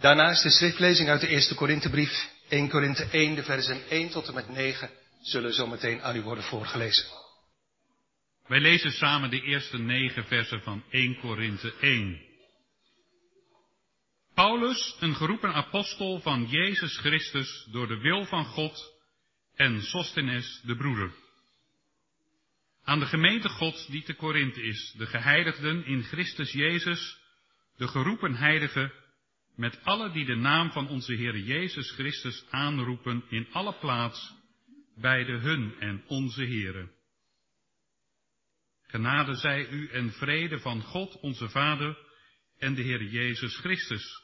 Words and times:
Daarnaast 0.00 0.42
de 0.42 0.50
schriftlezing 0.50 1.08
uit 1.08 1.20
de 1.20 1.28
eerste 1.28 1.54
Korinthebrief, 1.54 2.28
1 2.48 2.68
Korinthe 2.68 3.04
1, 3.04 3.34
de 3.34 3.42
versen 3.42 3.88
1 3.88 4.10
tot 4.10 4.28
en 4.28 4.34
met 4.34 4.48
9, 4.48 4.90
zullen 5.20 5.52
zometeen 5.52 6.02
aan 6.02 6.16
u 6.16 6.22
worden 6.22 6.44
voorgelezen. 6.44 7.04
Wij 8.46 8.60
lezen 8.60 8.92
samen 8.92 9.30
de 9.30 9.42
eerste 9.42 9.78
negen 9.78 10.24
versen 10.24 10.62
van 10.62 10.84
1 10.90 11.20
Korinthe 11.20 11.74
1. 11.80 12.20
Paulus, 14.34 14.96
een 15.00 15.14
geroepen 15.14 15.52
apostel 15.52 16.20
van 16.20 16.46
Jezus 16.46 16.98
Christus 16.98 17.66
door 17.70 17.88
de 17.88 17.98
wil 17.98 18.24
van 18.24 18.44
God 18.44 18.92
en 19.54 19.82
Sostenes 19.82 20.60
de 20.64 20.76
broeder. 20.76 21.12
Aan 22.84 22.98
de 22.98 23.06
gemeente 23.06 23.48
Gods 23.48 23.86
die 23.86 24.02
te 24.02 24.14
Korinthe 24.14 24.62
is, 24.62 24.94
de 24.96 25.06
geheiligden 25.06 25.84
in 25.84 26.02
Christus 26.02 26.52
Jezus, 26.52 27.18
de 27.76 27.88
geroepen 27.88 28.34
heiligen, 28.34 28.92
met 29.60 29.84
alle 29.84 30.10
die 30.10 30.24
de 30.24 30.36
naam 30.36 30.70
van 30.70 30.88
onze 30.88 31.12
Heer 31.12 31.38
Jezus 31.38 31.90
Christus 31.90 32.44
aanroepen 32.50 33.24
in 33.28 33.46
alle 33.52 33.78
plaats, 33.78 34.34
bij 34.96 35.24
de 35.24 35.32
hun 35.32 35.74
en 35.78 36.04
onze 36.06 36.44
Heere. 36.44 36.92
Genade 38.82 39.34
zij 39.34 39.68
u 39.68 39.88
en 39.88 40.12
vrede 40.12 40.58
van 40.58 40.82
God 40.82 41.20
onze 41.20 41.48
Vader 41.48 41.98
en 42.58 42.74
de 42.74 42.82
Heer 42.82 43.02
Jezus 43.02 43.56
Christus. 43.56 44.22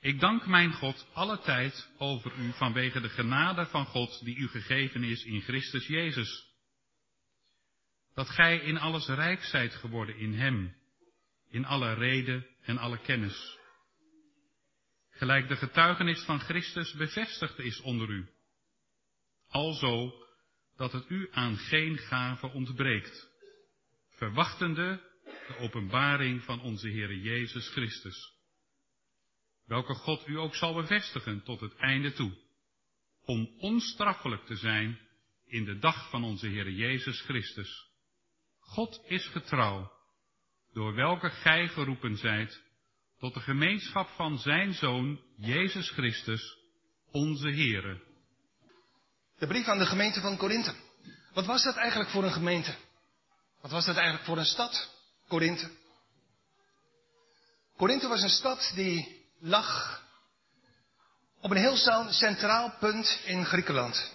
Ik 0.00 0.20
dank 0.20 0.46
mijn 0.46 0.72
God 0.72 1.06
alle 1.12 1.40
tijd 1.40 1.90
over 1.98 2.32
u 2.38 2.52
vanwege 2.52 3.00
de 3.00 3.08
genade 3.08 3.66
van 3.66 3.86
God 3.86 4.24
die 4.24 4.36
u 4.36 4.48
gegeven 4.48 5.02
is 5.02 5.24
in 5.24 5.40
Christus 5.40 5.86
Jezus. 5.86 6.46
Dat 8.14 8.28
gij 8.28 8.58
in 8.58 8.78
alles 8.78 9.06
rijk 9.06 9.42
zijt 9.42 9.74
geworden 9.74 10.16
in 10.16 10.34
Hem, 10.34 10.76
in 11.50 11.64
alle 11.64 11.94
reden 11.94 12.46
en 12.62 12.78
alle 12.78 12.98
kennis. 12.98 13.62
Gelijk 15.16 15.48
de 15.48 15.56
getuigenis 15.56 16.24
van 16.24 16.40
Christus 16.40 16.92
bevestigd 16.92 17.58
is 17.58 17.80
onder 17.80 18.08
u. 18.08 18.28
Alzo 19.48 20.12
dat 20.76 20.92
het 20.92 21.10
u 21.10 21.28
aan 21.30 21.56
geen 21.56 21.98
gave 21.98 22.46
ontbreekt, 22.46 23.28
verwachtende 24.10 25.12
de 25.24 25.56
openbaring 25.58 26.42
van 26.42 26.60
onze 26.60 26.88
Heere 26.88 27.20
Jezus 27.20 27.68
Christus, 27.68 28.32
welke 29.66 29.94
God 29.94 30.28
u 30.28 30.38
ook 30.38 30.54
zal 30.54 30.74
bevestigen 30.74 31.42
tot 31.42 31.60
het 31.60 31.76
einde 31.76 32.12
toe, 32.12 32.32
om 33.24 33.54
onstraffelijk 33.58 34.46
te 34.46 34.56
zijn 34.56 34.98
in 35.46 35.64
de 35.64 35.78
dag 35.78 36.10
van 36.10 36.24
onze 36.24 36.48
Heere 36.48 36.74
Jezus 36.74 37.20
Christus. 37.20 37.90
God 38.58 39.04
is 39.06 39.26
getrouw, 39.26 39.92
door 40.72 40.94
welke 40.94 41.30
gij 41.30 41.68
geroepen 41.68 42.16
zijt 42.16 42.63
tot 43.18 43.34
de 43.34 43.40
gemeenschap 43.40 44.08
van 44.08 44.38
zijn 44.38 44.74
Zoon, 44.74 45.20
Jezus 45.36 45.90
Christus, 45.90 46.56
onze 47.10 47.48
Heere. 47.48 48.02
De 49.38 49.46
brief 49.46 49.66
aan 49.66 49.78
de 49.78 49.86
gemeente 49.86 50.20
van 50.20 50.36
Korinthe. 50.36 50.74
Wat 51.32 51.46
was 51.46 51.62
dat 51.62 51.76
eigenlijk 51.76 52.10
voor 52.10 52.24
een 52.24 52.32
gemeente? 52.32 52.74
Wat 53.60 53.70
was 53.70 53.86
dat 53.86 53.96
eigenlijk 53.96 54.24
voor 54.24 54.38
een 54.38 54.44
stad? 54.44 54.90
Korinthe. 55.28 55.70
Korinthe 57.76 58.08
was 58.08 58.22
een 58.22 58.28
stad 58.28 58.72
die 58.74 59.24
lag 59.38 60.02
op 61.40 61.50
een 61.50 61.56
heel 61.56 61.76
centraal 62.10 62.74
punt 62.78 63.20
in 63.24 63.44
Griekenland. 63.44 64.12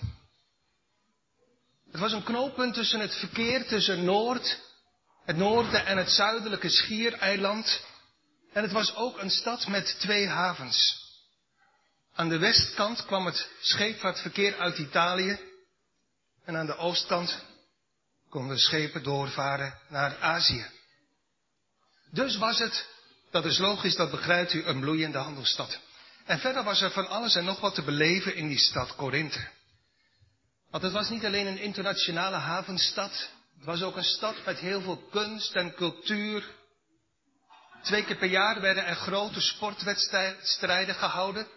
Het 1.92 2.00
was 2.00 2.12
een 2.12 2.24
knooppunt 2.24 2.74
tussen 2.74 3.00
het 3.00 3.16
verkeer 3.16 3.68
tussen 3.68 4.04
Noord, 4.04 4.60
het 5.26 5.38
noorden 5.38 5.86
en 5.86 5.98
het 5.98 6.10
zuidelijke 6.10 6.70
Schiereiland. 6.70 7.86
En 8.60 8.66
het 8.66 8.74
was 8.74 8.96
ook 8.96 9.22
een 9.22 9.30
stad 9.30 9.68
met 9.68 10.00
twee 10.00 10.28
havens. 10.28 11.08
Aan 12.16 12.30
de 12.30 12.38
westkant 12.38 13.06
kwam 13.06 13.26
het 13.26 13.50
scheepvaartverkeer 13.62 14.58
uit 14.58 14.78
Italië. 14.78 15.40
En 16.46 16.58
aan 16.58 16.66
de 16.66 16.78
oostkant 16.78 17.44
konden 18.30 18.58
schepen 18.58 19.04
doorvaren 19.04 19.80
naar 19.90 20.18
Azië. 20.18 20.66
Dus 22.12 22.38
was 22.38 22.60
het, 22.60 22.88
dat 23.32 23.46
is 23.46 23.58
logisch, 23.58 23.96
dat 23.96 24.12
begrijpt 24.12 24.54
u, 24.54 24.64
een 24.64 24.80
bloeiende 24.80 25.18
handelsstad. 25.18 25.80
En 26.26 26.40
verder 26.40 26.64
was 26.64 26.82
er 26.82 26.92
van 26.92 27.08
alles 27.08 27.36
en 27.36 27.46
nog 27.46 27.60
wat 27.60 27.76
te 27.76 27.84
beleven 27.84 28.36
in 28.36 28.48
die 28.48 28.60
stad 28.60 28.96
Korinthe. 28.96 29.48
Want 30.70 30.84
het 30.84 30.94
was 30.94 31.10
niet 31.10 31.26
alleen 31.26 31.48
een 31.48 31.60
internationale 31.60 32.38
havenstad, 32.38 33.30
het 33.56 33.66
was 33.66 33.82
ook 33.82 33.96
een 33.96 34.04
stad 34.04 34.46
met 34.46 34.60
heel 34.60 34.82
veel 34.82 35.08
kunst 35.12 35.56
en 35.56 35.74
cultuur. 35.74 36.58
Twee 37.82 38.06
keer 38.06 38.16
per 38.16 38.28
jaar 38.28 38.62
werden 38.62 38.86
er 38.86 38.96
grote 38.96 39.42
sportwedstrijden 39.42 40.96
gehouden. 40.96 41.48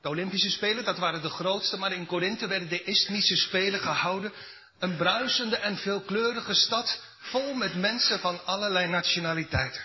De 0.00 0.08
Olympische 0.08 0.50
Spelen, 0.50 0.84
dat 0.84 0.98
waren 0.98 1.22
de 1.22 1.28
grootste, 1.28 1.76
maar 1.76 1.92
in 1.92 2.06
Korinthe 2.06 2.46
werden 2.46 2.68
de 2.68 2.82
Isthmische 2.82 3.36
Spelen 3.36 3.80
gehouden. 3.80 4.32
Een 4.78 4.96
bruisende 4.96 5.56
en 5.56 5.76
veelkleurige 5.76 6.54
stad, 6.54 7.02
vol 7.18 7.54
met 7.54 7.74
mensen 7.74 8.18
van 8.18 8.44
allerlei 8.44 8.86
nationaliteiten. 8.86 9.82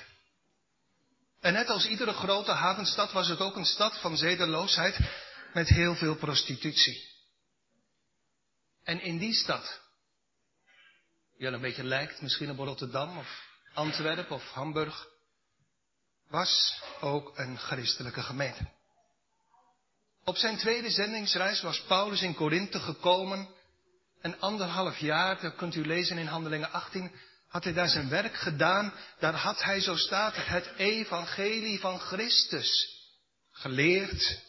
En 1.40 1.54
net 1.54 1.70
als 1.70 1.88
iedere 1.88 2.14
grote 2.14 2.52
havenstad 2.52 3.12
was 3.12 3.28
het 3.28 3.40
ook 3.40 3.56
een 3.56 3.66
stad 3.66 3.98
van 4.00 4.18
zedeloosheid 4.18 5.00
met 5.54 5.68
heel 5.68 5.96
veel 5.96 6.16
prostitutie. 6.16 7.10
En 8.84 9.02
in 9.02 9.18
die 9.18 9.34
stad, 9.34 9.82
die 11.38 11.48
al 11.48 11.54
een 11.54 11.62
beetje 11.62 11.84
lijkt 11.84 12.22
misschien 12.22 12.50
op 12.50 12.58
Rotterdam 12.58 13.18
of 13.18 13.44
Antwerpen 13.74 14.36
of 14.36 14.52
Hamburg, 14.52 15.08
was 16.32 16.82
ook 17.00 17.38
een 17.38 17.58
christelijke 17.58 18.22
gemeente. 18.22 18.70
Op 20.24 20.38
zijn 20.38 20.58
tweede 20.58 20.90
zendingsreis 20.90 21.62
was 21.62 21.82
Paulus 21.82 22.22
in 22.22 22.36
Korinthe 22.36 22.80
gekomen. 22.80 23.50
En 24.22 24.40
anderhalf 24.40 24.98
jaar, 24.98 25.42
dat 25.42 25.56
kunt 25.56 25.76
u 25.76 25.86
lezen 25.86 26.18
in 26.18 26.26
Handelingen 26.26 26.72
18, 26.72 27.12
had 27.48 27.64
hij 27.64 27.74
daar 27.74 27.90
zijn 27.90 28.10
werk 28.10 28.36
gedaan. 28.36 28.94
Daar 29.20 29.34
had 29.34 29.64
hij, 29.64 29.82
zo 29.82 29.96
staat 29.96 30.36
het 30.36 30.66
evangelie 30.78 31.80
van 31.80 32.00
Christus 32.00 33.00
geleerd. 33.52 34.42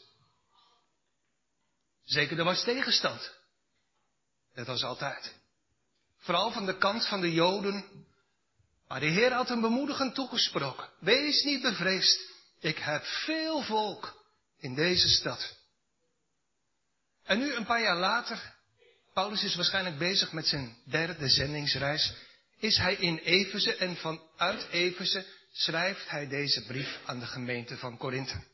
Zeker, 2.04 2.38
er 2.38 2.44
was 2.44 2.65
tegenstand. 2.65 3.32
Dat 4.54 4.66
was 4.66 4.84
altijd. 4.84 5.34
Vooral 6.19 6.53
van 6.53 6.66
de 6.66 6.78
kant 6.78 7.06
van 7.06 7.21
de 7.21 7.32
Joden. 7.32 8.06
Maar 8.92 9.00
de 9.00 9.06
Heer 9.06 9.32
had 9.32 9.48
hem 9.48 9.60
bemoedigend 9.60 10.14
toegesproken. 10.14 10.88
Wees 11.00 11.42
niet 11.42 11.62
bevreesd. 11.62 12.20
Ik 12.60 12.78
heb 12.78 13.04
veel 13.04 13.62
volk 13.62 14.25
in 14.58 14.75
deze 14.75 15.08
stad. 15.08 15.56
En 17.25 17.38
nu 17.38 17.54
een 17.54 17.64
paar 17.64 17.82
jaar 17.82 17.97
later, 17.97 18.54
Paulus 19.12 19.44
is 19.44 19.54
waarschijnlijk 19.54 19.98
bezig 19.98 20.32
met 20.32 20.47
zijn 20.47 20.76
derde 20.84 21.28
zendingsreis, 21.28 22.12
is 22.58 22.76
hij 22.76 22.94
in 22.94 23.16
Efeze 23.16 23.76
en 23.76 23.97
vanuit 23.97 24.66
Efeze 24.70 25.26
schrijft 25.53 26.10
hij 26.10 26.28
deze 26.28 26.66
brief 26.66 26.98
aan 27.04 27.19
de 27.19 27.26
gemeente 27.26 27.76
van 27.76 27.97
Korinthe. 27.97 28.44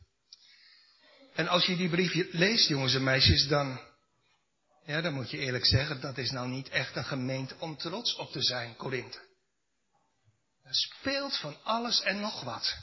En 1.35 1.49
als 1.49 1.67
je 1.67 1.77
die 1.77 1.89
brief 1.89 2.33
leest, 2.33 2.69
jongens 2.69 2.95
en 2.95 3.05
meisjes, 3.05 3.47
dan, 3.47 3.81
ja, 4.85 5.01
dan 5.01 5.15
moet 5.15 5.31
je 5.31 5.39
eerlijk 5.39 5.67
zeggen, 5.67 6.01
dat 6.01 6.19
is 6.19 6.31
nou 6.31 6.49
niet 6.49 6.69
echt 6.69 6.97
een 6.97 7.05
gemeente 7.05 7.55
om 7.59 7.77
trots 7.77 8.15
op 8.15 8.33
te 8.33 8.43
zijn, 8.43 8.77
Korinthe. 8.77 9.27
Er 10.69 10.75
speelt 10.75 11.37
van 11.37 11.57
alles 11.63 12.03
en 12.03 12.21
nog 12.21 12.43
wat. 12.43 12.77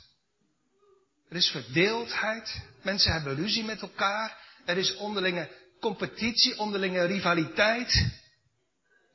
Er 1.30 1.36
is 1.36 1.50
verdeeldheid, 1.50 2.62
mensen 2.84 3.12
hebben 3.12 3.36
ruzie 3.36 3.64
met 3.64 3.82
elkaar, 3.82 4.38
er 4.66 4.78
is 4.78 4.96
onderlinge 4.96 5.50
competitie, 5.80 6.60
onderlinge 6.60 7.06
rivaliteit. 7.06 7.94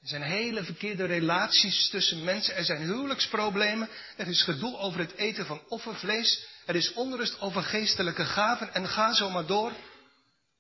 Er 0.03 0.09
zijn 0.09 0.23
hele 0.23 0.65
verkeerde 0.65 1.05
relaties 1.05 1.89
tussen 1.89 2.25
mensen. 2.25 2.57
Er 2.57 2.65
zijn 2.65 2.83
huwelijksproblemen. 2.83 3.89
Er 4.17 4.29
is 4.29 4.43
gedoe 4.43 4.77
over 4.77 5.01
het 5.01 5.13
eten 5.13 5.47
van 5.47 5.63
offervlees. 5.69 6.47
Er 6.67 6.77
is 6.77 6.93
onrust 6.93 7.41
over 7.41 7.63
geestelijke 7.63 8.25
gaven. 8.25 8.75
En 8.75 8.89
ga 8.89 9.13
zo 9.13 9.31
maar 9.31 9.47
door. 9.47 9.73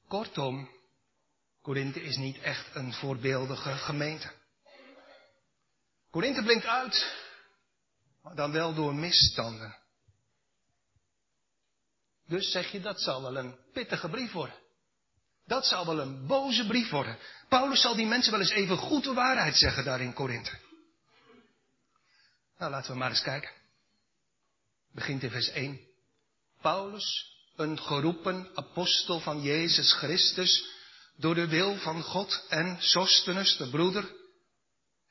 Kortom, 0.08 0.68
Korinthe 1.62 2.02
is 2.02 2.16
niet 2.16 2.38
echt 2.38 2.66
een 2.74 2.92
voorbeeldige 2.92 3.72
gemeente. 3.72 4.30
Korinthe 6.10 6.42
blinkt 6.42 6.66
uit, 6.66 7.19
dan 8.34 8.52
wel 8.52 8.74
door 8.74 8.94
misstanden. 8.94 9.78
Dus 12.26 12.50
zeg 12.50 12.72
je, 12.72 12.80
dat 12.80 13.00
zal 13.00 13.22
wel 13.22 13.36
een 13.36 13.58
pittige 13.72 14.08
brief 14.08 14.32
worden. 14.32 14.58
Dat 15.46 15.66
zal 15.66 15.86
wel 15.86 16.00
een 16.00 16.26
boze 16.26 16.66
brief 16.66 16.90
worden. 16.90 17.18
Paulus 17.48 17.80
zal 17.80 17.94
die 17.94 18.06
mensen 18.06 18.32
wel 18.32 18.40
eens 18.40 18.50
even 18.50 18.76
goed 18.76 19.04
de 19.04 19.12
waarheid 19.12 19.56
zeggen 19.56 19.84
daar 19.84 20.00
in 20.00 20.12
Korinthe. 20.12 20.58
Nou, 22.58 22.70
laten 22.70 22.92
we 22.92 22.98
maar 22.98 23.10
eens 23.10 23.22
kijken. 23.22 23.50
Begint 24.92 25.22
in 25.22 25.30
vers 25.30 25.48
1. 25.48 25.80
Paulus, 26.60 27.36
een 27.56 27.78
geroepen 27.78 28.50
apostel 28.54 29.20
van 29.20 29.42
Jezus 29.42 29.92
Christus, 29.92 30.64
door 31.16 31.34
de 31.34 31.48
wil 31.48 31.76
van 31.76 32.02
God 32.02 32.46
en 32.48 32.76
Sostenus, 32.80 33.56
de 33.56 33.70
broeder. 33.70 34.19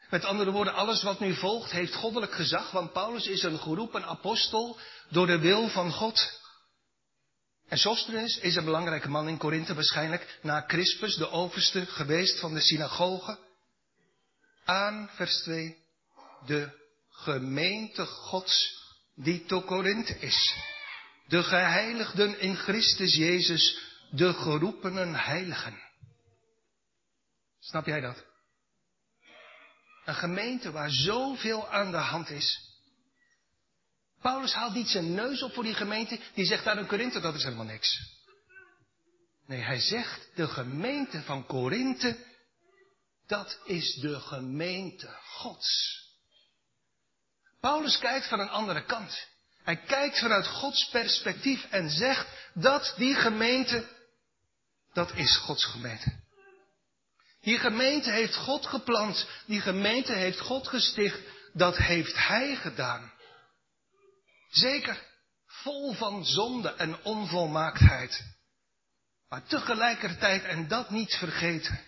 Met 0.10 0.26
andere 0.26 0.52
woorden, 0.52 0.74
alles 0.74 1.04
wat 1.04 1.20
nu 1.20 1.36
volgt 1.36 1.72
heeft 1.72 1.96
goddelijk 1.96 2.34
gezag, 2.34 2.72
want 2.72 2.94
Paulus 2.94 3.28
is 3.28 3.44
een 3.44 3.60
geroepen 3.60 4.06
apostel 4.06 4.80
door 5.10 5.28
de 5.28 5.40
wil 5.40 5.68
van 5.68 5.92
God. 5.92 6.40
En 7.68 7.78
Sosthenes 7.78 8.38
is 8.38 8.56
een 8.56 8.66
belangrijke 8.66 9.10
man 9.10 9.28
in 9.28 9.38
Korinthe, 9.38 9.74
waarschijnlijk 9.74 10.40
na 10.42 10.66
Crispus, 10.66 11.16
de 11.16 11.30
overste 11.30 11.86
geweest 11.86 12.40
van 12.40 12.54
de 12.54 12.60
synagoge. 12.60 13.38
Aan 14.66 15.10
vers 15.14 15.42
2, 15.42 15.78
de 16.46 16.70
gemeente 17.10 18.06
Gods 18.06 18.78
die 19.16 19.46
te 19.46 19.62
Korinthe 19.62 20.20
is. 20.20 20.56
De 21.28 21.44
geheiligden 21.44 22.40
in 22.40 22.56
Christus 22.56 23.16
Jezus, 23.16 23.80
de 24.12 24.34
geroepenen 24.34 25.16
heiligen. 25.16 25.82
Snap 27.60 27.86
jij 27.86 28.02
dat? 28.02 28.29
Een 30.10 30.16
gemeente 30.16 30.72
waar 30.72 30.90
zoveel 30.92 31.70
aan 31.70 31.92
de 31.92 31.98
hand 31.98 32.30
is. 32.30 32.60
Paulus 34.22 34.54
haalt 34.54 34.74
niet 34.74 34.88
zijn 34.88 35.14
neus 35.14 35.42
op 35.42 35.54
voor 35.54 35.64
die 35.64 35.74
gemeente. 35.74 36.20
Die 36.34 36.46
zegt 36.46 36.64
daar 36.64 36.78
in 36.78 36.88
Korinthe, 36.88 37.20
dat 37.20 37.36
is 37.36 37.44
helemaal 37.44 37.66
niks. 37.66 38.18
Nee, 39.46 39.60
hij 39.62 39.80
zegt 39.80 40.30
de 40.36 40.48
gemeente 40.48 41.22
van 41.22 41.46
Korinthe, 41.46 42.18
dat 43.28 43.60
is 43.66 43.94
de 43.96 44.20
gemeente 44.20 45.18
Gods. 45.24 46.00
Paulus 47.60 47.98
kijkt 47.98 48.28
van 48.28 48.40
een 48.40 48.50
andere 48.50 48.86
kant. 48.86 49.28
Hij 49.64 49.78
kijkt 49.78 50.20
vanuit 50.20 50.48
Gods 50.48 50.90
perspectief 50.90 51.66
en 51.70 51.90
zegt 51.90 52.28
dat 52.54 52.94
die 52.98 53.16
gemeente, 53.16 53.88
dat 54.94 55.16
is 55.16 55.38
Gods 55.38 55.66
gemeente. 55.66 56.20
Die 57.50 57.60
gemeente 57.60 58.12
heeft 58.12 58.36
God 58.36 58.66
geplant, 58.66 59.28
die 59.46 59.62
gemeente 59.62 60.14
heeft 60.14 60.40
God 60.40 60.68
gesticht, 60.68 61.20
dat 61.54 61.78
heeft 61.78 62.16
Hij 62.16 62.56
gedaan. 62.56 63.14
Zeker, 64.50 65.06
vol 65.46 65.94
van 65.94 66.26
zonde 66.26 66.74
en 66.74 67.04
onvolmaaktheid. 67.04 68.24
Maar 69.30 69.44
tegelijkertijd, 69.44 70.44
en 70.44 70.68
dat 70.68 70.90
niet 70.90 71.16
vergeten, 71.16 71.86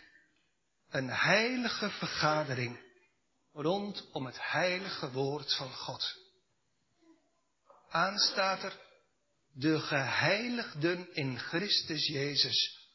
een 0.90 1.10
heilige 1.10 1.90
vergadering 1.90 2.80
rondom 3.54 4.26
het 4.26 4.38
heilige 4.40 5.12
woord 5.12 5.56
van 5.56 5.74
God. 5.74 6.16
Aanstaat 7.90 8.64
er 8.64 8.80
de 9.54 9.80
geheiligden 9.80 11.14
in 11.14 11.40
Christus 11.40 12.08
Jezus, 12.08 12.90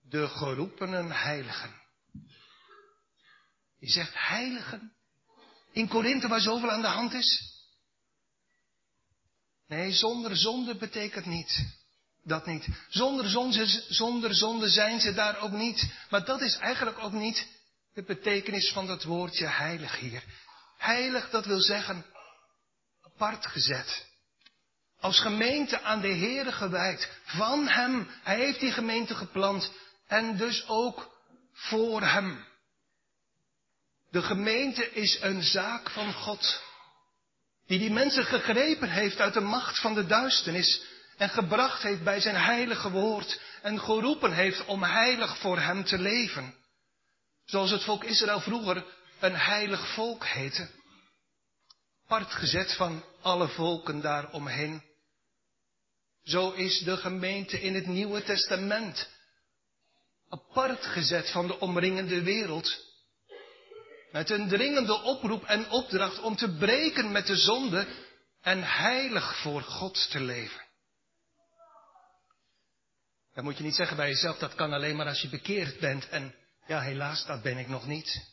de 0.00 0.28
geroepenen 0.28 1.10
heiligen. 1.10 1.82
Je 3.84 3.90
zegt 3.90 4.14
heiligen? 4.14 4.92
In 5.72 5.88
Korinthe 5.88 6.28
waar 6.28 6.40
zoveel 6.40 6.70
aan 6.70 6.80
de 6.80 6.86
hand 6.86 7.12
is? 7.12 7.42
Nee, 9.66 9.92
zonder 9.92 10.36
zonde 10.36 10.76
betekent 10.76 11.26
niet. 11.26 11.66
Dat 12.22 12.46
niet. 12.46 12.66
Zonder 12.88 13.28
zonde, 13.28 13.66
zonder 13.88 14.34
zonde 14.34 14.68
zijn 14.68 15.00
ze 15.00 15.14
daar 15.14 15.38
ook 15.40 15.52
niet. 15.52 15.92
Maar 16.10 16.24
dat 16.24 16.40
is 16.40 16.56
eigenlijk 16.56 16.98
ook 16.98 17.12
niet 17.12 17.46
de 17.94 18.02
betekenis 18.02 18.72
van 18.72 18.86
dat 18.86 19.04
woordje 19.04 19.46
heilig 19.46 19.98
hier. 19.98 20.24
Heilig, 20.78 21.30
dat 21.30 21.46
wil 21.46 21.60
zeggen 21.60 22.04
apart 23.02 23.46
gezet. 23.46 24.06
Als 25.00 25.20
gemeente 25.20 25.80
aan 25.80 26.00
de 26.00 26.14
Heere 26.14 26.52
gewijd. 26.52 27.10
Van 27.24 27.68
Hem. 27.68 28.08
Hij 28.22 28.38
heeft 28.38 28.60
die 28.60 28.72
gemeente 28.72 29.14
geplant. 29.14 29.72
En 30.06 30.36
dus 30.36 30.68
ook 30.68 31.10
voor 31.52 32.02
Hem. 32.02 32.52
De 34.14 34.22
gemeente 34.22 34.90
is 34.90 35.18
een 35.20 35.42
zaak 35.42 35.90
van 35.90 36.12
God. 36.12 36.62
Die 37.66 37.78
die 37.78 37.90
mensen 37.90 38.24
gegrepen 38.24 38.90
heeft 38.90 39.20
uit 39.20 39.34
de 39.34 39.40
macht 39.40 39.80
van 39.80 39.94
de 39.94 40.06
duisternis. 40.06 40.82
En 41.16 41.28
gebracht 41.28 41.82
heeft 41.82 42.04
bij 42.04 42.20
zijn 42.20 42.36
heilige 42.36 42.90
woord. 42.90 43.40
En 43.62 43.80
geroepen 43.80 44.32
heeft 44.32 44.64
om 44.64 44.82
heilig 44.82 45.38
voor 45.38 45.58
hem 45.58 45.84
te 45.84 45.98
leven. 45.98 46.54
Zoals 47.44 47.70
het 47.70 47.82
volk 47.82 48.04
Israël 48.04 48.40
vroeger 48.40 48.84
een 49.20 49.36
heilig 49.36 49.94
volk 49.94 50.24
heette. 50.24 50.68
Apart 52.04 52.32
gezet 52.32 52.74
van 52.76 53.04
alle 53.22 53.48
volken 53.48 54.00
daaromheen. 54.00 54.82
Zo 56.22 56.50
is 56.50 56.78
de 56.78 56.96
gemeente 56.96 57.60
in 57.60 57.74
het 57.74 57.86
Nieuwe 57.86 58.22
Testament 58.22 59.08
apart 60.28 60.86
gezet 60.86 61.30
van 61.30 61.46
de 61.46 61.60
omringende 61.60 62.22
wereld. 62.22 62.92
Met 64.14 64.30
een 64.30 64.48
dringende 64.48 65.02
oproep 65.02 65.44
en 65.44 65.70
opdracht 65.70 66.20
om 66.20 66.36
te 66.36 66.56
breken 66.56 67.12
met 67.12 67.26
de 67.26 67.36
zonde 67.36 67.86
en 68.40 68.62
heilig 68.62 69.36
voor 69.40 69.62
God 69.62 70.10
te 70.10 70.20
leven. 70.20 70.62
Dan 73.32 73.44
moet 73.44 73.56
je 73.56 73.62
niet 73.62 73.74
zeggen 73.74 73.96
bij 73.96 74.08
jezelf, 74.08 74.38
dat 74.38 74.54
kan 74.54 74.72
alleen 74.72 74.96
maar 74.96 75.06
als 75.06 75.20
je 75.20 75.28
bekeerd 75.28 75.78
bent 75.80 76.08
en 76.08 76.34
ja, 76.66 76.80
helaas, 76.80 77.26
dat 77.26 77.42
ben 77.42 77.58
ik 77.58 77.68
nog 77.68 77.86
niet. 77.86 78.26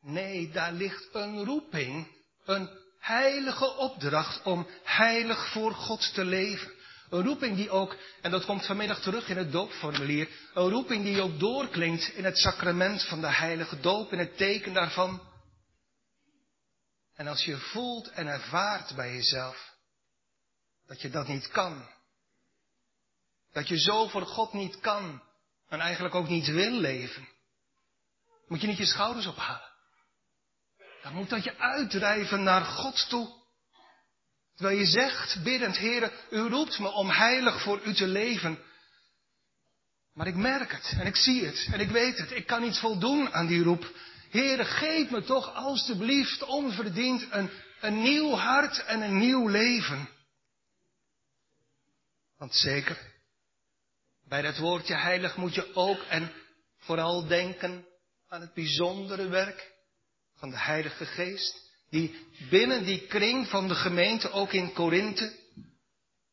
Nee, 0.00 0.50
daar 0.50 0.72
ligt 0.72 1.08
een 1.12 1.44
roeping, 1.44 2.06
een 2.44 2.70
heilige 2.98 3.76
opdracht 3.76 4.42
om 4.42 4.66
heilig 4.82 5.52
voor 5.52 5.74
God 5.74 6.14
te 6.14 6.24
leven. 6.24 6.72
Een 7.10 7.24
roeping 7.24 7.56
die 7.56 7.70
ook, 7.70 7.96
en 8.20 8.30
dat 8.30 8.44
komt 8.44 8.66
vanmiddag 8.66 9.00
terug 9.00 9.28
in 9.28 9.36
het 9.36 9.52
doopformulier, 9.52 10.28
een 10.54 10.68
roeping 10.68 11.04
die 11.04 11.22
ook 11.22 11.38
doorklinkt 11.38 12.08
in 12.08 12.24
het 12.24 12.38
sacrament 12.38 13.04
van 13.04 13.20
de 13.20 13.32
heilige 13.32 13.80
doop, 13.80 14.12
in 14.12 14.18
het 14.18 14.36
teken 14.36 14.72
daarvan. 14.72 15.28
En 17.14 17.26
als 17.26 17.44
je 17.44 17.56
voelt 17.56 18.10
en 18.10 18.26
ervaart 18.26 18.94
bij 18.94 19.12
jezelf 19.12 19.74
dat 20.86 21.00
je 21.00 21.10
dat 21.10 21.28
niet 21.28 21.48
kan, 21.48 21.88
dat 23.52 23.68
je 23.68 23.78
zo 23.78 24.08
voor 24.08 24.26
God 24.26 24.52
niet 24.52 24.80
kan 24.80 25.22
en 25.68 25.80
eigenlijk 25.80 26.14
ook 26.14 26.28
niet 26.28 26.46
wil 26.46 26.70
leven, 26.70 27.28
moet 28.46 28.60
je 28.60 28.66
niet 28.66 28.78
je 28.78 28.86
schouders 28.86 29.26
ophalen. 29.26 29.70
Dan 31.02 31.14
moet 31.14 31.30
dat 31.30 31.44
je 31.44 31.58
uitdrijven 31.58 32.42
naar 32.42 32.64
God 32.64 33.08
toe. 33.08 33.39
Terwijl 34.60 34.80
je 34.80 34.86
zegt, 34.86 35.42
biddend, 35.42 35.78
Heere, 35.78 36.12
u 36.30 36.38
roept 36.38 36.78
me 36.78 36.88
om 36.92 37.08
heilig 37.08 37.62
voor 37.62 37.80
u 37.84 37.94
te 37.94 38.06
leven. 38.06 38.58
Maar 40.14 40.26
ik 40.26 40.34
merk 40.34 40.72
het 40.72 40.92
en 40.98 41.06
ik 41.06 41.16
zie 41.16 41.44
het 41.44 41.68
en 41.72 41.80
ik 41.80 41.90
weet 41.90 42.18
het. 42.18 42.30
Ik 42.30 42.46
kan 42.46 42.62
niet 42.62 42.78
voldoen 42.78 43.32
aan 43.32 43.46
die 43.46 43.62
roep. 43.62 43.92
Heere, 44.30 44.64
geef 44.64 45.10
me 45.10 45.22
toch 45.22 45.54
alstublieft 45.54 46.42
onverdiend 46.42 47.26
een, 47.30 47.50
een 47.80 48.02
nieuw 48.02 48.30
hart 48.30 48.84
en 48.84 49.00
een 49.00 49.18
nieuw 49.18 49.48
leven. 49.48 50.08
Want 52.36 52.54
zeker, 52.54 52.98
bij 54.28 54.42
dat 54.42 54.58
woordje 54.58 54.94
heilig 54.94 55.36
moet 55.36 55.54
je 55.54 55.74
ook 55.74 56.02
en 56.02 56.32
vooral 56.78 57.26
denken 57.26 57.86
aan 58.28 58.40
het 58.40 58.54
bijzondere 58.54 59.28
werk 59.28 59.72
van 60.34 60.50
de 60.50 60.58
Heilige 60.58 61.06
Geest 61.06 61.69
die 61.90 62.26
binnen 62.50 62.84
die 62.84 63.06
kring 63.06 63.48
van 63.48 63.68
de 63.68 63.74
gemeente, 63.74 64.30
ook 64.30 64.52
in 64.52 64.72
Korinthe, 64.72 65.38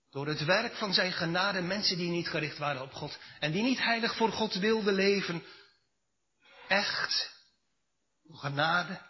door 0.10 0.28
het 0.28 0.46
werk 0.46 0.76
van 0.76 0.94
zijn 0.94 1.12
genade, 1.12 1.62
mensen 1.62 1.98
die 1.98 2.10
niet 2.10 2.28
gericht 2.28 2.58
waren 2.58 2.82
op 2.82 2.94
God 2.94 3.18
en 3.40 3.52
die 3.52 3.64
niet 3.64 3.80
heilig 3.80 4.16
voor 4.16 4.32
God 4.32 4.54
wilden 4.54 4.94
leven, 4.94 5.44
echt, 6.68 7.32
door 8.24 8.38
genade, 8.38 9.02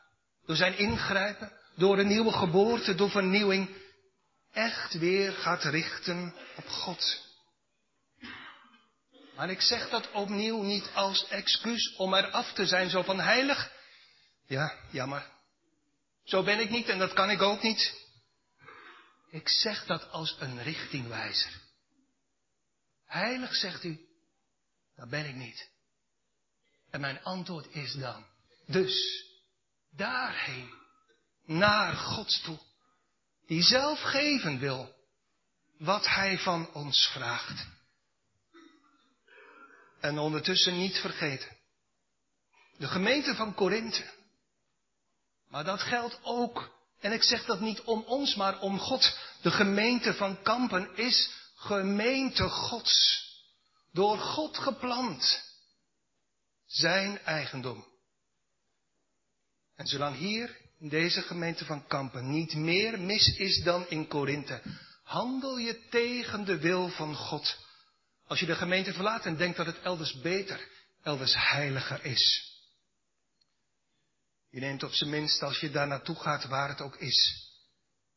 door 0.46 0.56
zijn 0.56 0.78
ingrijpen, 0.78 1.52
door 1.76 2.00
een 2.00 2.08
nieuwe 2.08 2.32
geboorte, 2.32 2.96
door 2.96 3.10
vernieuwing, 3.10 3.70
echt 4.54 4.94
weer 4.94 5.32
gaat 5.32 5.64
richten 5.64 6.34
op 6.56 6.68
God. 6.68 7.26
Maar 9.36 9.50
ik 9.50 9.62
zeg 9.62 9.90
dat 9.90 10.12
opnieuw 10.12 10.62
niet 10.62 10.90
als 10.94 11.28
excuus 11.28 11.96
om 11.96 12.14
eraf 12.14 12.54
te 12.54 12.66
zijn, 12.66 12.90
zo 12.90 13.02
van 13.02 13.20
heilig. 13.20 13.72
Ja, 14.48 14.74
jammer. 14.92 15.37
Zo 16.28 16.44
ben 16.44 16.60
ik 16.60 16.70
niet 16.70 16.90
en 16.90 17.00
dat 17.00 17.14
kan 17.14 17.30
ik 17.30 17.42
ook 17.42 17.62
niet. 17.62 18.06
Ik 19.30 19.50
zeg 19.50 19.86
dat 19.86 20.12
als 20.12 20.36
een 20.40 20.64
richtingwijzer. 20.64 21.62
Heilig, 23.06 23.56
zegt 23.56 23.84
u, 23.84 24.08
dat 24.96 25.10
ben 25.10 25.26
ik 25.26 25.36
niet. 25.36 25.70
En 26.90 27.02
mijn 27.02 27.24
antwoord 27.24 27.76
is 27.76 27.94
dan, 27.94 28.26
dus, 28.66 29.26
daarheen, 29.92 30.74
naar 31.46 31.94
Gods 31.94 32.42
toe, 32.42 32.60
die 33.46 33.64
zelf 33.64 34.02
geven 34.02 34.60
wil 34.60 34.96
wat 35.78 36.08
Hij 36.08 36.40
van 36.40 36.74
ons 36.74 37.08
vraagt. 37.08 37.68
En 40.00 40.18
ondertussen 40.18 40.78
niet 40.78 40.98
vergeten, 40.98 41.58
de 42.78 42.88
gemeente 42.88 43.36
van 43.36 43.54
Korinthe, 43.54 44.17
maar 45.50 45.64
dat 45.64 45.82
geldt 45.82 46.20
ook, 46.24 46.76
en 47.00 47.12
ik 47.12 47.24
zeg 47.24 47.46
dat 47.46 47.60
niet 47.60 47.82
om 47.82 48.04
ons, 48.04 48.36
maar 48.36 48.60
om 48.60 48.80
God. 48.80 49.18
De 49.42 49.52
gemeente 49.52 50.14
van 50.14 50.42
Kampen 50.42 50.96
is 50.96 51.30
gemeente 51.56 52.50
Gods. 52.50 53.26
Door 53.92 54.18
God 54.18 54.58
geplant. 54.58 55.44
Zijn 56.66 57.20
eigendom. 57.20 57.86
En 59.76 59.88
zolang 59.88 60.16
hier 60.16 60.58
in 60.80 60.90
deze 60.90 61.22
gemeente 61.22 61.66
van 61.66 61.88
Kampen 61.88 62.32
niet 62.32 62.54
meer 62.56 63.00
mis 63.00 63.36
is 63.38 63.64
dan 63.64 63.90
in 63.90 64.08
Korinthe, 64.08 64.62
Handel 65.04 65.58
je 65.58 65.88
tegen 65.90 66.46
de 66.46 66.58
wil 66.58 66.90
van 66.90 67.16
God. 67.16 67.58
Als 68.28 68.40
je 68.40 68.46
de 68.46 68.56
gemeente 68.56 68.94
verlaat 68.94 69.26
en 69.26 69.38
denkt 69.38 69.58
dat 69.58 69.66
het 69.66 69.82
elders 69.82 70.20
beter, 70.22 70.68
elders 71.04 71.34
heiliger 71.36 72.06
is. 72.06 72.47
Je 74.58 74.64
neemt 74.64 74.84
op 74.84 74.94
zijn 74.94 75.10
minst, 75.10 75.44
als 75.44 75.60
je 75.60 75.72
daar 75.72 75.88
naartoe 75.88 76.16
gaat, 76.16 76.46
waar 76.46 76.70
het 76.70 76.82
ook 76.82 76.96
is, 76.96 77.48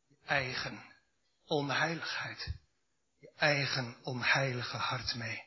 je 0.07 0.15
eigen 0.25 0.83
onheiligheid, 1.45 2.53
je 3.19 3.31
eigen 3.37 3.97
onheilige 4.03 4.77
hart 4.77 5.15
mee. 5.15 5.43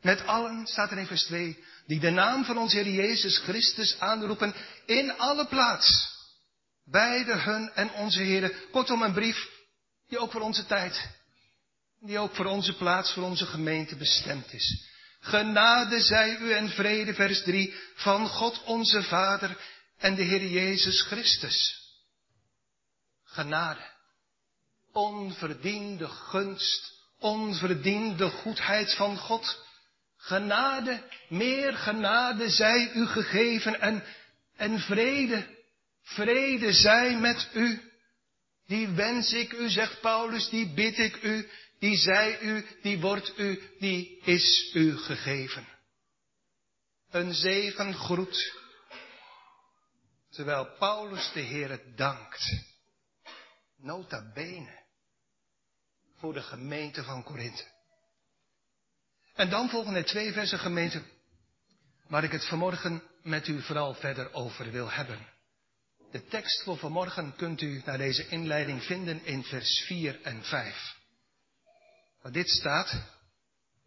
Met 0.00 0.26
allen, 0.26 0.66
staat 0.66 0.90
er 0.90 0.98
in 0.98 1.06
vers 1.06 1.24
2, 1.24 1.64
die 1.86 2.00
de 2.00 2.10
naam 2.10 2.44
van 2.44 2.58
onze 2.58 2.76
Heer 2.76 2.92
Jezus 2.92 3.38
Christus 3.38 3.98
aanroepen 3.98 4.54
in 4.86 5.18
alle 5.18 5.46
plaats. 5.46 6.16
Beide 6.84 7.34
hun 7.34 7.70
en 7.70 7.90
onze 7.90 8.22
Heer. 8.22 8.68
Kortom, 8.70 9.02
een 9.02 9.12
brief 9.12 9.48
die 10.06 10.18
ook 10.18 10.30
voor 10.30 10.40
onze 10.40 10.66
tijd, 10.66 11.08
die 12.00 12.18
ook 12.18 12.34
voor 12.34 12.46
onze 12.46 12.76
plaats, 12.76 13.12
voor 13.12 13.22
onze 13.22 13.46
gemeente 13.46 13.96
bestemd 13.96 14.52
is. 14.52 14.87
Genade 15.20 16.00
zij 16.00 16.38
u 16.38 16.52
en 16.52 16.68
vrede, 16.68 17.14
vers 17.14 17.42
3, 17.42 17.74
van 17.94 18.28
God 18.28 18.62
onze 18.64 19.02
Vader 19.02 19.56
en 19.98 20.14
de 20.14 20.22
Heer 20.22 20.46
Jezus 20.46 21.02
Christus. 21.02 21.76
Genade. 23.24 23.96
Onverdiende 24.92 26.08
gunst, 26.08 26.92
onverdiende 27.18 28.30
goedheid 28.30 28.94
van 28.94 29.16
God. 29.16 29.66
Genade, 30.16 31.02
meer 31.28 31.76
genade 31.76 32.50
zij 32.50 32.92
u 32.94 33.06
gegeven 33.06 33.80
en, 33.80 34.04
en 34.56 34.80
vrede, 34.80 35.56
vrede 36.02 36.72
zij 36.72 37.16
met 37.16 37.48
u. 37.52 37.82
Die 38.66 38.88
wens 38.88 39.32
ik 39.32 39.52
u, 39.52 39.70
zegt 39.70 40.00
Paulus, 40.00 40.48
die 40.48 40.74
bid 40.74 40.98
ik 40.98 41.22
u, 41.22 41.48
die 41.78 41.96
zij 41.96 42.40
u, 42.40 42.66
die 42.82 43.00
wordt 43.00 43.38
u, 43.38 43.62
die 43.78 44.20
is 44.20 44.70
u 44.74 44.96
gegeven. 44.96 45.68
Een 47.10 47.34
zegen 47.34 47.94
groet, 47.94 48.54
terwijl 50.30 50.76
Paulus 50.78 51.32
de 51.32 51.40
Heer 51.40 51.80
dankt, 51.96 52.64
nota 53.76 54.32
bene, 54.34 54.84
voor 56.16 56.32
de 56.32 56.42
gemeente 56.42 57.04
van 57.04 57.22
Korinthe. 57.22 57.64
En 59.34 59.50
dan 59.50 59.68
volgen 59.68 59.94
er 59.94 60.04
twee 60.04 60.32
versen 60.32 60.58
gemeente, 60.58 61.02
waar 62.08 62.24
ik 62.24 62.32
het 62.32 62.46
vanmorgen 62.46 63.02
met 63.22 63.48
u 63.48 63.62
vooral 63.62 63.94
verder 63.94 64.32
over 64.32 64.70
wil 64.70 64.90
hebben. 64.90 65.36
De 66.10 66.26
tekst 66.26 66.62
voor 66.62 66.78
vanmorgen 66.78 67.36
kunt 67.36 67.60
u 67.60 67.82
naar 67.84 67.98
deze 67.98 68.28
inleiding 68.28 68.82
vinden 68.82 69.24
in 69.24 69.44
vers 69.44 69.84
4 69.86 70.22
en 70.22 70.44
5. 70.44 70.97
Waar 72.22 72.32
dit 72.32 72.48
staat, 72.48 73.02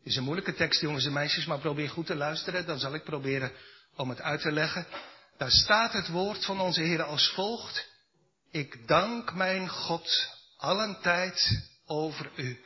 is 0.04 0.16
een 0.16 0.24
moeilijke 0.24 0.54
tekst, 0.54 0.82
jongens 0.82 1.06
en 1.06 1.14
meisjes, 1.14 1.46
maar 1.46 1.60
probeer 1.60 1.90
goed 1.90 2.06
te 2.06 2.16
luisteren, 2.16 2.66
dan 2.66 2.80
zal 2.80 2.94
ik 2.94 3.04
proberen 3.04 3.52
om 3.96 4.10
het 4.10 4.22
uit 4.22 4.42
te 4.42 4.52
leggen. 4.52 4.86
Daar 5.38 5.52
staat 5.52 5.94
het 5.94 6.08
woord 6.08 6.46
van 6.46 6.60
onze 6.60 6.82
Heer 6.82 7.04
als 7.04 7.30
volgt. 7.30 7.90
Ik 8.52 8.88
dank 8.88 9.34
mijn 9.34 9.70
God 9.70 10.30
allen 10.58 11.02
tijd 11.02 11.70
over 11.86 12.32
u. 12.36 12.62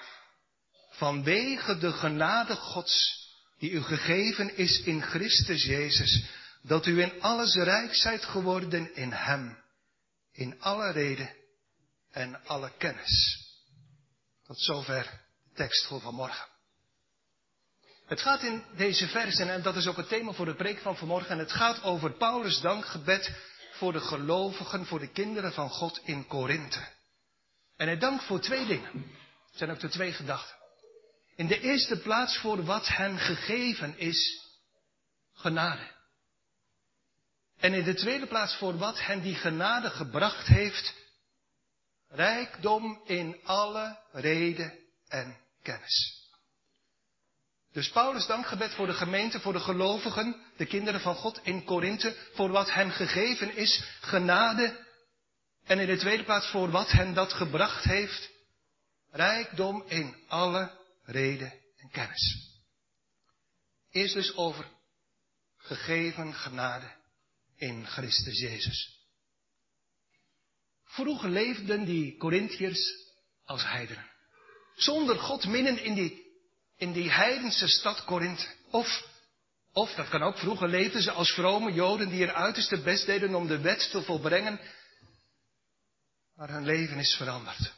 Vanwege 0.89 1.77
de 1.77 1.91
genade 1.91 2.55
Gods 2.55 3.23
die 3.57 3.71
u 3.71 3.81
gegeven 3.81 4.57
is 4.57 4.81
in 4.81 5.01
Christus 5.01 5.63
Jezus, 5.63 6.23
dat 6.61 6.85
u 6.85 7.01
in 7.01 7.21
alles 7.21 7.55
rijk 7.55 7.95
zijt 7.95 8.25
geworden 8.25 8.95
in 8.95 9.11
Hem, 9.11 9.57
in 10.31 10.61
alle 10.61 10.91
reden 10.91 11.35
en 12.11 12.45
alle 12.45 12.71
kennis. 12.77 13.43
Tot 14.45 14.61
zover 14.61 15.24
tekst 15.55 15.85
voor 15.85 16.01
vanmorgen. 16.01 16.47
Het 18.05 18.21
gaat 18.21 18.43
in 18.43 18.63
deze 18.75 19.07
versen, 19.07 19.49
en 19.49 19.61
dat 19.61 19.75
is 19.75 19.87
ook 19.87 19.97
het 19.97 20.07
thema 20.07 20.31
voor 20.31 20.45
de 20.45 20.55
preek 20.55 20.79
van 20.79 20.97
vanmorgen, 20.97 21.29
en 21.29 21.37
het 21.37 21.51
gaat 21.51 21.83
over 21.83 22.11
Paulus' 22.11 22.61
dankgebed 22.61 23.31
voor 23.71 23.91
de 23.93 23.99
gelovigen, 23.99 24.85
voor 24.85 24.99
de 24.99 25.11
kinderen 25.11 25.53
van 25.53 25.69
God 25.69 26.01
in 26.03 26.27
Korinthe. 26.27 26.87
En 27.77 27.87
hij 27.87 27.97
dankt 27.97 28.23
voor 28.23 28.39
twee 28.39 28.65
dingen. 28.65 28.93
Er 29.51 29.57
zijn 29.57 29.71
ook 29.71 29.79
de 29.79 29.89
twee 29.89 30.13
gedachten. 30.13 30.55
In 31.35 31.47
de 31.47 31.59
eerste 31.59 31.99
plaats 31.99 32.37
voor 32.37 32.63
wat 32.63 32.87
hen 32.87 33.19
gegeven 33.19 33.97
is, 33.97 34.41
genade. 35.33 35.93
En 37.57 37.73
in 37.73 37.83
de 37.83 37.93
tweede 37.93 38.27
plaats 38.27 38.55
voor 38.55 38.77
wat 38.77 39.05
hen 39.05 39.21
die 39.21 39.35
genade 39.35 39.89
gebracht 39.89 40.47
heeft, 40.47 40.93
rijkdom 42.07 43.01
in 43.05 43.39
alle 43.43 43.99
reden 44.11 44.79
en 45.07 45.37
kennis. 45.65 46.23
Dus 47.71 47.89
Paulus 47.89 48.25
dankgebed 48.25 48.73
voor 48.73 48.87
de 48.87 48.93
gemeente, 48.93 49.39
voor 49.39 49.53
de 49.53 49.59
gelovigen, 49.59 50.41
de 50.57 50.65
kinderen 50.65 51.01
van 51.01 51.15
God 51.15 51.39
in 51.43 51.63
Korinthe, 51.63 52.15
voor 52.33 52.49
wat 52.49 52.73
hen 52.73 52.91
gegeven 52.91 53.55
is, 53.55 53.83
genade. 54.01 54.85
En 55.63 55.79
in 55.79 55.87
de 55.87 55.97
tweede 55.97 56.23
plaats 56.23 56.47
voor 56.47 56.69
wat 56.71 56.91
hen 56.91 57.13
dat 57.13 57.33
gebracht 57.33 57.83
heeft, 57.83 58.29
rijkdom 59.09 59.83
in 59.87 60.15
alle 60.27 60.79
reden 61.03 61.53
en 61.77 61.89
kennis. 61.89 62.53
Eerst 63.91 64.13
dus 64.13 64.35
over 64.35 64.65
gegeven 65.57 66.33
genade 66.33 66.91
in 67.55 67.87
Christus 67.87 68.39
Jezus. 68.39 68.99
Vroeger 70.83 71.29
leefden 71.29 71.85
die 71.85 72.17
Corinthiërs 72.17 73.13
als 73.43 73.63
heidenen. 73.63 74.14
Zonder 74.75 75.19
God 75.19 75.47
midden 75.47 75.83
in 75.83 75.93
die, 75.93 76.25
in 76.77 76.93
die 76.93 77.11
heidense 77.11 77.67
stad 77.67 78.03
Korinthe. 78.05 78.45
Of, 78.71 79.03
of, 79.73 79.93
dat 79.93 80.09
kan 80.09 80.23
ook 80.23 80.37
vroeger, 80.37 80.67
leefden 80.67 81.01
ze 81.01 81.11
als 81.11 81.31
vrome 81.31 81.73
Joden 81.73 82.09
die 82.09 82.27
er 82.27 82.33
uiterste 82.33 82.81
best 82.81 83.05
deden 83.05 83.35
om 83.35 83.47
de 83.47 83.59
wet 83.59 83.91
te 83.91 84.01
volbrengen. 84.01 84.59
Maar 86.35 86.49
hun 86.49 86.65
leven 86.65 86.99
is 86.99 87.15
veranderd. 87.15 87.73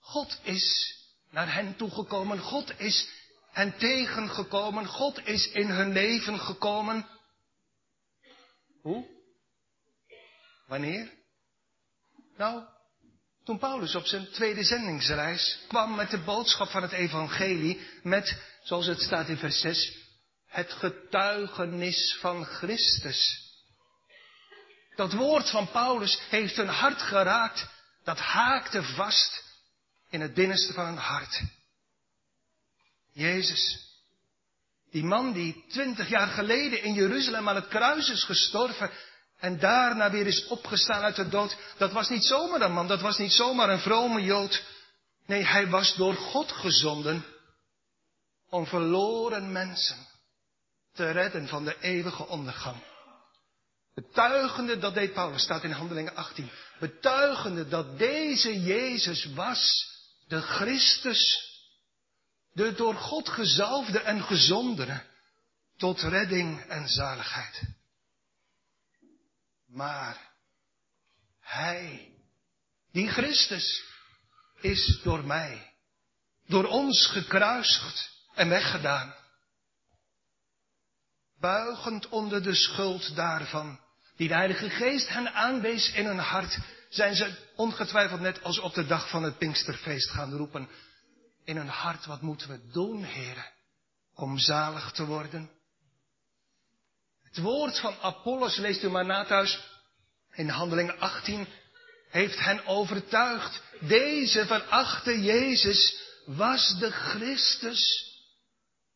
God 0.00 0.38
is 0.42 0.96
naar 1.30 1.54
hen 1.54 1.76
toegekomen. 1.76 2.38
God 2.38 2.80
is 2.80 3.08
hen 3.50 3.78
tegengekomen. 3.78 4.86
God 4.86 5.26
is 5.26 5.50
in 5.50 5.68
hun 5.68 5.92
leven 5.92 6.38
gekomen. 6.38 7.06
Hoe? 8.82 9.06
Wanneer? 10.66 11.10
Nou, 12.36 12.64
toen 13.48 13.58
Paulus 13.58 13.94
op 13.94 14.06
zijn 14.06 14.30
tweede 14.30 14.64
zendingsreis 14.64 15.58
kwam 15.68 15.94
met 15.94 16.10
de 16.10 16.18
boodschap 16.18 16.68
van 16.68 16.82
het 16.82 16.92
evangelie, 16.92 17.88
met, 18.02 18.42
zoals 18.62 18.86
het 18.86 19.00
staat 19.00 19.28
in 19.28 19.36
vers 19.36 19.60
6, 19.60 19.96
het 20.46 20.72
getuigenis 20.72 22.16
van 22.20 22.44
Christus. 22.44 23.46
Dat 24.96 25.12
woord 25.12 25.50
van 25.50 25.70
Paulus 25.70 26.20
heeft 26.28 26.56
hun 26.56 26.68
hart 26.68 27.02
geraakt, 27.02 27.66
dat 28.04 28.18
haakte 28.18 28.82
vast 28.82 29.44
in 30.10 30.20
het 30.20 30.34
binnenste 30.34 30.72
van 30.72 30.84
hun 30.84 30.96
hart. 30.96 31.40
Jezus, 33.12 33.78
die 34.90 35.04
man 35.04 35.32
die 35.32 35.64
twintig 35.68 36.08
jaar 36.08 36.28
geleden 36.28 36.82
in 36.82 36.94
Jeruzalem 36.94 37.48
aan 37.48 37.54
het 37.54 37.68
kruis 37.68 38.08
is 38.08 38.24
gestorven, 38.24 38.90
en 39.38 39.58
daarna 39.58 40.10
weer 40.10 40.26
is 40.26 40.46
opgestaan 40.46 41.02
uit 41.02 41.16
de 41.16 41.28
dood. 41.28 41.56
Dat 41.76 41.92
was 41.92 42.08
niet 42.08 42.24
zomaar 42.24 42.60
een 42.60 42.72
man, 42.72 42.86
dat 42.86 43.00
was 43.00 43.18
niet 43.18 43.32
zomaar 43.32 43.68
een 43.68 43.80
vrome 43.80 44.22
Jood. 44.22 44.64
Nee, 45.26 45.44
hij 45.44 45.68
was 45.68 45.94
door 45.94 46.14
God 46.14 46.52
gezonden 46.52 47.24
om 48.48 48.66
verloren 48.66 49.52
mensen 49.52 50.06
te 50.92 51.10
redden 51.10 51.48
van 51.48 51.64
de 51.64 51.76
eeuwige 51.80 52.26
ondergang. 52.26 52.76
Betuigende, 53.94 54.78
dat 54.78 54.94
deed 54.94 55.12
Paulus, 55.12 55.42
staat 55.42 55.64
in 55.64 55.70
Handelingen 55.70 56.14
18. 56.14 56.50
Betuigende 56.78 57.68
dat 57.68 57.98
deze 57.98 58.62
Jezus 58.62 59.24
was, 59.34 59.90
de 60.28 60.40
Christus, 60.40 61.50
de 62.52 62.74
door 62.74 62.94
God 62.94 63.28
gezalfde 63.28 64.00
en 64.00 64.22
gezondene, 64.22 65.02
tot 65.76 66.00
redding 66.00 66.60
en 66.60 66.88
zaligheid. 66.88 67.62
Maar 69.68 70.30
Hij, 71.40 72.12
die 72.92 73.08
Christus, 73.08 73.84
is 74.60 75.00
door 75.02 75.24
mij, 75.24 75.74
door 76.46 76.64
ons 76.64 77.06
gekruisigd 77.06 78.10
en 78.34 78.48
weggedaan. 78.48 79.14
Buigend 81.40 82.08
onder 82.08 82.42
de 82.42 82.54
schuld 82.54 83.16
daarvan, 83.16 83.80
die 84.16 84.28
de 84.28 84.34
Heilige 84.34 84.70
Geest 84.70 85.08
hen 85.08 85.32
aanwees 85.32 85.92
in 85.92 86.06
hun 86.06 86.18
hart, 86.18 86.58
zijn 86.88 87.14
ze 87.14 87.52
ongetwijfeld 87.56 88.20
net 88.20 88.42
als 88.42 88.58
op 88.58 88.74
de 88.74 88.86
dag 88.86 89.10
van 89.10 89.22
het 89.22 89.38
Pinksterfeest 89.38 90.10
gaan 90.10 90.32
roepen. 90.32 90.68
In 91.44 91.56
hun 91.56 91.68
hart, 91.68 92.06
wat 92.06 92.22
moeten 92.22 92.48
we 92.48 92.70
doen, 92.72 93.04
heren, 93.04 93.52
om 94.14 94.38
zalig 94.38 94.92
te 94.92 95.06
worden? 95.06 95.57
Het 97.38 97.46
woord 97.46 97.78
van 97.78 98.00
Apollos 98.00 98.56
leest 98.56 98.82
u 98.82 98.88
maar 98.90 99.06
na 99.06 99.24
thuis 99.24 99.58
in 100.32 100.48
handeling 100.48 100.98
18. 100.98 101.48
heeft 102.08 102.38
hen 102.38 102.66
overtuigd. 102.66 103.62
Deze 103.80 104.46
verachte 104.46 105.20
Jezus 105.20 106.02
was 106.26 106.78
de 106.78 106.90
Christus, 106.90 108.12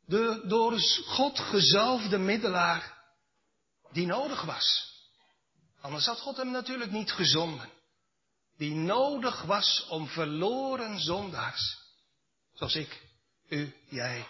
de 0.07 0.43
door 0.47 0.81
God 1.05 1.39
gezalfde 1.39 2.19
middelaar, 2.19 2.99
die 3.93 4.07
nodig 4.07 4.43
was. 4.43 4.95
Anders 5.81 6.07
had 6.07 6.21
God 6.21 6.37
hem 6.37 6.51
natuurlijk 6.51 6.91
niet 6.91 7.13
gezonden. 7.13 7.71
Die 8.57 8.75
nodig 8.75 9.43
was 9.43 9.87
om 9.89 10.09
verloren 10.09 11.01
zondaars, 11.01 11.79
zoals 12.53 12.75
ik, 12.75 13.03
u, 13.49 13.75
jij, 13.89 14.27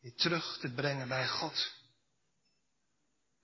weer 0.00 0.14
terug 0.14 0.58
te 0.58 0.72
brengen 0.72 1.08
bij 1.08 1.28
God. 1.28 1.77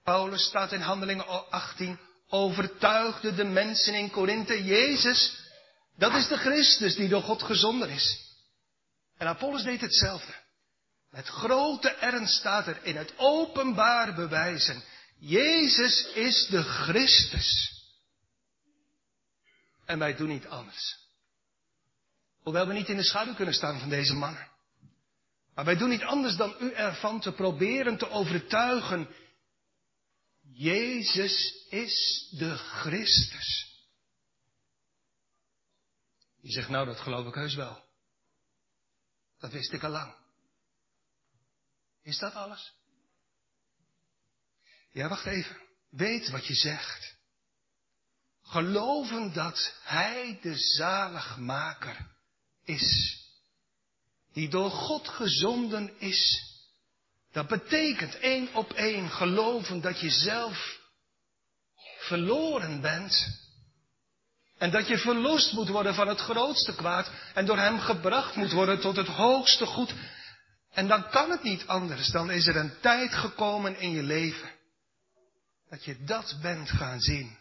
Paulus 0.04 0.44
staat 0.44 0.72
in 0.72 0.80
Handelingen 0.80 1.50
18, 1.50 1.98
overtuigde 2.28 3.34
de 3.34 3.44
mensen 3.44 3.94
in 3.94 4.10
Korinthe, 4.10 4.64
Jezus, 4.64 5.42
dat 5.96 6.14
is 6.14 6.28
de 6.28 6.36
Christus 6.36 6.94
die 6.94 7.08
door 7.08 7.22
God 7.22 7.42
gezonden 7.42 7.88
is. 7.88 8.32
En 9.16 9.26
Apollos 9.26 9.62
deed 9.62 9.80
hetzelfde. 9.80 10.34
Met 11.10 11.28
grote 11.28 11.90
ernst 11.90 12.34
staat 12.34 12.66
er 12.66 12.78
in 12.82 12.96
het 12.96 13.12
openbaar 13.16 14.14
bewijzen, 14.14 14.82
Jezus 15.18 16.06
is 16.14 16.46
de 16.46 16.62
Christus. 16.62 17.72
En 19.84 19.98
wij 19.98 20.16
doen 20.16 20.28
niet 20.28 20.46
anders. 20.46 20.96
Hoewel 22.42 22.66
we 22.66 22.72
niet 22.72 22.88
in 22.88 22.96
de 22.96 23.02
schaduw 23.02 23.34
kunnen 23.34 23.54
staan 23.54 23.78
van 23.78 23.88
deze 23.88 24.14
mannen. 24.14 24.48
Maar 25.54 25.64
wij 25.64 25.76
doen 25.76 25.88
niet 25.88 26.04
anders 26.04 26.36
dan 26.36 26.54
u 26.60 26.72
ervan 26.72 27.20
te 27.20 27.32
proberen 27.32 27.96
te 27.96 28.10
overtuigen. 28.10 29.08
Jezus 30.56 31.66
is 31.68 32.28
de 32.30 32.56
Christus. 32.56 33.78
Je 36.40 36.50
zegt 36.52 36.68
nou, 36.68 36.86
dat 36.86 37.00
geloof 37.00 37.26
ik 37.26 37.34
heus 37.34 37.54
wel. 37.54 37.84
Dat 39.38 39.52
wist 39.52 39.72
ik 39.72 39.82
al 39.82 39.90
lang. 39.90 40.14
Is 42.02 42.18
dat 42.18 42.34
alles? 42.34 42.72
Ja, 44.90 45.08
wacht 45.08 45.26
even. 45.26 45.60
Weet 45.90 46.30
wat 46.30 46.46
je 46.46 46.54
zegt. 46.54 47.16
Geloven 48.42 49.32
dat 49.32 49.78
Hij 49.82 50.38
de 50.42 50.58
zaligmaker 50.58 52.16
is. 52.64 53.18
Die 54.32 54.48
door 54.48 54.70
God 54.70 55.08
gezonden 55.08 56.00
is. 56.00 56.53
Dat 57.34 57.46
betekent 57.46 58.18
één 58.18 58.54
op 58.54 58.72
één 58.72 59.10
geloven 59.10 59.80
dat 59.80 60.00
je 60.00 60.10
zelf 60.10 60.80
verloren 61.98 62.80
bent. 62.80 63.42
En 64.58 64.70
dat 64.70 64.88
je 64.88 64.98
verlost 64.98 65.52
moet 65.52 65.68
worden 65.68 65.94
van 65.94 66.08
het 66.08 66.20
grootste 66.20 66.74
kwaad 66.74 67.10
en 67.34 67.46
door 67.46 67.58
Hem 67.58 67.78
gebracht 67.78 68.36
moet 68.36 68.52
worden 68.52 68.80
tot 68.80 68.96
het 68.96 69.06
hoogste 69.06 69.66
goed. 69.66 69.94
En 70.70 70.88
dan 70.88 71.10
kan 71.10 71.30
het 71.30 71.42
niet 71.42 71.66
anders, 71.66 72.08
dan 72.08 72.30
is 72.30 72.46
er 72.46 72.56
een 72.56 72.80
tijd 72.80 73.14
gekomen 73.14 73.78
in 73.78 73.90
je 73.90 74.02
leven 74.02 74.50
dat 75.68 75.84
je 75.84 76.04
dat 76.04 76.38
bent 76.42 76.70
gaan 76.70 77.00
zien. 77.00 77.38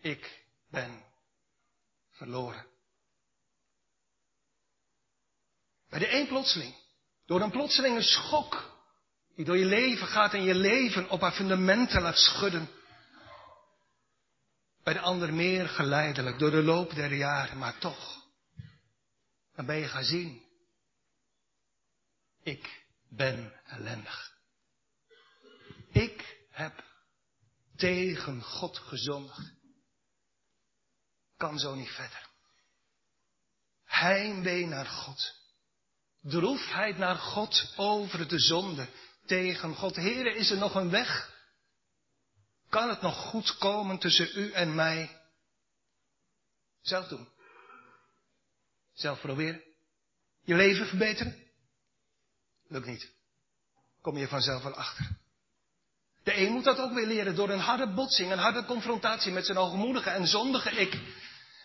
Ik 0.00 0.44
ben 0.70 1.04
verloren. 2.10 2.66
Bij 5.88 5.98
de 5.98 6.12
een 6.12 6.26
plotseling, 6.26 6.81
door 7.26 7.40
een 7.40 7.50
plotselinge 7.50 8.02
schok, 8.02 8.70
die 9.34 9.44
door 9.44 9.58
je 9.58 9.64
leven 9.64 10.06
gaat 10.06 10.34
en 10.34 10.42
je 10.42 10.54
leven 10.54 11.10
op 11.10 11.20
haar 11.20 11.32
fundamenten 11.32 12.02
laat 12.02 12.18
schudden. 12.18 12.68
Bij 14.82 14.92
de 14.92 15.00
ander 15.00 15.34
meer 15.34 15.68
geleidelijk, 15.68 16.38
door 16.38 16.50
de 16.50 16.62
loop 16.62 16.94
der 16.94 17.14
jaren, 17.14 17.58
maar 17.58 17.78
toch. 17.78 18.26
Dan 19.54 19.66
ben 19.66 19.76
je 19.76 19.88
gaan 19.88 20.04
zien. 20.04 20.42
Ik 22.42 22.84
ben 23.08 23.60
ellendig. 23.64 24.32
Ik 25.92 26.46
heb 26.50 26.84
tegen 27.76 28.42
God 28.42 28.78
gezondigd. 28.78 29.52
Kan 31.36 31.58
zo 31.58 31.74
niet 31.74 31.90
verder. 31.90 32.28
Heimwee 33.84 34.66
naar 34.66 34.86
God. 34.86 35.41
Droefheid 36.22 36.98
naar 36.98 37.16
God 37.16 37.72
over 37.76 38.28
de 38.28 38.38
zonde 38.38 38.86
tegen 39.26 39.74
God. 39.74 39.96
Heren, 39.96 40.36
is 40.36 40.50
er 40.50 40.58
nog 40.58 40.74
een 40.74 40.90
weg? 40.90 41.30
Kan 42.68 42.88
het 42.88 43.00
nog 43.00 43.16
goed 43.16 43.58
komen 43.58 43.98
tussen 43.98 44.30
u 44.34 44.52
en 44.52 44.74
mij? 44.74 45.20
Zelf 46.80 47.08
doen. 47.08 47.28
Zelf 48.94 49.20
proberen. 49.20 49.62
Je 50.44 50.54
leven 50.54 50.86
verbeteren? 50.86 51.36
Lukt 52.68 52.86
niet. 52.86 53.12
Kom 54.00 54.16
je 54.16 54.28
vanzelf 54.28 54.62
wel 54.62 54.74
achter. 54.74 55.08
De 56.22 56.36
een 56.36 56.52
moet 56.52 56.64
dat 56.64 56.78
ook 56.78 56.92
weer 56.92 57.06
leren 57.06 57.34
door 57.34 57.50
een 57.50 57.60
harde 57.60 57.92
botsing, 57.92 58.32
een 58.32 58.38
harde 58.38 58.64
confrontatie 58.64 59.32
met 59.32 59.46
zijn 59.46 59.58
hoogmoedige 59.58 60.10
en 60.10 60.26
zondige 60.26 60.70
ik. 60.70 61.00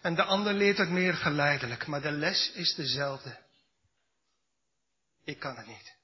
En 0.01 0.15
de 0.15 0.23
ander 0.23 0.53
leert 0.53 0.77
het 0.77 0.89
meer 0.89 1.13
geleidelijk, 1.13 1.87
maar 1.87 2.01
de 2.01 2.11
les 2.11 2.51
is 2.51 2.75
dezelfde. 2.75 3.46
Ik 5.27 5.39
kan 5.39 5.57
het 5.57 5.67
niet. 5.67 5.95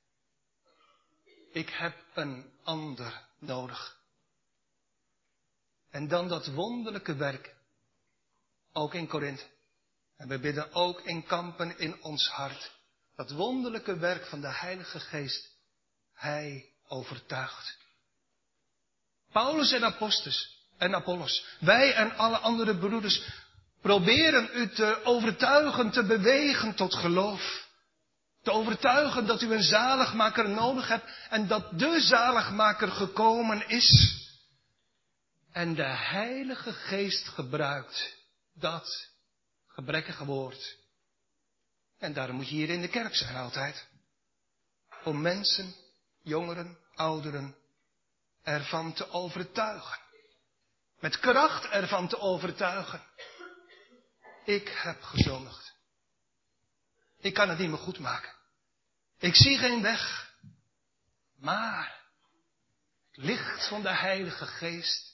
Ik 1.51 1.69
heb 1.69 1.95
een 2.13 2.51
ander 2.63 3.21
nodig. 3.39 3.97
En 5.89 6.07
dan 6.07 6.27
dat 6.27 6.47
wonderlijke 6.47 7.15
werk, 7.15 7.55
ook 8.73 8.93
in 8.93 9.07
Korinthe. 9.07 9.43
En 10.17 10.27
we 10.27 10.39
bidden 10.39 10.73
ook 10.73 11.01
in 11.01 11.25
kampen 11.25 11.77
in 11.77 12.03
ons 12.03 12.27
hart. 12.27 12.71
Dat 13.15 13.31
wonderlijke 13.31 13.97
werk 13.97 14.25
van 14.25 14.41
de 14.41 14.53
Heilige 14.53 14.99
Geest. 14.99 15.49
Hij 16.13 16.69
overtuigt. 16.87 17.77
Paulus 19.31 19.71
en 19.71 19.83
Apostus 19.83 20.67
en 20.77 20.95
Apollos, 20.95 21.45
wij 21.59 21.93
en 21.93 22.15
alle 22.15 22.37
andere 22.37 22.77
broeders 22.77 23.29
proberen 23.81 24.49
u 24.53 24.69
te 24.69 25.01
overtuigen, 25.03 25.91
te 25.91 26.03
bewegen 26.03 26.75
tot 26.75 26.95
geloof. 26.95 27.62
Te 28.43 28.51
overtuigen 28.51 29.25
dat 29.25 29.41
u 29.41 29.53
een 29.53 29.63
zaligmaker 29.63 30.49
nodig 30.49 30.87
hebt 30.87 31.05
en 31.29 31.47
dat 31.47 31.79
de 31.79 32.01
zaligmaker 32.01 32.91
gekomen 32.91 33.69
is. 33.69 34.21
En 35.51 35.75
de 35.75 35.87
Heilige 35.87 36.73
Geest 36.73 37.27
gebruikt 37.27 38.17
dat 38.53 39.09
gebrekkige 39.67 40.25
woord. 40.25 40.77
En 41.99 42.13
daarom 42.13 42.35
moet 42.35 42.49
je 42.49 42.55
hier 42.55 42.69
in 42.69 42.81
de 42.81 42.87
kerk 42.87 43.15
zijn 43.15 43.35
altijd. 43.35 43.87
Om 45.03 45.21
mensen, 45.21 45.75
jongeren, 46.21 46.77
ouderen, 46.95 47.55
ervan 48.43 48.93
te 48.93 49.09
overtuigen. 49.09 49.99
Met 50.99 51.19
kracht 51.19 51.65
ervan 51.65 52.07
te 52.07 52.19
overtuigen. 52.19 53.01
Ik 54.45 54.67
heb 54.67 55.01
gezondigd. 55.01 55.72
Ik 57.23 57.33
kan 57.33 57.49
het 57.49 57.57
niet 57.57 57.69
meer 57.69 57.77
goed 57.77 57.99
maken. 57.99 58.33
Ik 59.19 59.35
zie 59.35 59.57
geen 59.57 59.81
weg. 59.81 60.31
Maar 61.37 62.01
het 63.11 63.23
licht 63.23 63.67
van 63.67 63.81
de 63.81 63.93
Heilige 63.95 64.45
Geest. 64.45 65.11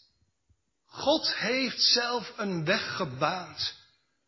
God 0.85 1.35
heeft 1.35 1.81
zelf 1.81 2.33
een 2.37 2.65
weg 2.65 2.95
gebaand 2.95 3.75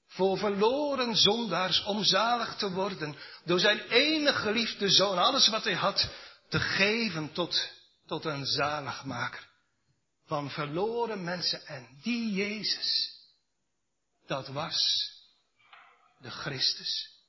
voor 0.07 0.37
verloren 0.37 1.15
zondaars 1.15 1.83
om 1.83 2.03
zalig 2.03 2.55
te 2.55 2.71
worden 2.71 3.17
door 3.45 3.59
zijn 3.59 3.79
enige 3.79 4.41
geliefde 4.41 4.89
zoon, 4.89 5.17
alles 5.17 5.47
wat 5.47 5.63
hij 5.63 5.75
had, 5.75 6.09
te 6.49 6.59
geven 6.59 7.31
tot 7.33 7.69
tot 8.05 8.25
een 8.25 8.45
zaligmaker 8.45 9.49
van 10.25 10.49
verloren 10.49 11.23
mensen. 11.23 11.65
En 11.65 11.99
die 12.01 12.33
Jezus, 12.33 13.11
dat 14.25 14.47
was 14.47 15.09
de 16.19 16.29
Christus. 16.29 17.20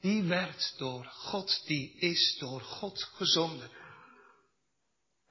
Die 0.00 0.22
werd 0.22 0.74
door 0.76 1.04
God, 1.04 1.66
die 1.66 1.96
is 1.98 2.36
door 2.38 2.60
God 2.60 3.02
gezonden. 3.02 3.70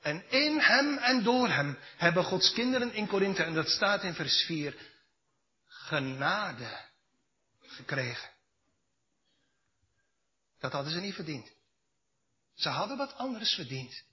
En 0.02 0.30
in 0.30 0.60
hem 0.60 0.98
en 0.98 1.24
door 1.24 1.50
hem 1.50 1.78
hebben 1.98 2.24
Gods 2.24 2.54
kinderen 2.54 2.94
in 2.94 3.08
Korinthe, 3.08 3.44
en 3.44 3.54
dat 3.54 3.70
staat 3.70 4.04
in 4.04 4.14
vers 4.14 4.44
4, 4.46 4.76
genade 5.66 6.86
gekregen. 7.60 8.30
Dat 10.60 10.72
hadden 10.72 10.92
ze 10.92 11.00
niet 11.00 11.16
verdiend. 11.16 11.52
Ze 12.54 12.70
hadden 12.70 12.98
wat 12.98 13.14
anders 13.14 13.54
verdiend 13.54 14.04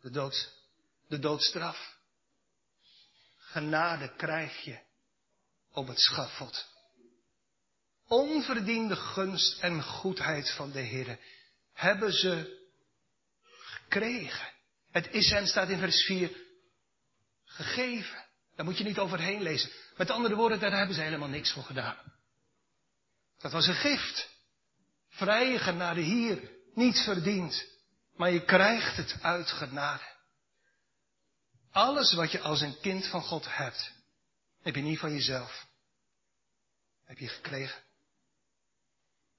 de, 0.00 0.10
dood, 0.10 0.52
de 1.08 1.18
doodstraf. 1.18 1.98
Genade 3.36 4.16
krijg 4.16 4.64
je 4.64 4.80
op 5.72 5.86
het 5.86 6.00
schafot. 6.00 6.75
Onverdiende 8.08 8.96
gunst 8.96 9.60
en 9.60 9.82
goedheid 9.82 10.50
van 10.50 10.70
de 10.70 10.80
Heer 10.80 11.18
hebben 11.72 12.12
ze 12.12 12.64
gekregen. 13.42 14.52
Het 14.90 15.12
is 15.12 15.30
hen, 15.30 15.46
staat 15.46 15.68
in 15.68 15.78
vers 15.78 16.04
4, 16.04 16.30
gegeven. 17.44 18.24
Daar 18.54 18.64
moet 18.64 18.78
je 18.78 18.84
niet 18.84 18.98
overheen 18.98 19.42
lezen. 19.42 19.70
Met 19.96 20.10
andere 20.10 20.34
woorden, 20.34 20.60
daar 20.60 20.76
hebben 20.76 20.94
ze 20.94 21.02
helemaal 21.02 21.28
niks 21.28 21.52
voor 21.52 21.62
gedaan. 21.62 21.96
Dat 23.38 23.52
was 23.52 23.66
een 23.66 23.74
gift. 23.74 24.28
Vrije 25.08 25.58
genade 25.58 26.00
hier, 26.00 26.50
niet 26.74 26.98
verdiend. 26.98 27.64
Maar 28.14 28.30
je 28.30 28.44
krijgt 28.44 28.96
het 28.96 29.16
uit 29.22 29.50
genade. 29.50 30.14
Alles 31.70 32.12
wat 32.12 32.32
je 32.32 32.40
als 32.40 32.60
een 32.60 32.80
kind 32.80 33.06
van 33.06 33.22
God 33.22 33.56
hebt, 33.56 33.92
heb 34.62 34.74
je 34.74 34.82
niet 34.82 34.98
van 34.98 35.12
jezelf. 35.12 35.66
Heb 37.04 37.18
je 37.18 37.28
gekregen. 37.28 37.84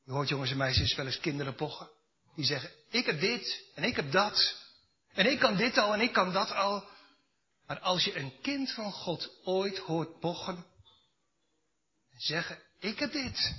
Je 0.07 0.13
hoort 0.13 0.29
jongens 0.29 0.51
en 0.51 0.57
meisjes 0.57 0.95
wel 0.95 1.05
eens 1.05 1.19
kinderen 1.19 1.55
pochen. 1.55 1.89
Die 2.35 2.45
zeggen, 2.45 2.71
ik 2.89 3.05
heb 3.05 3.19
dit 3.19 3.63
en 3.75 3.83
ik 3.83 3.95
heb 3.95 4.11
dat. 4.11 4.55
En 5.13 5.31
ik 5.31 5.39
kan 5.39 5.55
dit 5.57 5.77
al 5.77 5.93
en 5.93 6.01
ik 6.01 6.13
kan 6.13 6.33
dat 6.33 6.51
al. 6.51 6.89
Maar 7.65 7.79
als 7.79 8.03
je 8.03 8.17
een 8.17 8.41
kind 8.41 8.71
van 8.71 8.91
God 8.91 9.31
ooit 9.43 9.77
hoort 9.77 10.19
pochen. 10.19 10.55
En 12.11 12.19
zeggen, 12.19 12.59
ik 12.79 12.99
heb 12.99 13.11
dit. 13.11 13.53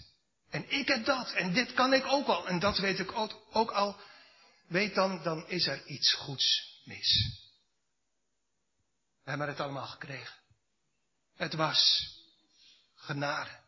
En 0.51 0.71
ik 0.71 0.89
heb 0.89 1.05
dat. 1.05 1.33
En 1.33 1.53
dit 1.53 1.73
kan 1.73 1.93
ik 1.93 2.07
ook 2.07 2.27
al. 2.27 2.49
En 2.49 2.59
dat 2.59 2.79
weet 2.79 2.99
ik 2.99 3.13
ook 3.53 3.71
al. 3.71 4.01
Weet 4.67 4.95
dan, 4.95 5.23
dan 5.23 5.49
is 5.49 5.67
er 5.67 5.87
iets 5.87 6.15
goeds 6.15 6.81
mis. 6.85 7.41
We 9.25 9.31
hebben 9.31 9.49
het 9.49 9.61
allemaal 9.61 9.87
gekregen. 9.87 10.35
Het 11.37 11.55
was 11.55 12.11
genade. 12.95 13.67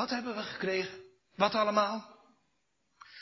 Wat 0.00 0.10
hebben 0.10 0.36
we 0.36 0.42
gekregen? 0.42 1.04
Wat 1.34 1.54
allemaal? 1.54 2.18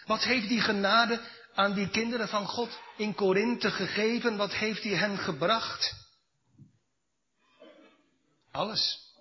Wat 0.05 0.23
heeft 0.23 0.49
die 0.49 0.61
genade 0.61 1.21
aan 1.55 1.75
die 1.75 1.89
kinderen 1.89 2.29
van 2.29 2.47
God 2.47 2.79
in 2.97 3.15
Korinthe 3.15 3.71
gegeven? 3.71 4.37
Wat 4.37 4.55
heeft 4.55 4.83
hij 4.83 4.93
hen 4.93 5.19
gebracht? 5.19 5.95
Alles. 8.51 9.13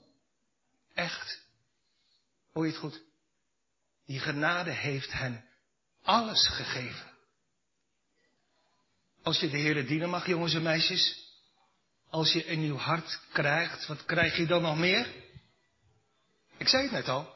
Echt. 0.93 1.41
Hoor 2.53 2.65
je 2.65 2.71
het 2.71 2.79
goed? 2.79 3.01
Die 4.05 4.19
genade 4.19 4.71
heeft 4.71 5.11
hen 5.11 5.45
alles 6.03 6.47
gegeven. 6.47 7.17
Als 9.23 9.39
je 9.39 9.49
de 9.49 9.57
Heer 9.57 9.87
dienen 9.87 10.09
mag, 10.09 10.27
jongens 10.27 10.53
en 10.53 10.61
meisjes. 10.63 11.31
Als 12.09 12.33
je 12.33 12.51
een 12.51 12.59
nieuw 12.59 12.77
hart 12.77 13.19
krijgt, 13.31 13.87
wat 13.87 14.05
krijg 14.05 14.37
je 14.37 14.45
dan 14.45 14.61
nog 14.61 14.77
meer? 14.77 15.13
Ik 16.57 16.67
zei 16.67 16.83
het 16.83 16.91
net 16.91 17.07
al. 17.07 17.35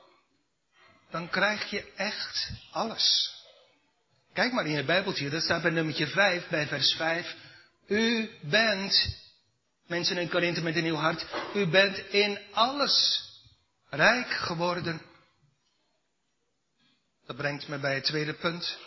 Dan 1.11 1.29
krijg 1.29 1.69
je 1.69 1.93
echt 1.95 2.49
alles. 2.71 3.35
Kijk 4.33 4.51
maar 4.53 4.65
in 4.65 4.75
het 4.75 4.85
Bijbeltje, 4.85 5.29
dat 5.29 5.43
staat 5.43 5.61
bij 5.61 5.71
nummertje 5.71 6.07
5, 6.07 6.47
bij 6.47 6.67
vers 6.67 6.93
5. 6.93 7.35
U 7.87 8.29
bent, 8.41 9.17
mensen 9.87 10.17
in 10.17 10.29
Korinthe 10.29 10.61
met 10.61 10.75
een 10.75 10.83
nieuw 10.83 10.95
hart, 10.95 11.25
u 11.53 11.67
bent 11.67 11.97
in 11.97 12.39
alles 12.51 13.23
rijk 13.89 14.29
geworden. 14.29 15.01
Dat 17.25 17.35
brengt 17.35 17.67
me 17.67 17.79
bij 17.79 17.95
het 17.95 18.03
tweede 18.03 18.33
punt. 18.33 18.77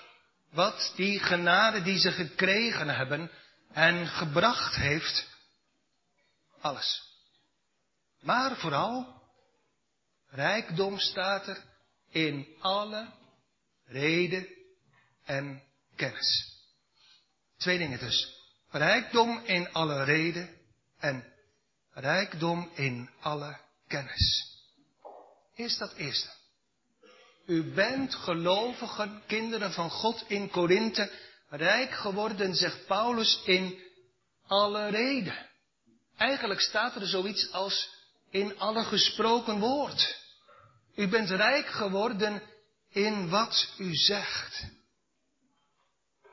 Wat 0.51 0.93
die 0.97 1.21
genade 1.21 1.83
die 1.83 1.99
ze 1.99 2.13
gekregen 2.13 2.89
hebben 2.89 3.31
en 3.73 4.07
gebracht 4.07 4.75
heeft, 4.75 5.29
alles. 6.61 7.03
Maar 8.21 8.57
vooral, 8.57 9.23
rijkdom 10.29 10.99
staat 10.99 11.47
er 11.47 11.74
in 12.15 12.47
alle 12.61 13.13
reden 13.87 14.49
en 15.25 15.63
kennis. 15.97 16.59
Twee 17.57 17.79
dingen 17.79 17.99
dus. 17.99 18.43
Rijkdom 18.71 19.41
in 19.45 19.73
alle 19.73 20.05
reden 20.05 20.49
en 20.99 21.25
rijkdom 21.91 22.71
in 22.75 23.11
alle 23.21 23.59
kennis. 23.87 24.53
Eerst 25.55 25.79
dat 25.79 25.95
eerste. 25.95 26.29
U 27.47 27.73
bent 27.73 28.15
gelovigen, 28.15 29.23
kinderen 29.27 29.73
van 29.73 29.91
God 29.91 30.25
in 30.29 30.51
Korinthe, 30.51 31.11
rijk 31.49 31.91
geworden, 31.91 32.55
zegt 32.55 32.87
Paulus, 32.87 33.41
in 33.45 33.83
alle 34.47 34.89
reden. 34.89 35.49
Eigenlijk 36.17 36.61
staat 36.61 36.95
er 36.95 37.07
zoiets 37.07 37.53
als 37.53 37.91
in 38.31 38.59
alle 38.59 38.85
gesproken 38.85 39.59
woord. 39.59 40.24
U 40.95 41.09
bent 41.09 41.31
rijk 41.31 41.67
geworden 41.67 42.43
in 42.89 43.29
wat 43.29 43.75
u 43.79 43.95
zegt. 43.95 44.65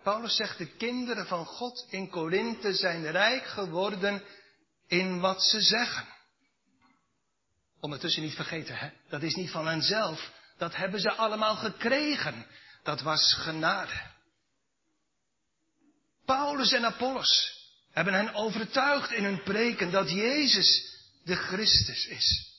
Paulus 0.04 0.36
zegt, 0.36 0.58
de 0.58 0.76
kinderen 0.76 1.28
van 1.28 1.45
God 1.45 1.86
in 1.89 2.10
Korinthe 2.10 2.74
zijn 2.74 3.12
rijk 3.12 3.45
geworden 3.45 4.24
in 4.88 5.19
wat 5.19 5.43
ze 5.43 5.62
zeggen. 5.62 6.08
Ondertussen 7.80 8.24
niet 8.24 8.36
vergeten, 8.36 8.76
hè? 8.78 8.89
dat 9.10 9.21
is 9.21 9.36
niet 9.36 9.52
van 9.52 9.67
henzelf. 9.67 10.32
Dat 10.58 10.76
hebben 10.76 11.00
ze 11.00 11.12
allemaal 11.12 11.56
gekregen. 11.56 12.45
Dat 12.84 13.02
was 13.02 13.34
genade. 13.34 14.10
Paulus 16.26 16.71
en 16.71 16.86
Apollos 16.86 17.60
hebben 17.91 18.13
hen 18.13 18.34
overtuigd 18.34 19.12
in 19.12 19.24
hun 19.24 19.43
preken 19.43 19.91
dat 19.91 20.10
Jezus 20.10 20.95
de 21.24 21.36
Christus 21.36 22.06
is. 22.06 22.50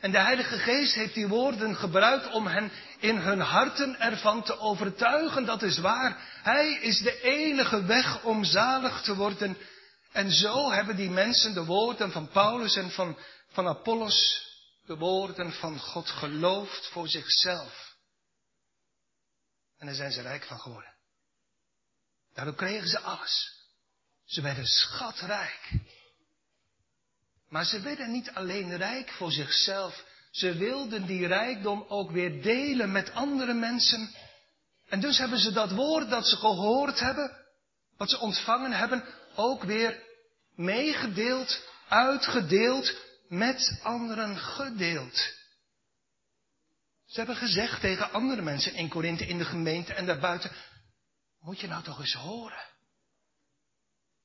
En 0.00 0.10
de 0.10 0.18
Heilige 0.18 0.58
Geest 0.58 0.94
heeft 0.94 1.14
die 1.14 1.28
woorden 1.28 1.76
gebruikt 1.76 2.30
om 2.30 2.46
hen 2.46 2.72
in 2.98 3.16
hun 3.16 3.40
harten 3.40 4.00
ervan 4.00 4.42
te 4.42 4.58
overtuigen. 4.58 5.44
Dat 5.44 5.62
is 5.62 5.78
waar. 5.78 6.16
Hij 6.42 6.72
is 6.72 6.98
de 6.98 7.20
enige 7.20 7.84
weg 7.84 8.22
om 8.22 8.44
zalig 8.44 9.02
te 9.02 9.16
worden. 9.16 9.56
En 10.12 10.30
zo 10.32 10.70
hebben 10.70 10.96
die 10.96 11.10
mensen 11.10 11.54
de 11.54 11.64
woorden 11.64 12.12
van 12.12 12.28
Paulus 12.28 12.76
en 12.76 12.90
van, 12.90 13.18
van 13.48 13.66
Apollos, 13.66 14.46
de 14.86 14.96
woorden 14.96 15.52
van 15.52 15.78
God 15.78 16.10
geloofd 16.10 16.86
voor 16.86 17.08
zichzelf. 17.08 17.94
En 19.78 19.86
daar 19.86 19.94
zijn 19.94 20.12
ze 20.12 20.22
rijk 20.22 20.44
van 20.44 20.60
geworden. 20.60 20.94
Daardoor 22.34 22.54
kregen 22.54 22.88
ze 22.88 23.00
alles. 23.00 23.58
Ze 24.24 24.40
werden 24.40 24.66
schatrijk. 24.66 25.70
Maar 27.50 27.64
ze 27.64 27.80
werden 27.80 28.10
niet 28.10 28.30
alleen 28.30 28.76
rijk 28.76 29.10
voor 29.10 29.32
zichzelf. 29.32 30.04
Ze 30.30 30.54
wilden 30.54 31.06
die 31.06 31.26
rijkdom 31.26 31.84
ook 31.88 32.10
weer 32.10 32.42
delen 32.42 32.92
met 32.92 33.12
andere 33.12 33.54
mensen. 33.54 34.10
En 34.88 35.00
dus 35.00 35.18
hebben 35.18 35.38
ze 35.38 35.52
dat 35.52 35.70
woord 35.70 36.10
dat 36.10 36.26
ze 36.26 36.36
gehoord 36.36 37.00
hebben, 37.00 37.36
wat 37.96 38.10
ze 38.10 38.18
ontvangen 38.18 38.72
hebben, 38.72 39.04
ook 39.34 39.62
weer 39.62 40.02
meegedeeld, 40.54 41.62
uitgedeeld, 41.88 42.94
met 43.28 43.80
anderen 43.82 44.36
gedeeld. 44.36 45.16
Ze 47.06 47.16
hebben 47.16 47.36
gezegd 47.36 47.80
tegen 47.80 48.12
andere 48.12 48.42
mensen 48.42 48.74
in 48.74 48.88
Korinthe, 48.88 49.26
in 49.26 49.38
de 49.38 49.44
gemeente 49.44 49.94
en 49.94 50.06
daarbuiten, 50.06 50.50
moet 51.40 51.60
je 51.60 51.66
nou 51.66 51.82
toch 51.82 51.98
eens 51.98 52.14
horen. 52.14 52.64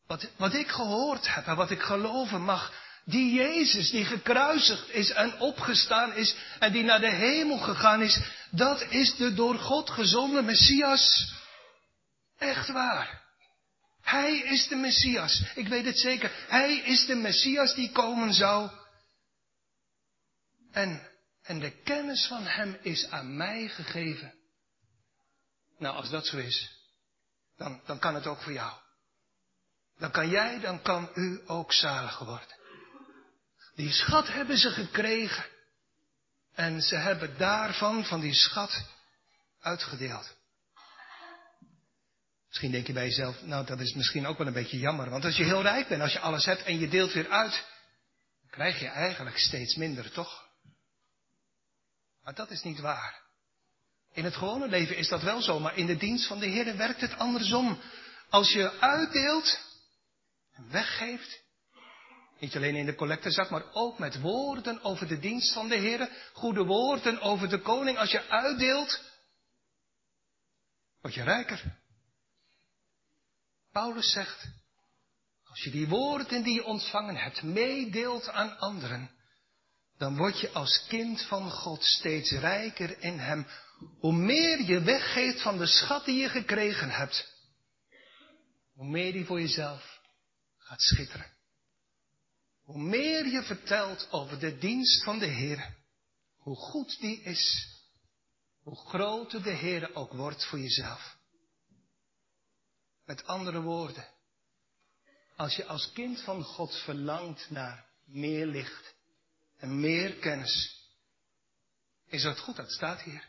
Wat, 0.07 0.27
wat 0.37 0.53
ik 0.53 0.67
gehoord 0.67 1.35
heb 1.35 1.45
en 1.45 1.55
wat 1.55 1.71
ik 1.71 1.81
geloven 1.81 2.41
mag, 2.41 2.73
die 3.05 3.33
Jezus 3.33 3.89
die 3.89 4.05
gekruisigd 4.05 4.89
is 4.89 5.11
en 5.11 5.39
opgestaan 5.39 6.13
is 6.13 6.35
en 6.59 6.71
die 6.71 6.83
naar 6.83 6.99
de 6.99 7.11
hemel 7.11 7.57
gegaan 7.57 8.01
is, 8.01 8.19
dat 8.51 8.81
is 8.89 9.15
de 9.15 9.33
door 9.33 9.55
God 9.55 9.89
gezonde 9.89 10.41
Messias. 10.41 11.33
Echt 12.37 12.69
waar. 12.69 13.23
Hij 14.01 14.37
is 14.37 14.67
de 14.67 14.75
Messias. 14.75 15.43
Ik 15.55 15.67
weet 15.67 15.85
het 15.85 15.99
zeker. 15.99 16.31
Hij 16.47 16.77
is 16.77 17.05
de 17.05 17.15
Messias 17.15 17.75
die 17.75 17.91
komen 17.91 18.33
zou. 18.33 18.69
En, 20.71 21.09
en 21.43 21.59
de 21.59 21.71
kennis 21.83 22.25
van 22.27 22.43
Hem 22.43 22.77
is 22.81 23.09
aan 23.09 23.37
mij 23.37 23.67
gegeven. 23.67 24.33
Nou, 25.77 25.95
als 25.95 26.09
dat 26.09 26.25
zo 26.25 26.37
is, 26.37 26.69
dan, 27.57 27.81
dan 27.85 27.99
kan 27.99 28.15
het 28.15 28.27
ook 28.27 28.41
voor 28.41 28.53
jou. 28.53 28.73
Dan 29.97 30.11
kan 30.11 30.29
jij, 30.29 30.59
dan 30.59 30.81
kan 30.81 31.09
u 31.13 31.41
ook 31.45 31.73
zalig 31.73 32.19
worden. 32.19 32.63
Die 33.75 33.91
schat 33.91 34.27
hebben 34.27 34.57
ze 34.57 34.69
gekregen. 34.69 35.45
En 36.53 36.81
ze 36.81 36.95
hebben 36.95 37.37
daarvan, 37.37 38.05
van 38.05 38.19
die 38.19 38.33
schat, 38.33 38.85
uitgedeeld. 39.59 40.35
Misschien 42.47 42.71
denk 42.71 42.87
je 42.87 42.93
bij 42.93 43.05
jezelf, 43.05 43.41
nou 43.41 43.65
dat 43.65 43.79
is 43.79 43.93
misschien 43.93 44.25
ook 44.25 44.37
wel 44.37 44.47
een 44.47 44.53
beetje 44.53 44.79
jammer. 44.79 45.09
Want 45.09 45.25
als 45.25 45.37
je 45.37 45.43
heel 45.43 45.61
rijk 45.61 45.87
bent, 45.87 46.01
als 46.01 46.13
je 46.13 46.19
alles 46.19 46.45
hebt 46.45 46.63
en 46.63 46.79
je 46.79 46.87
deelt 46.87 47.13
weer 47.13 47.29
uit, 47.29 47.51
dan 48.41 48.49
krijg 48.49 48.79
je 48.79 48.87
eigenlijk 48.87 49.37
steeds 49.37 49.75
minder, 49.75 50.11
toch? 50.11 50.43
Maar 52.23 52.33
dat 52.33 52.51
is 52.51 52.61
niet 52.61 52.79
waar. 52.79 53.23
In 54.13 54.23
het 54.23 54.35
gewone 54.35 54.67
leven 54.67 54.97
is 54.97 55.07
dat 55.07 55.21
wel 55.21 55.41
zo, 55.41 55.59
maar 55.59 55.77
in 55.77 55.85
de 55.85 55.97
dienst 55.97 56.27
van 56.27 56.39
de 56.39 56.45
Heer 56.45 56.77
werkt 56.77 57.01
het 57.01 57.17
andersom. 57.17 57.81
Als 58.29 58.51
je 58.51 58.79
uitdeelt 58.79 59.59
en 60.53 60.71
weggeeft, 60.71 61.43
niet 62.39 62.55
alleen 62.55 62.75
in 62.75 62.85
de 62.85 62.95
collectezak, 62.95 63.49
maar 63.49 63.73
ook 63.73 63.99
met 63.99 64.19
woorden 64.19 64.83
over 64.83 65.07
de 65.07 65.19
dienst 65.19 65.53
van 65.53 65.67
de 65.67 65.75
Heer. 65.75 66.29
Goede 66.33 66.63
woorden 66.63 67.21
over 67.21 67.49
de 67.49 67.59
koning. 67.59 67.97
Als 67.97 68.11
je 68.11 68.29
uitdeelt, 68.29 69.01
word 71.01 71.13
je 71.13 71.23
rijker. 71.23 71.63
Paulus 73.71 74.11
zegt, 74.11 74.47
Als 75.43 75.63
je 75.63 75.71
die 75.71 75.87
woorden 75.87 76.43
die 76.43 76.53
je 76.53 76.63
ontvangen 76.63 77.15
hebt 77.15 77.43
meedeelt 77.43 78.29
aan 78.29 78.57
anderen, 78.57 79.11
dan 79.97 80.17
word 80.17 80.39
je 80.39 80.51
als 80.51 80.85
kind 80.87 81.21
van 81.21 81.51
God 81.51 81.83
steeds 81.83 82.31
rijker 82.31 82.99
in 83.01 83.19
Hem. 83.19 83.47
Hoe 83.99 84.13
meer 84.13 84.61
je 84.61 84.81
weggeeft 84.81 85.41
van 85.41 85.57
de 85.57 85.65
schat 85.65 86.05
die 86.05 86.21
je 86.21 86.29
gekregen 86.29 86.89
hebt, 86.89 87.33
hoe 88.73 88.87
meer 88.87 89.11
die 89.11 89.25
voor 89.25 89.39
jezelf 89.39 89.99
gaat 90.57 90.81
schitteren. 90.81 91.34
Hoe 92.65 92.81
meer 92.81 93.27
je 93.27 93.43
vertelt 93.43 94.11
over 94.11 94.39
de 94.39 94.57
dienst 94.57 95.03
van 95.03 95.19
de 95.19 95.25
Heer, 95.25 95.75
hoe 96.37 96.55
goed 96.55 96.99
die 96.99 97.21
is, 97.21 97.73
hoe 98.61 98.75
groter 98.75 99.43
de 99.43 99.51
Heer 99.51 99.95
ook 99.95 100.13
wordt 100.13 100.45
voor 100.45 100.59
jezelf. 100.59 101.17
Met 103.05 103.25
andere 103.25 103.61
woorden, 103.61 104.07
als 105.35 105.55
je 105.55 105.65
als 105.65 105.91
kind 105.91 106.21
van 106.21 106.43
God 106.43 106.75
verlangt 106.75 107.49
naar 107.49 107.85
meer 108.05 108.45
licht 108.45 108.95
en 109.57 109.79
meer 109.79 110.13
kennis, 110.13 110.83
is 112.07 112.23
het 112.23 112.39
goed, 112.39 112.55
dat 112.55 112.71
staat 112.71 113.01
hier, 113.01 113.27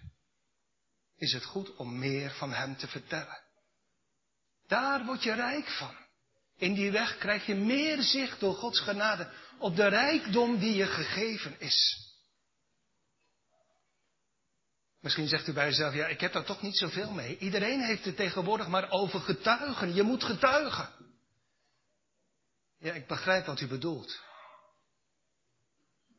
is 1.17 1.33
het 1.33 1.45
goed 1.45 1.77
om 1.77 1.99
meer 1.99 2.31
van 2.31 2.53
Hem 2.53 2.77
te 2.77 2.89
vertellen. 2.89 3.43
Daar 4.67 5.05
word 5.05 5.23
je 5.23 5.33
rijk 5.33 5.69
van. 5.69 6.06
In 6.57 6.75
die 6.75 6.91
weg 6.91 7.19
krijg 7.19 7.47
je 7.47 7.55
meer 7.55 8.03
zicht 8.03 8.41
door 8.41 8.55
Gods 8.55 8.81
genade 8.81 9.31
op 9.59 9.77
de 9.77 9.89
rijkdom 9.89 10.59
die 10.59 10.75
je 10.75 10.87
gegeven 10.87 11.61
is. 11.61 12.05
Misschien 15.01 15.29
zegt 15.29 15.49
u 15.49 15.53
bij 15.53 15.69
uzelf, 15.69 15.95
ja, 15.95 16.07
ik 16.07 16.21
heb 16.21 16.33
daar 16.33 16.45
toch 16.45 16.63
niet 16.63 16.77
zoveel 16.77 17.11
mee. 17.11 17.39
Iedereen 17.39 17.81
heeft 17.81 18.05
het 18.05 18.17
tegenwoordig 18.17 18.69
maar 18.69 18.91
over 18.91 19.21
getuigen. 19.21 19.95
Je 19.95 20.03
moet 20.03 20.25
getuigen. 20.25 20.89
Ja, 22.79 22.93
ik 22.93 23.07
begrijp 23.07 23.47
wat 23.47 23.61
u 23.61 23.67
bedoelt. 23.67 24.21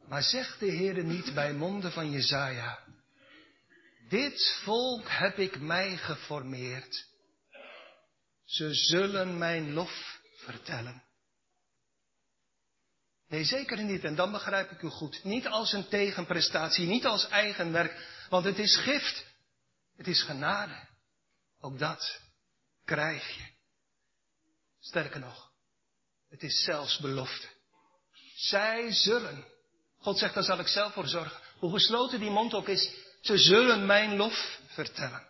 Maar 0.08 0.24
zegt 0.24 0.60
de 0.60 0.72
Heer 0.72 1.04
niet 1.04 1.34
bij 1.34 1.54
monden 1.54 1.92
van 1.92 2.12
Jezaja, 2.12 2.80
dit 4.10 4.60
volk 4.64 5.10
heb 5.10 5.38
ik 5.38 5.60
mij 5.60 5.98
geformeerd. 5.98 7.08
Ze 8.46 8.74
zullen 8.74 9.38
mijn 9.38 9.74
lof 9.74 10.17
vertellen. 10.52 11.04
Nee, 13.28 13.44
zeker 13.44 13.84
niet. 13.84 14.04
En 14.04 14.16
dan 14.16 14.32
begrijp 14.32 14.72
ik 14.72 14.82
u 14.82 14.88
goed. 14.88 15.24
Niet 15.24 15.48
als 15.48 15.74
een 15.74 15.88
tegenprestatie, 15.88 16.88
niet 16.88 17.06
als 17.06 17.28
eigen 17.28 17.72
werk, 17.72 18.26
want 18.30 18.46
het 18.46 18.60
is 18.60 18.76
gift. 18.78 19.26
Het 19.96 20.08
is 20.08 20.22
genade. 20.22 20.88
Ook 21.60 21.80
dat 21.80 22.22
krijg 22.86 23.36
je. 23.36 23.44
Sterker 24.80 25.20
nog, 25.20 25.52
het 26.30 26.44
is 26.44 26.64
zelfs 26.64 26.98
belofte. 26.98 27.48
Zij 28.36 28.92
zullen. 28.92 29.46
God 29.98 30.18
zegt, 30.18 30.34
daar 30.34 30.44
zal 30.44 30.60
ik 30.60 30.68
zelf 30.68 30.94
voor 30.94 31.08
zorgen. 31.08 31.42
Hoe 31.60 31.72
gesloten 31.72 32.20
die 32.20 32.30
mond 32.30 32.54
ook 32.54 32.68
is, 32.68 32.94
ze 33.22 33.38
zullen 33.38 33.86
mijn 33.86 34.16
lof 34.16 34.60
vertellen. 34.68 35.28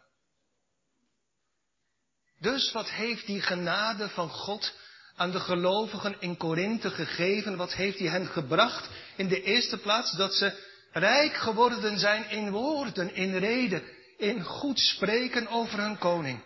Dus 2.39 2.71
wat 2.71 2.89
heeft 2.89 3.25
die 3.25 3.41
genade 3.41 4.09
van 4.09 4.29
God 4.29 4.73
aan 5.17 5.31
de 5.31 5.39
gelovigen 5.39 6.21
in 6.21 6.37
Korinthe 6.37 6.89
gegeven? 6.89 7.57
Wat 7.57 7.73
heeft 7.73 7.99
hij 7.99 8.07
hen 8.07 8.27
gebracht? 8.27 8.89
In 9.15 9.27
de 9.27 9.43
eerste 9.43 9.77
plaats 9.77 10.11
dat 10.11 10.33
ze 10.33 10.65
rijk 10.91 11.33
geworden 11.33 11.99
zijn 11.99 12.29
in 12.29 12.51
woorden, 12.51 13.15
in 13.15 13.37
reden, 13.37 13.83
in 14.17 14.43
goed 14.43 14.79
spreken 14.79 15.47
over 15.47 15.79
hun 15.79 15.97
koning. 15.97 16.43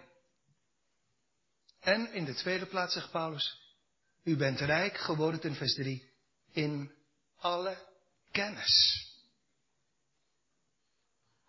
En 1.79 2.13
in 2.13 2.25
de 2.25 2.33
tweede 2.33 2.65
plaats 2.65 2.93
zegt 2.93 3.11
Paulus, 3.11 3.57
u 4.23 4.37
bent 4.37 4.59
rijk 4.59 4.97
geworden 4.97 5.41
in 5.41 5.55
vers 5.55 5.73
3, 5.73 6.11
in 6.51 6.91
alle 7.39 7.77
kennis. 8.31 9.05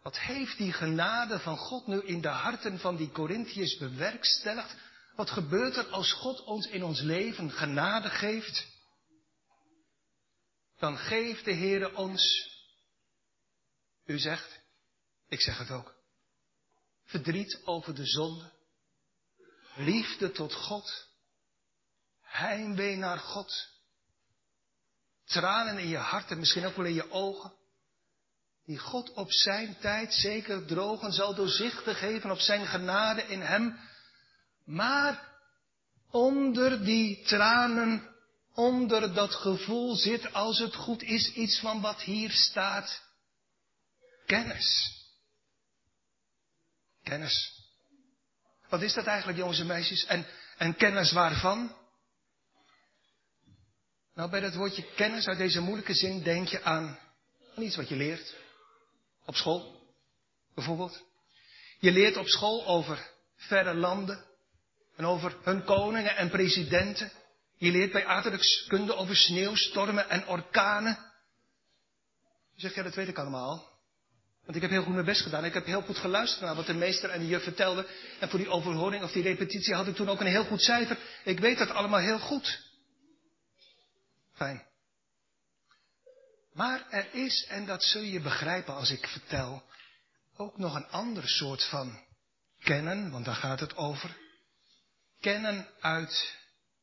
Wat 0.02 0.18
heeft 0.18 0.56
die 0.58 0.72
genade 0.72 1.38
van 1.38 1.56
God 1.56 1.86
nu 1.86 2.00
in 2.00 2.20
de 2.20 2.28
harten 2.28 2.78
van 2.78 2.96
die 2.96 3.10
Corinthiërs 3.10 3.76
bewerkstelligd? 3.76 4.76
Wat 5.14 5.30
gebeurt 5.30 5.76
er 5.76 5.86
als 5.86 6.12
God 6.12 6.44
ons 6.44 6.66
in 6.66 6.84
ons 6.84 7.00
leven 7.00 7.50
genade 7.50 8.10
geeft? 8.10 8.66
Dan 10.78 10.96
geeft 10.96 11.44
de 11.44 11.54
Heere 11.54 11.94
ons, 11.94 12.50
u 14.04 14.18
zegt, 14.18 14.60
ik 15.28 15.40
zeg 15.40 15.58
het 15.58 15.70
ook, 15.70 15.94
verdriet 17.04 17.60
over 17.64 17.94
de 17.94 18.06
zonde, 18.06 18.52
liefde 19.76 20.30
tot 20.30 20.54
God, 20.54 21.08
heimwee 22.20 22.96
naar 22.96 23.18
God, 23.18 23.68
tranen 25.24 25.78
in 25.78 25.88
je 25.88 25.96
hart 25.96 26.30
en 26.30 26.38
misschien 26.38 26.64
ook 26.66 26.76
wel 26.76 26.86
in 26.86 26.94
je 26.94 27.10
ogen, 27.10 27.52
die 28.64 28.78
God 28.78 29.12
op 29.12 29.32
zijn 29.32 29.78
tijd 29.78 30.14
zeker 30.14 30.66
drogen 30.66 31.12
zal 31.12 31.34
doorzichtig 31.34 31.98
geven 31.98 32.30
op 32.30 32.38
zijn 32.38 32.66
genade 32.66 33.22
in 33.22 33.40
hem, 33.40 33.78
maar 34.64 35.30
onder 36.10 36.84
die 36.84 37.22
tranen, 37.22 38.14
onder 38.54 39.14
dat 39.14 39.34
gevoel 39.34 39.94
zit, 39.94 40.32
als 40.32 40.58
het 40.58 40.74
goed 40.74 41.02
is, 41.02 41.32
iets 41.32 41.60
van 41.60 41.80
wat 41.80 42.00
hier 42.00 42.30
staat. 42.30 43.02
Kennis. 44.26 45.00
Kennis. 47.02 47.60
Wat 48.68 48.82
is 48.82 48.94
dat 48.94 49.06
eigenlijk, 49.06 49.38
jongens 49.38 49.58
en 49.60 49.66
meisjes? 49.66 50.04
En, 50.04 50.26
en 50.58 50.76
kennis 50.76 51.12
waarvan? 51.12 51.76
Nou, 54.14 54.30
bij 54.30 54.40
dat 54.40 54.54
woordje 54.54 54.92
kennis 54.94 55.26
uit 55.26 55.38
deze 55.38 55.60
moeilijke 55.60 55.94
zin 55.94 56.22
denk 56.22 56.48
je 56.48 56.62
aan, 56.62 56.98
aan 57.56 57.62
iets 57.62 57.76
wat 57.76 57.88
je 57.88 57.96
leert. 57.96 58.34
Op 59.24 59.34
school, 59.34 59.86
bijvoorbeeld. 60.54 61.02
Je 61.78 61.90
leert 61.92 62.16
op 62.16 62.26
school 62.26 62.66
over 62.66 63.10
verre 63.36 63.74
landen, 63.74 64.24
en 64.96 65.04
over 65.04 65.36
hun 65.42 65.64
koningen 65.64 66.16
en 66.16 66.30
presidenten. 66.30 67.12
Je 67.56 67.70
leert 67.70 67.92
bij 67.92 68.06
aardrijkskunde 68.06 68.94
over 68.94 69.16
sneeuwstormen 69.16 70.08
en 70.08 70.26
orkanen. 70.26 70.98
Je 72.54 72.60
zegt, 72.60 72.74
ja, 72.74 72.82
dat 72.82 72.94
weet 72.94 73.08
ik 73.08 73.18
allemaal. 73.18 73.70
Want 74.44 74.56
ik 74.56 74.62
heb 74.62 74.70
heel 74.70 74.82
goed 74.82 74.92
mijn 74.92 75.04
best 75.04 75.20
gedaan. 75.20 75.44
Ik 75.44 75.54
heb 75.54 75.66
heel 75.66 75.82
goed 75.82 75.98
geluisterd 75.98 76.40
naar 76.40 76.54
wat 76.54 76.66
de 76.66 76.74
meester 76.74 77.10
en 77.10 77.20
de 77.20 77.26
juf 77.26 77.42
vertelden. 77.42 77.86
En 78.20 78.28
voor 78.28 78.38
die 78.38 78.48
overhoring 78.48 79.02
of 79.02 79.12
die 79.12 79.22
repetitie 79.22 79.74
had 79.74 79.86
ik 79.86 79.94
toen 79.94 80.08
ook 80.08 80.20
een 80.20 80.26
heel 80.26 80.44
goed 80.44 80.62
cijfer. 80.62 80.98
Ik 81.24 81.38
weet 81.40 81.58
dat 81.58 81.70
allemaal 81.70 82.00
heel 82.00 82.18
goed. 82.18 82.62
Fijn. 84.32 84.62
Maar 86.52 86.86
er 86.90 87.14
is, 87.14 87.46
en 87.48 87.66
dat 87.66 87.84
zul 87.84 88.02
je 88.02 88.20
begrijpen 88.20 88.74
als 88.74 88.90
ik 88.90 89.06
vertel, 89.06 89.62
ook 90.36 90.58
nog 90.58 90.74
een 90.74 90.88
ander 90.88 91.28
soort 91.28 91.64
van 91.64 92.00
kennen, 92.58 93.10
want 93.10 93.24
daar 93.24 93.34
gaat 93.34 93.60
het 93.60 93.76
over 93.76 94.16
kennen 95.22 95.66
uit 95.80 96.36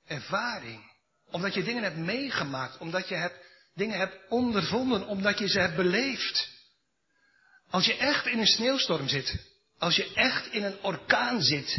ervaring. 0.05 0.91
Omdat 1.31 1.53
je 1.53 1.63
dingen 1.63 1.83
hebt 1.83 1.97
meegemaakt, 1.97 2.77
omdat 2.77 3.07
je 3.07 3.15
hebt, 3.15 3.35
dingen 3.73 3.97
hebt 3.97 4.17
ondervonden, 4.29 5.07
omdat 5.07 5.39
je 5.39 5.47
ze 5.47 5.59
hebt 5.59 5.75
beleefd. 5.75 6.49
Als 7.69 7.85
je 7.85 7.97
echt 7.97 8.25
in 8.25 8.39
een 8.39 8.47
sneeuwstorm 8.47 9.07
zit, 9.07 9.35
als 9.77 9.95
je 9.95 10.13
echt 10.13 10.51
in 10.51 10.63
een 10.63 10.83
orkaan 10.83 11.41
zit, 11.41 11.77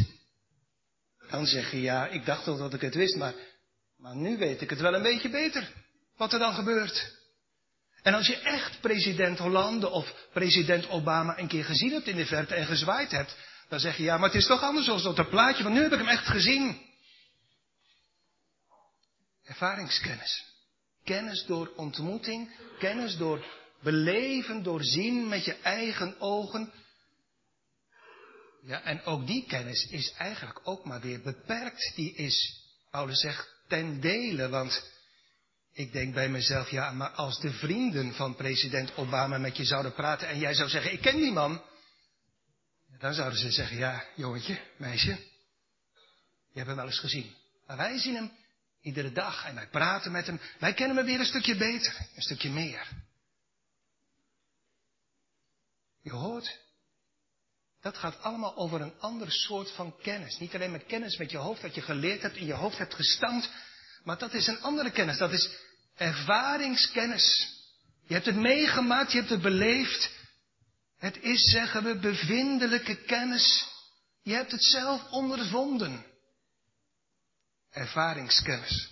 dan 1.29 1.45
zeg 1.45 1.71
je 1.71 1.81
ja, 1.81 2.07
ik 2.07 2.25
dacht 2.25 2.47
al 2.47 2.57
dat 2.57 2.73
ik 2.73 2.81
het 2.81 2.95
wist, 2.95 3.15
maar, 3.15 3.33
maar 3.97 4.15
nu 4.15 4.37
weet 4.37 4.61
ik 4.61 4.69
het 4.69 4.79
wel 4.79 4.93
een 4.93 5.01
beetje 5.01 5.29
beter, 5.29 5.73
wat 6.17 6.33
er 6.33 6.39
dan 6.39 6.53
gebeurt. 6.53 7.19
En 8.01 8.13
als 8.13 8.27
je 8.27 8.39
echt 8.39 8.81
president 8.81 9.37
Hollande 9.37 9.89
of 9.89 10.13
president 10.33 10.89
Obama 10.89 11.37
een 11.37 11.47
keer 11.47 11.65
gezien 11.65 11.91
hebt 11.91 12.07
in 12.07 12.15
de 12.15 12.25
verte 12.25 12.55
en 12.55 12.65
gezwaaid 12.65 13.11
hebt, 13.11 13.35
dan 13.71 13.79
zeg 13.79 13.97
je, 13.97 14.03
ja, 14.03 14.17
maar 14.17 14.29
het 14.29 14.37
is 14.37 14.47
toch 14.47 14.61
anders 14.61 14.85
dan 14.85 15.15
dat 15.15 15.29
plaatje, 15.29 15.63
want 15.63 15.75
nu 15.75 15.81
heb 15.81 15.91
ik 15.91 15.97
hem 15.97 16.07
echt 16.07 16.27
gezien. 16.27 16.81
Ervaringskennis. 19.43 20.45
Kennis 21.03 21.45
door 21.45 21.71
ontmoeting, 21.75 22.51
kennis 22.79 23.17
door 23.17 23.45
beleven, 23.81 24.63
door 24.63 24.83
zien 24.83 25.27
met 25.27 25.45
je 25.45 25.53
eigen 25.53 26.19
ogen. 26.19 26.73
Ja, 28.63 28.81
en 28.81 29.03
ook 29.03 29.27
die 29.27 29.45
kennis 29.47 29.87
is 29.89 30.13
eigenlijk 30.17 30.59
ook 30.63 30.85
maar 30.85 31.01
weer 31.01 31.21
beperkt. 31.21 31.91
Die 31.95 32.13
is, 32.13 32.63
Paulus 32.89 33.19
zegt, 33.19 33.49
ten 33.67 33.99
dele, 33.99 34.49
want 34.49 34.91
ik 35.73 35.91
denk 35.91 36.13
bij 36.13 36.29
mezelf, 36.29 36.69
ja, 36.69 36.91
maar 36.91 37.09
als 37.09 37.39
de 37.39 37.51
vrienden 37.51 38.13
van 38.13 38.35
president 38.35 38.95
Obama 38.95 39.37
met 39.37 39.57
je 39.57 39.65
zouden 39.65 39.93
praten 39.93 40.27
en 40.27 40.39
jij 40.39 40.53
zou 40.53 40.69
zeggen, 40.69 40.93
ik 40.93 41.01
ken 41.01 41.17
die 41.17 41.31
man, 41.31 41.61
dan 43.01 43.13
zouden 43.13 43.39
ze 43.39 43.51
zeggen, 43.51 43.77
ja, 43.77 44.05
jongetje, 44.15 44.59
meisje, 44.77 45.09
je 46.51 46.57
hebt 46.57 46.67
hem 46.67 46.75
wel 46.75 46.85
eens 46.85 46.99
gezien. 46.99 47.35
Maar 47.67 47.77
wij 47.77 47.97
zien 47.97 48.15
hem 48.15 48.31
iedere 48.81 49.11
dag 49.11 49.45
en 49.45 49.55
wij 49.55 49.67
praten 49.67 50.11
met 50.11 50.25
hem. 50.25 50.39
Wij 50.59 50.73
kennen 50.73 50.97
hem 50.97 51.05
weer 51.05 51.19
een 51.19 51.25
stukje 51.25 51.55
beter, 51.55 52.07
een 52.15 52.21
stukje 52.21 52.49
meer. 52.49 52.87
Je 56.01 56.11
hoort, 56.11 56.59
dat 57.81 57.97
gaat 57.97 58.21
allemaal 58.21 58.55
over 58.55 58.81
een 58.81 58.99
ander 58.99 59.31
soort 59.31 59.71
van 59.71 59.95
kennis. 60.01 60.37
Niet 60.37 60.55
alleen 60.55 60.71
met 60.71 60.85
kennis 60.85 61.17
met 61.17 61.31
je 61.31 61.37
hoofd, 61.37 61.61
dat 61.61 61.75
je 61.75 61.81
geleerd 61.81 62.21
hebt, 62.21 62.35
in 62.35 62.45
je 62.45 62.53
hoofd 62.53 62.77
hebt 62.77 62.93
gestampt, 62.93 63.49
Maar 64.03 64.17
dat 64.17 64.33
is 64.33 64.47
een 64.47 64.61
andere 64.61 64.91
kennis. 64.91 65.17
Dat 65.17 65.31
is 65.31 65.49
ervaringskennis. 65.95 67.55
Je 68.07 68.13
hebt 68.13 68.25
het 68.25 68.35
meegemaakt, 68.35 69.11
je 69.11 69.17
hebt 69.17 69.29
het 69.29 69.41
beleefd. 69.41 70.11
Het 71.01 71.21
is, 71.21 71.49
zeggen 71.51 71.83
we, 71.83 71.99
bevindelijke 71.99 72.95
kennis. 72.95 73.67
Je 74.21 74.33
hebt 74.33 74.51
het 74.51 74.63
zelf 74.63 75.11
ondervonden. 75.11 76.05
Ervaringskennis. 77.69 78.89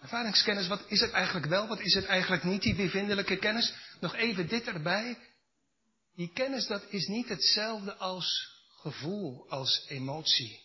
Ervaringskennis, 0.00 0.66
wat 0.66 0.84
is 0.86 1.00
het 1.00 1.10
eigenlijk 1.10 1.46
wel, 1.46 1.66
wat 1.66 1.80
is 1.80 1.94
het 1.94 2.04
eigenlijk 2.04 2.44
niet, 2.44 2.62
die 2.62 2.74
bevindelijke 2.74 3.36
kennis? 3.36 3.74
Nog 4.00 4.14
even 4.14 4.48
dit 4.48 4.66
erbij. 4.66 5.18
Die 6.14 6.32
kennis, 6.32 6.66
dat 6.66 6.84
is 6.88 7.06
niet 7.06 7.28
hetzelfde 7.28 7.94
als 7.94 8.48
gevoel, 8.68 9.50
als 9.50 9.86
emotie. 9.88 10.60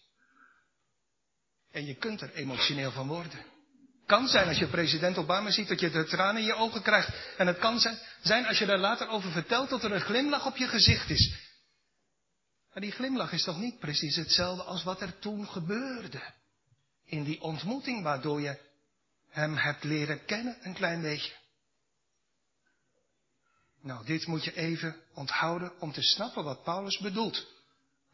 En 1.71 1.85
je 1.85 1.95
kunt 1.95 2.21
er 2.21 2.33
emotioneel 2.33 2.91
van 2.91 3.07
worden. 3.07 3.45
Kan 4.09 4.27
zijn 4.27 4.47
als 4.47 4.57
je 4.57 4.67
president 4.67 5.17
Obama 5.17 5.51
ziet 5.51 5.67
dat 5.67 5.79
je 5.79 5.89
de 5.89 6.05
tranen 6.05 6.41
in 6.41 6.47
je 6.47 6.55
ogen 6.55 6.81
krijgt. 6.81 7.09
En 7.37 7.47
het 7.47 7.57
kan 7.57 7.79
zijn 8.21 8.45
als 8.45 8.59
je 8.59 8.65
daar 8.65 8.77
later 8.77 9.07
over 9.07 9.31
vertelt 9.31 9.69
dat 9.69 9.83
er 9.83 9.91
een 9.91 10.01
glimlach 10.01 10.45
op 10.45 10.57
je 10.57 10.67
gezicht 10.67 11.09
is. 11.09 11.35
Maar 12.73 12.81
die 12.81 12.91
glimlach 12.91 13.31
is 13.31 13.43
toch 13.43 13.59
niet 13.59 13.79
precies 13.79 14.15
hetzelfde 14.15 14.63
als 14.63 14.83
wat 14.83 15.01
er 15.01 15.19
toen 15.19 15.47
gebeurde. 15.47 16.21
In 17.05 17.23
die 17.23 17.41
ontmoeting 17.41 18.03
waardoor 18.03 18.41
je 18.41 18.59
hem 19.29 19.55
hebt 19.57 19.83
leren 19.83 20.25
kennen 20.25 20.57
een 20.61 20.73
klein 20.73 21.01
beetje. 21.01 21.33
Nou, 23.81 24.05
dit 24.05 24.27
moet 24.27 24.43
je 24.43 24.55
even 24.55 24.95
onthouden 25.13 25.79
om 25.79 25.91
te 25.91 26.03
snappen 26.03 26.43
wat 26.43 26.63
Paulus 26.63 26.97
bedoelt. 26.97 27.47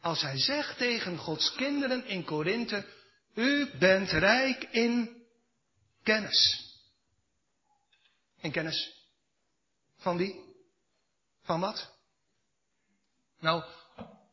Als 0.00 0.22
hij 0.22 0.38
zegt 0.38 0.78
tegen 0.78 1.18
Gods 1.18 1.52
kinderen 1.52 2.06
in 2.06 2.24
Korinthe, 2.24 2.86
u 3.34 3.70
bent 3.78 4.10
rijk 4.10 4.62
in 4.70 5.15
kennis. 6.06 6.40
In 8.36 8.52
kennis. 8.52 8.94
Van 9.96 10.16
wie? 10.16 10.34
Van 11.42 11.60
wat? 11.60 11.94
Nou, 13.38 13.64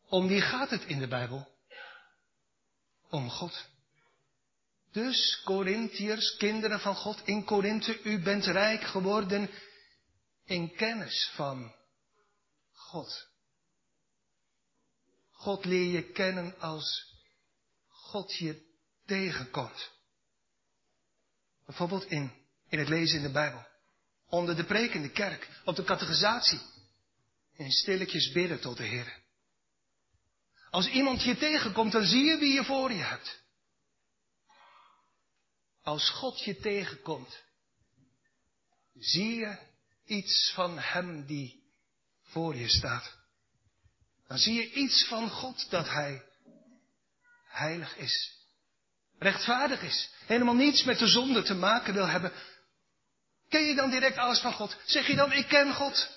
om 0.08 0.28
wie 0.28 0.40
gaat 0.40 0.70
het 0.70 0.84
in 0.84 0.98
de 0.98 1.08
Bijbel? 1.08 1.48
Om 3.10 3.30
God. 3.30 3.66
Dus, 4.92 5.42
Corinthiërs, 5.44 6.36
kinderen 6.36 6.80
van 6.80 6.94
God 6.94 7.20
in 7.24 7.44
Korinthe, 7.44 8.02
u 8.02 8.22
bent 8.22 8.44
rijk 8.44 8.82
geworden 8.82 9.50
in 10.44 10.74
kennis 10.74 11.30
van 11.34 11.74
God. 12.72 13.28
God 15.30 15.64
leer 15.64 15.92
je 15.92 16.12
kennen 16.12 16.60
als 16.60 17.14
God 17.88 18.34
je 18.34 18.62
tegenkomt. 19.06 19.93
Bijvoorbeeld 21.66 22.04
in, 22.04 22.32
in 22.68 22.78
het 22.78 22.88
lezen 22.88 23.16
in 23.16 23.22
de 23.22 23.30
Bijbel. 23.30 23.66
Onder 24.28 24.56
de 24.56 24.64
preek 24.64 24.94
in 24.94 25.02
de 25.02 25.10
kerk. 25.10 25.48
Op 25.64 25.76
de 25.76 25.84
catechisatie. 25.84 26.60
In 27.56 27.70
stilletjes 27.70 28.32
bidden 28.32 28.60
tot 28.60 28.76
de 28.76 28.84
Heer. 28.84 29.22
Als 30.70 30.88
iemand 30.88 31.22
je 31.22 31.36
tegenkomt, 31.36 31.92
dan 31.92 32.04
zie 32.04 32.24
je 32.24 32.38
wie 32.38 32.52
je 32.52 32.64
voor 32.64 32.92
je 32.92 33.02
hebt. 33.02 33.42
Als 35.82 36.10
God 36.10 36.44
je 36.44 36.56
tegenkomt, 36.56 37.42
zie 38.94 39.34
je 39.34 39.58
iets 40.04 40.52
van 40.54 40.78
Hem 40.78 41.26
die 41.26 41.62
voor 42.22 42.56
je 42.56 42.68
staat. 42.68 43.16
Dan 44.26 44.38
zie 44.38 44.54
je 44.54 44.72
iets 44.72 45.06
van 45.06 45.30
God 45.30 45.70
dat 45.70 45.88
Hij 45.88 46.22
heilig 47.46 47.96
is. 47.96 48.43
Rechtvaardig 49.24 49.82
is. 49.82 50.10
Helemaal 50.26 50.54
niets 50.54 50.84
met 50.84 50.98
de 50.98 51.06
zonde 51.06 51.42
te 51.42 51.54
maken 51.54 51.94
wil 51.94 52.06
hebben. 52.06 52.32
Ken 53.48 53.64
je 53.64 53.74
dan 53.74 53.90
direct 53.90 54.16
alles 54.16 54.40
van 54.40 54.52
God? 54.52 54.76
Zeg 54.84 55.06
je 55.06 55.14
dan, 55.14 55.32
ik 55.32 55.48
ken 55.48 55.74
God? 55.74 56.08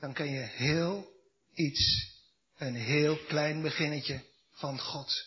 Dan 0.00 0.12
ken 0.12 0.30
je 0.30 0.40
heel 0.40 1.12
iets, 1.54 2.12
een 2.56 2.74
heel 2.74 3.16
klein 3.16 3.62
beginnetje 3.62 4.24
van 4.50 4.78
God. 4.78 5.26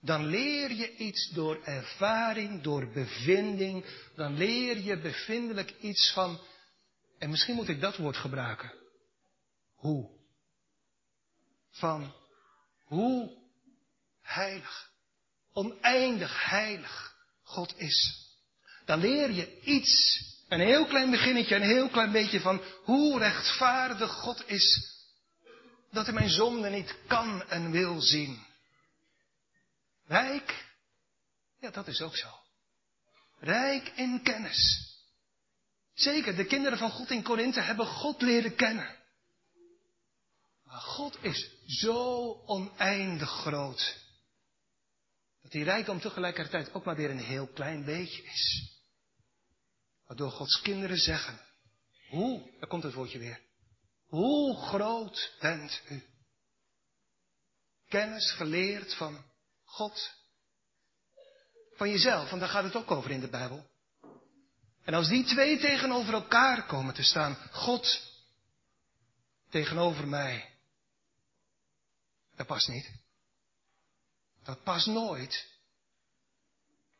Dan 0.00 0.26
leer 0.26 0.72
je 0.72 0.96
iets 0.96 1.30
door 1.30 1.62
ervaring, 1.64 2.62
door 2.62 2.92
bevinding. 2.92 3.84
Dan 4.16 4.36
leer 4.36 4.78
je 4.78 5.00
bevindelijk 5.00 5.70
iets 5.80 6.12
van, 6.12 6.40
en 7.18 7.30
misschien 7.30 7.54
moet 7.54 7.68
ik 7.68 7.80
dat 7.80 7.96
woord 7.96 8.16
gebruiken. 8.16 8.72
Hoe? 9.74 10.10
Van 11.70 12.14
hoe 12.84 13.41
heilig, 14.34 14.90
oneindig 15.52 16.50
heilig 16.50 17.14
God 17.42 17.74
is. 17.76 18.28
Dan 18.84 19.00
leer 19.00 19.30
je 19.30 19.60
iets, 19.60 20.22
een 20.48 20.60
heel 20.60 20.86
klein 20.86 21.10
beginnetje, 21.10 21.54
een 21.54 21.62
heel 21.62 21.88
klein 21.88 22.12
beetje 22.12 22.40
van 22.40 22.62
hoe 22.84 23.18
rechtvaardig 23.18 24.12
God 24.12 24.48
is. 24.48 24.90
Dat 25.90 26.04
hij 26.04 26.14
mijn 26.14 26.30
zonde 26.30 26.68
niet 26.68 26.94
kan 27.06 27.48
en 27.48 27.70
wil 27.70 28.00
zien. 28.00 28.46
Rijk, 30.06 30.64
ja 31.58 31.70
dat 31.70 31.86
is 31.86 32.00
ook 32.00 32.16
zo. 32.16 32.28
Rijk 33.38 33.88
in 33.88 34.22
kennis. 34.22 34.90
Zeker, 35.94 36.36
de 36.36 36.44
kinderen 36.44 36.78
van 36.78 36.90
God 36.90 37.10
in 37.10 37.22
Korinthe 37.22 37.60
hebben 37.60 37.86
God 37.86 38.22
leren 38.22 38.54
kennen. 38.54 38.96
Maar 40.64 40.80
God 40.80 41.18
is 41.20 41.50
zo 41.66 42.26
oneindig 42.46 43.30
groot. 43.30 44.01
Dat 45.42 45.52
die 45.52 45.64
rijkdom 45.64 46.00
tegelijkertijd 46.00 46.74
ook 46.74 46.84
maar 46.84 46.96
weer 46.96 47.10
een 47.10 47.18
heel 47.18 47.46
klein 47.46 47.84
beetje 47.84 48.22
is. 48.22 48.72
Waardoor 50.06 50.30
Gods 50.30 50.60
kinderen 50.60 50.96
zeggen, 50.96 51.40
hoe, 52.08 52.50
daar 52.58 52.68
komt 52.68 52.82
het 52.82 52.94
woordje 52.94 53.18
weer, 53.18 53.40
hoe 54.06 54.56
groot 54.56 55.36
bent 55.40 55.82
u? 55.88 56.02
Kennis 57.88 58.32
geleerd 58.32 58.94
van 58.94 59.24
God. 59.64 60.10
Van 61.74 61.90
jezelf, 61.90 62.28
want 62.28 62.40
daar 62.40 62.50
gaat 62.50 62.64
het 62.64 62.76
ook 62.76 62.90
over 62.90 63.10
in 63.10 63.20
de 63.20 63.28
Bijbel. 63.28 63.70
En 64.84 64.94
als 64.94 65.08
die 65.08 65.24
twee 65.24 65.58
tegenover 65.58 66.14
elkaar 66.14 66.66
komen 66.66 66.94
te 66.94 67.02
staan, 67.02 67.36
God 67.50 68.10
tegenover 69.50 70.08
mij, 70.08 70.54
dat 72.34 72.46
past 72.46 72.68
niet. 72.68 73.01
Dat 74.44 74.62
past 74.62 74.86
nooit. 74.86 75.50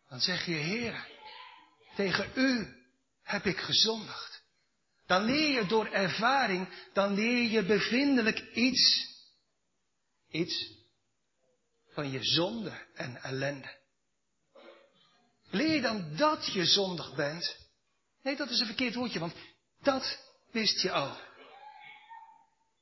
Dan 0.08 0.20
zeg 0.20 0.46
je, 0.46 0.54
Heer, 0.54 1.08
tegen 1.94 2.30
u 2.34 2.76
heb 3.22 3.44
ik 3.44 3.58
gezondigd. 3.58 4.42
Dan 5.06 5.24
leer 5.24 5.50
je 5.60 5.66
door 5.66 5.86
ervaring, 5.86 6.68
dan 6.92 7.14
leer 7.14 7.50
je 7.50 7.64
bevindelijk 7.64 8.38
iets. 8.54 9.10
Iets 10.30 10.80
van 11.86 12.10
je 12.10 12.24
zonde 12.24 12.86
en 12.94 13.22
ellende. 13.22 13.80
Leer 15.50 15.82
dan 15.82 16.16
dat 16.16 16.52
je 16.52 16.64
zondig 16.64 17.14
bent? 17.14 17.56
Nee, 18.22 18.36
dat 18.36 18.50
is 18.50 18.60
een 18.60 18.66
verkeerd 18.66 18.94
woordje, 18.94 19.18
want 19.18 19.34
dat 19.80 20.18
wist 20.50 20.80
je 20.80 20.92
al. 20.92 21.20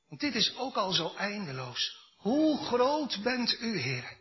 Want 0.07 0.21
dit 0.21 0.35
is 0.35 0.55
ook 0.55 0.75
al 0.75 0.91
zo 0.91 1.13
eindeloos. 1.15 2.09
Hoe 2.17 2.65
groot 2.65 3.23
bent 3.23 3.59
u, 3.59 3.77
Heer? 3.77 4.20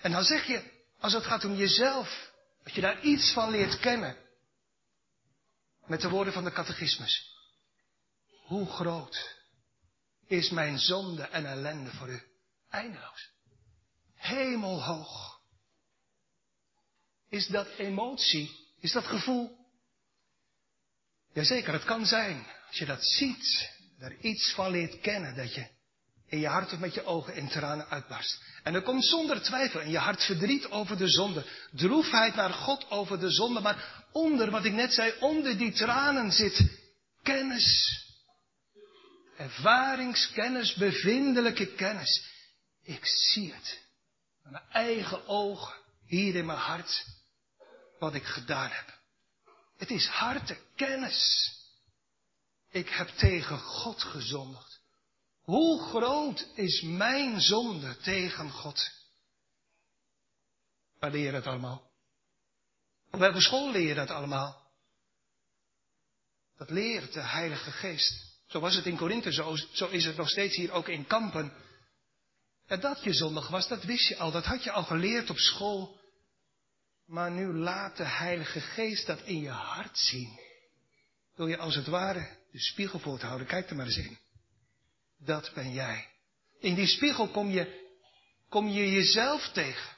En 0.00 0.12
dan 0.12 0.24
zeg 0.24 0.46
je, 0.46 0.70
als 0.98 1.12
het 1.12 1.24
gaat 1.24 1.44
om 1.44 1.54
jezelf, 1.54 2.32
dat 2.62 2.74
je 2.74 2.80
daar 2.80 3.00
iets 3.00 3.32
van 3.32 3.50
leert 3.50 3.78
kennen. 3.80 4.16
Met 5.86 6.00
de 6.00 6.08
woorden 6.08 6.32
van 6.32 6.44
de 6.44 6.52
catechismus. 6.52 7.36
Hoe 8.44 8.66
groot 8.66 9.36
is 10.26 10.50
mijn 10.50 10.78
zonde 10.78 11.22
en 11.22 11.46
ellende 11.46 11.90
voor 11.90 12.08
u? 12.08 12.22
Eindeloos. 12.70 13.30
Hemelhoog. 14.14 15.40
Is 17.28 17.46
dat 17.46 17.68
emotie? 17.68 18.66
Is 18.80 18.92
dat 18.92 19.04
gevoel? 19.04 19.66
Jazeker, 21.32 21.72
het 21.72 21.84
kan 21.84 22.06
zijn. 22.06 22.46
Als 22.66 22.78
je 22.78 22.86
dat 22.86 23.04
ziet, 23.04 23.70
er 23.98 24.18
iets 24.18 24.52
van 24.52 24.70
leert 24.70 25.00
kennen, 25.00 25.36
dat 25.36 25.54
je 25.54 25.77
in 26.28 26.38
je 26.38 26.48
hart 26.48 26.72
of 26.72 26.78
met 26.78 26.94
je 26.94 27.04
ogen 27.04 27.34
in 27.34 27.48
tranen 27.48 27.88
uitbarst. 27.88 28.42
En 28.62 28.74
er 28.74 28.82
komt 28.82 29.04
zonder 29.04 29.42
twijfel 29.42 29.80
in 29.80 29.90
je 29.90 29.98
hart 29.98 30.24
verdriet 30.24 30.70
over 30.70 30.96
de 30.96 31.08
zonde, 31.08 31.44
droefheid 31.72 32.34
naar 32.34 32.52
God 32.52 32.90
over 32.90 33.20
de 33.20 33.30
zonde, 33.30 33.60
maar 33.60 34.04
onder, 34.12 34.50
wat 34.50 34.64
ik 34.64 34.72
net 34.72 34.92
zei, 34.92 35.12
onder 35.20 35.58
die 35.58 35.72
tranen 35.72 36.32
zit 36.32 36.70
kennis. 37.22 37.96
Ervaringskennis, 39.36 40.74
bevindelijke 40.74 41.66
kennis. 41.66 42.26
Ik 42.82 43.06
zie 43.06 43.52
het. 43.52 43.82
Met 44.42 44.52
mijn 44.52 44.64
eigen 44.70 45.26
ogen, 45.26 45.74
hier 46.06 46.34
in 46.34 46.46
mijn 46.46 46.58
hart, 46.58 47.04
wat 47.98 48.14
ik 48.14 48.24
gedaan 48.24 48.70
heb. 48.70 48.98
Het 49.76 49.90
is 49.90 50.10
kennis. 50.76 51.52
Ik 52.70 52.88
heb 52.88 53.08
tegen 53.08 53.58
God 53.58 54.02
gezondigd. 54.02 54.77
Hoe 55.48 55.82
groot 55.82 56.48
is 56.54 56.82
mijn 56.82 57.40
zonde 57.40 57.96
tegen 57.96 58.50
God? 58.50 58.90
Waar 60.98 61.10
leer 61.10 61.24
je 61.24 61.32
dat 61.32 61.46
allemaal? 61.46 61.90
Op 63.10 63.18
welke 63.18 63.40
school 63.40 63.70
leer 63.70 63.88
je 63.88 63.94
dat 63.94 64.10
allemaal? 64.10 64.70
Dat 66.56 66.70
leert 66.70 67.12
de 67.12 67.20
Heilige 67.20 67.70
Geest. 67.70 68.40
Zo 68.46 68.60
was 68.60 68.74
het 68.74 68.86
in 68.86 68.96
Korinthe, 68.96 69.32
zo, 69.32 69.56
zo 69.72 69.86
is 69.86 70.04
het 70.04 70.16
nog 70.16 70.28
steeds 70.28 70.56
hier 70.56 70.72
ook 70.72 70.88
in 70.88 71.06
Kampen. 71.06 71.52
En 72.66 72.80
dat 72.80 73.02
je 73.02 73.12
zondag 73.12 73.48
was, 73.48 73.68
dat 73.68 73.84
wist 73.84 74.08
je 74.08 74.16
al, 74.16 74.30
dat 74.30 74.44
had 74.44 74.64
je 74.64 74.70
al 74.70 74.84
geleerd 74.84 75.30
op 75.30 75.38
school. 75.38 76.00
Maar 77.06 77.30
nu 77.30 77.52
laat 77.52 77.96
de 77.96 78.06
Heilige 78.06 78.60
Geest 78.60 79.06
dat 79.06 79.22
in 79.22 79.40
je 79.40 79.50
hart 79.50 79.98
zien. 79.98 80.40
Wil 81.34 81.46
je 81.46 81.58
als 81.58 81.74
het 81.74 81.86
ware 81.86 82.36
de 82.52 82.60
spiegel 82.60 82.98
voor 82.98 83.18
te 83.18 83.26
houden, 83.26 83.46
kijk 83.46 83.70
er 83.70 83.76
maar 83.76 83.86
eens 83.86 83.96
in. 83.96 84.18
Dat 85.18 85.50
ben 85.54 85.72
jij. 85.72 86.08
In 86.60 86.74
die 86.74 86.86
spiegel 86.86 87.28
kom 87.28 87.50
je, 87.50 87.90
kom 88.48 88.68
je 88.68 88.90
jezelf 88.90 89.48
tegen. 89.52 89.96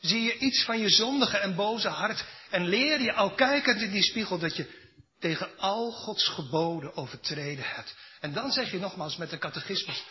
Zie 0.00 0.22
je 0.22 0.38
iets 0.38 0.64
van 0.64 0.78
je 0.78 0.88
zondige 0.88 1.38
en 1.38 1.54
boze 1.54 1.88
hart. 1.88 2.24
En 2.50 2.66
leer 2.66 3.00
je 3.00 3.12
al 3.12 3.34
kijkend 3.34 3.80
in 3.80 3.90
die 3.90 4.02
spiegel 4.02 4.38
dat 4.38 4.56
je 4.56 4.86
tegen 5.18 5.58
al 5.58 5.92
Gods 5.92 6.28
geboden 6.28 6.96
overtreden 6.96 7.64
hebt. 7.64 7.94
En 8.20 8.32
dan 8.32 8.52
zeg 8.52 8.70
je 8.70 8.78
nogmaals 8.78 9.16
met 9.16 9.30
de 9.30 9.38
catechismus, 9.38 10.04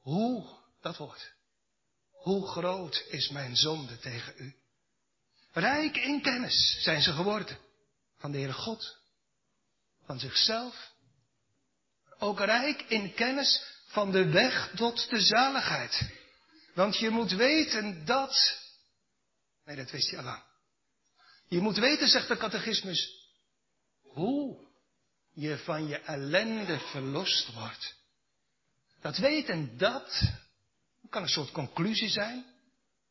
hoe, 0.00 0.58
dat 0.80 0.96
woord, 0.96 1.32
hoe 2.10 2.48
groot 2.48 3.04
is 3.08 3.28
mijn 3.28 3.56
zonde 3.56 3.98
tegen 3.98 4.34
u? 4.36 4.54
Rijk 5.52 5.96
in 5.96 6.22
kennis 6.22 6.78
zijn 6.80 7.02
ze 7.02 7.12
geworden 7.12 7.58
van 8.18 8.32
de 8.32 8.38
Heere 8.38 8.52
God, 8.52 8.96
van 10.06 10.18
zichzelf, 10.18 10.92
ook 12.18 12.40
rijk 12.40 12.82
in 12.82 13.14
kennis 13.14 13.73
van 13.94 14.10
de 14.10 14.30
weg 14.30 14.70
tot 14.76 15.10
de 15.10 15.20
zaligheid. 15.20 16.10
Want 16.74 16.98
je 16.98 17.10
moet 17.10 17.32
weten 17.32 18.04
dat, 18.04 18.60
nee 19.64 19.76
dat 19.76 19.90
wist 19.90 20.10
je 20.10 20.22
al. 20.22 20.42
Je 21.48 21.60
moet 21.60 21.76
weten, 21.78 22.08
zegt 22.08 22.28
de 22.28 22.36
catechismus, 22.36 23.28
hoe 24.02 24.66
je 25.32 25.58
van 25.58 25.88
je 25.88 25.98
ellende 26.00 26.78
verlost 26.78 27.52
wordt. 27.52 27.94
Dat 29.00 29.16
weten, 29.16 29.78
dat 29.78 30.22
kan 31.10 31.22
een 31.22 31.28
soort 31.28 31.50
conclusie 31.50 32.08
zijn. 32.08 32.44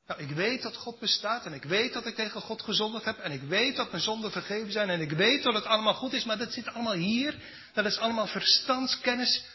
Nou, 0.07 0.21
ik 0.21 0.29
weet 0.29 0.61
dat 0.61 0.75
God 0.75 0.99
bestaat 0.99 1.45
en 1.45 1.53
ik 1.53 1.63
weet 1.63 1.93
dat 1.93 2.05
ik 2.05 2.15
tegen 2.15 2.41
God 2.41 2.61
gezondigd 2.61 3.05
heb 3.05 3.17
en 3.17 3.31
ik 3.31 3.41
weet 3.41 3.75
dat 3.75 3.91
mijn 3.91 4.03
zonden 4.03 4.31
vergeven 4.31 4.71
zijn 4.71 4.89
en 4.89 5.01
ik 5.01 5.11
weet 5.11 5.43
dat 5.43 5.53
het 5.53 5.65
allemaal 5.65 5.93
goed 5.93 6.13
is, 6.13 6.23
maar 6.23 6.37
dat 6.37 6.53
zit 6.53 6.67
allemaal 6.67 6.93
hier. 6.93 7.35
Dat 7.73 7.85
is 7.85 7.97
allemaal 7.97 8.27
verstandskennis. 8.27 9.45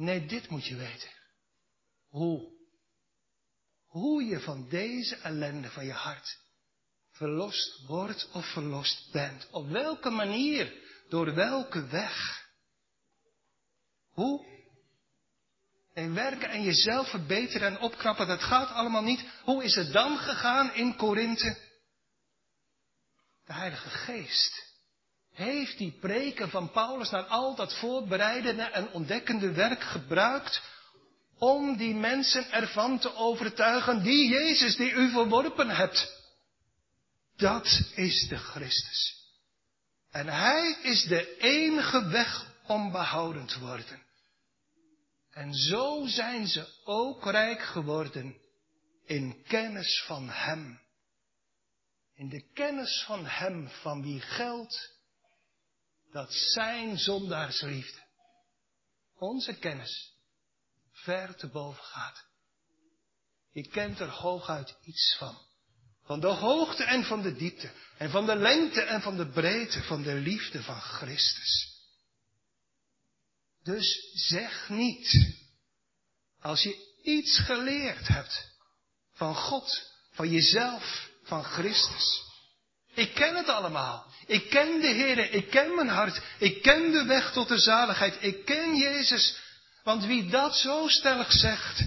Nee, 0.00 0.26
dit 0.26 0.48
moet 0.48 0.66
je 0.66 0.76
weten. 0.76 1.10
Hoe? 2.08 2.52
Hoe 3.86 4.24
je 4.24 4.40
van 4.40 4.68
deze 4.68 5.16
ellende 5.16 5.70
van 5.70 5.84
je 5.84 5.92
hart 5.92 6.38
verlost 7.10 7.86
wordt 7.86 8.28
of 8.32 8.52
verlost 8.52 9.12
bent. 9.12 9.48
Op 9.50 9.68
welke 9.68 10.10
manier, 10.10 10.72
door 11.08 11.34
welke 11.34 11.86
weg. 11.86 12.46
Hoe? 14.10 14.46
En 15.94 16.14
werken 16.14 16.48
en 16.50 16.62
jezelf 16.62 17.10
verbeteren 17.10 17.68
en 17.68 17.80
opknappen, 17.80 18.26
dat 18.26 18.42
gaat 18.42 18.70
allemaal 18.70 19.02
niet. 19.02 19.24
Hoe 19.44 19.64
is 19.64 19.74
het 19.74 19.92
dan 19.92 20.18
gegaan 20.18 20.74
in 20.74 20.96
Korinthe? 20.96 21.56
De 23.46 23.52
Heilige 23.52 23.88
Geest 23.88 24.69
heeft 25.40 25.78
die 25.78 25.96
preken 26.00 26.50
van 26.50 26.70
Paulus 26.70 27.10
naar 27.10 27.24
al 27.24 27.54
dat 27.54 27.78
voorbereidende 27.78 28.62
en 28.62 28.92
ontdekkende 28.92 29.52
werk 29.52 29.82
gebruikt 29.82 30.62
om 31.38 31.76
die 31.76 31.94
mensen 31.94 32.52
ervan 32.52 32.98
te 32.98 33.14
overtuigen, 33.14 34.02
die 34.02 34.28
Jezus 34.28 34.76
die 34.76 34.92
u 34.92 35.10
verworpen 35.10 35.68
hebt. 35.68 36.18
Dat 37.36 37.90
is 37.94 38.28
de 38.28 38.36
Christus. 38.36 39.18
En 40.10 40.26
Hij 40.28 40.76
is 40.82 41.02
de 41.02 41.36
enige 41.38 42.08
weg 42.08 42.46
om 42.66 42.92
behouden 42.92 43.46
te 43.46 43.60
worden. 43.60 44.02
En 45.30 45.54
zo 45.54 46.06
zijn 46.06 46.46
ze 46.46 46.68
ook 46.84 47.24
rijk 47.24 47.62
geworden 47.62 48.36
in 49.06 49.42
kennis 49.48 50.02
van 50.06 50.28
Hem. 50.28 50.80
In 52.14 52.28
de 52.28 52.50
kennis 52.52 53.02
van 53.06 53.26
Hem 53.26 53.68
van 53.68 54.02
wie 54.02 54.20
geldt 54.20 54.99
dat 56.10 56.32
Zijn 56.32 56.98
zondaarsliefde, 56.98 58.00
onze 59.18 59.54
kennis, 59.54 60.14
ver 60.92 61.36
te 61.36 61.48
boven 61.48 61.84
gaat. 61.84 62.24
Je 63.52 63.68
kent 63.68 64.00
er 64.00 64.08
hooguit 64.08 64.76
iets 64.82 65.16
van. 65.18 65.38
Van 66.04 66.20
de 66.20 66.26
hoogte 66.26 66.84
en 66.84 67.04
van 67.04 67.22
de 67.22 67.34
diepte. 67.34 67.70
En 67.98 68.10
van 68.10 68.26
de 68.26 68.36
lengte 68.36 68.80
en 68.80 69.02
van 69.02 69.16
de 69.16 69.26
breedte 69.26 69.82
van 69.82 70.02
de 70.02 70.14
liefde 70.14 70.62
van 70.62 70.80
Christus. 70.80 71.78
Dus 73.62 74.12
zeg 74.12 74.68
niet, 74.68 75.36
als 76.40 76.62
je 76.62 76.98
iets 77.02 77.38
geleerd 77.38 78.08
hebt 78.08 78.48
van 79.12 79.34
God, 79.34 79.92
van 80.10 80.30
jezelf, 80.30 81.10
van 81.22 81.44
Christus. 81.44 82.29
Ik 83.00 83.14
ken 83.14 83.36
het 83.36 83.48
allemaal. 83.48 84.06
Ik 84.26 84.50
ken 84.50 84.80
de 84.80 84.86
Heer, 84.86 85.32
ik 85.32 85.50
ken 85.50 85.74
mijn 85.74 85.88
hart, 85.88 86.22
ik 86.38 86.62
ken 86.62 86.90
de 86.90 87.04
weg 87.04 87.32
tot 87.32 87.48
de 87.48 87.58
zaligheid, 87.58 88.16
ik 88.20 88.44
ken 88.44 88.76
Jezus. 88.76 89.38
Want 89.84 90.04
wie 90.04 90.28
dat 90.30 90.56
zo 90.56 90.88
stellig 90.88 91.32
zegt, 91.32 91.84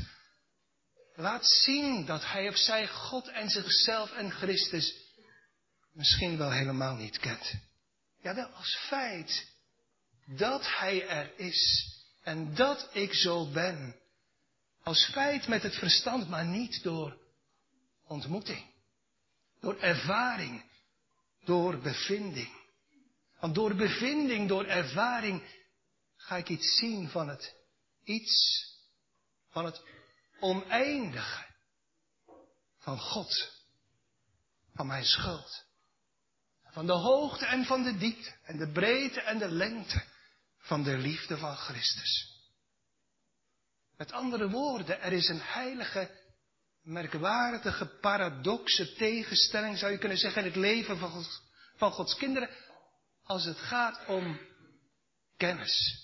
laat 1.15 1.47
zien 1.47 2.05
dat 2.05 2.25
hij 2.25 2.47
of 2.49 2.57
zij 2.57 2.87
God 2.87 3.27
en 3.27 3.49
zichzelf 3.49 4.11
en 4.11 4.31
Christus 4.31 4.93
misschien 5.91 6.37
wel 6.37 6.51
helemaal 6.51 6.95
niet 6.95 7.19
kent. 7.19 7.53
Ja, 8.21 8.35
wel 8.35 8.47
als 8.47 8.77
feit 8.87 9.47
dat 10.25 10.77
hij 10.77 11.07
er 11.07 11.39
is 11.39 11.91
en 12.23 12.55
dat 12.55 12.89
ik 12.91 13.13
zo 13.13 13.51
ben. 13.51 13.95
Als 14.83 15.05
feit 15.05 15.47
met 15.47 15.63
het 15.63 15.75
verstand, 15.75 16.29
maar 16.29 16.45
niet 16.45 16.83
door 16.83 17.17
ontmoeting, 18.07 18.65
door 19.59 19.79
ervaring, 19.79 20.71
door 21.45 21.77
bevinding. 21.77 22.61
Want 23.39 23.55
door 23.55 23.75
bevinding, 23.75 24.47
door 24.47 24.65
ervaring 24.65 25.43
ga 26.15 26.37
ik 26.37 26.49
iets 26.49 26.77
zien 26.77 27.09
van 27.09 27.27
het 27.29 27.55
iets, 28.03 28.65
van 29.49 29.65
het 29.65 29.81
oneindige 30.39 31.45
van 32.77 32.99
God, 32.99 33.51
van 34.73 34.87
mijn 34.87 35.05
schuld. 35.05 35.65
Van 36.71 36.85
de 36.85 36.93
hoogte 36.93 37.45
en 37.45 37.65
van 37.65 37.83
de 37.83 37.97
diepte 37.97 38.35
en 38.43 38.57
de 38.57 38.71
breedte 38.71 39.21
en 39.21 39.37
de 39.37 39.49
lengte 39.49 40.03
van 40.57 40.83
de 40.83 40.97
liefde 40.97 41.37
van 41.37 41.55
Christus. 41.55 42.41
Met 43.97 44.11
andere 44.11 44.49
woorden, 44.49 45.01
er 45.01 45.13
is 45.13 45.27
een 45.27 45.41
heilige, 45.41 46.22
merkwaardige, 46.83 47.85
paradoxe 47.85 48.93
tegenstelling, 48.93 49.77
zou 49.77 49.91
je 49.91 49.97
kunnen 49.97 50.17
zeggen, 50.17 50.41
in 50.41 50.47
het 50.47 50.57
leven 50.57 50.97
van, 50.97 51.09
God, 51.09 51.41
van 51.75 51.91
Gods 51.91 52.15
kinderen, 52.15 52.49
als 53.23 53.45
het 53.45 53.57
gaat 53.57 54.05
om 54.07 54.39
kennis. 55.37 56.01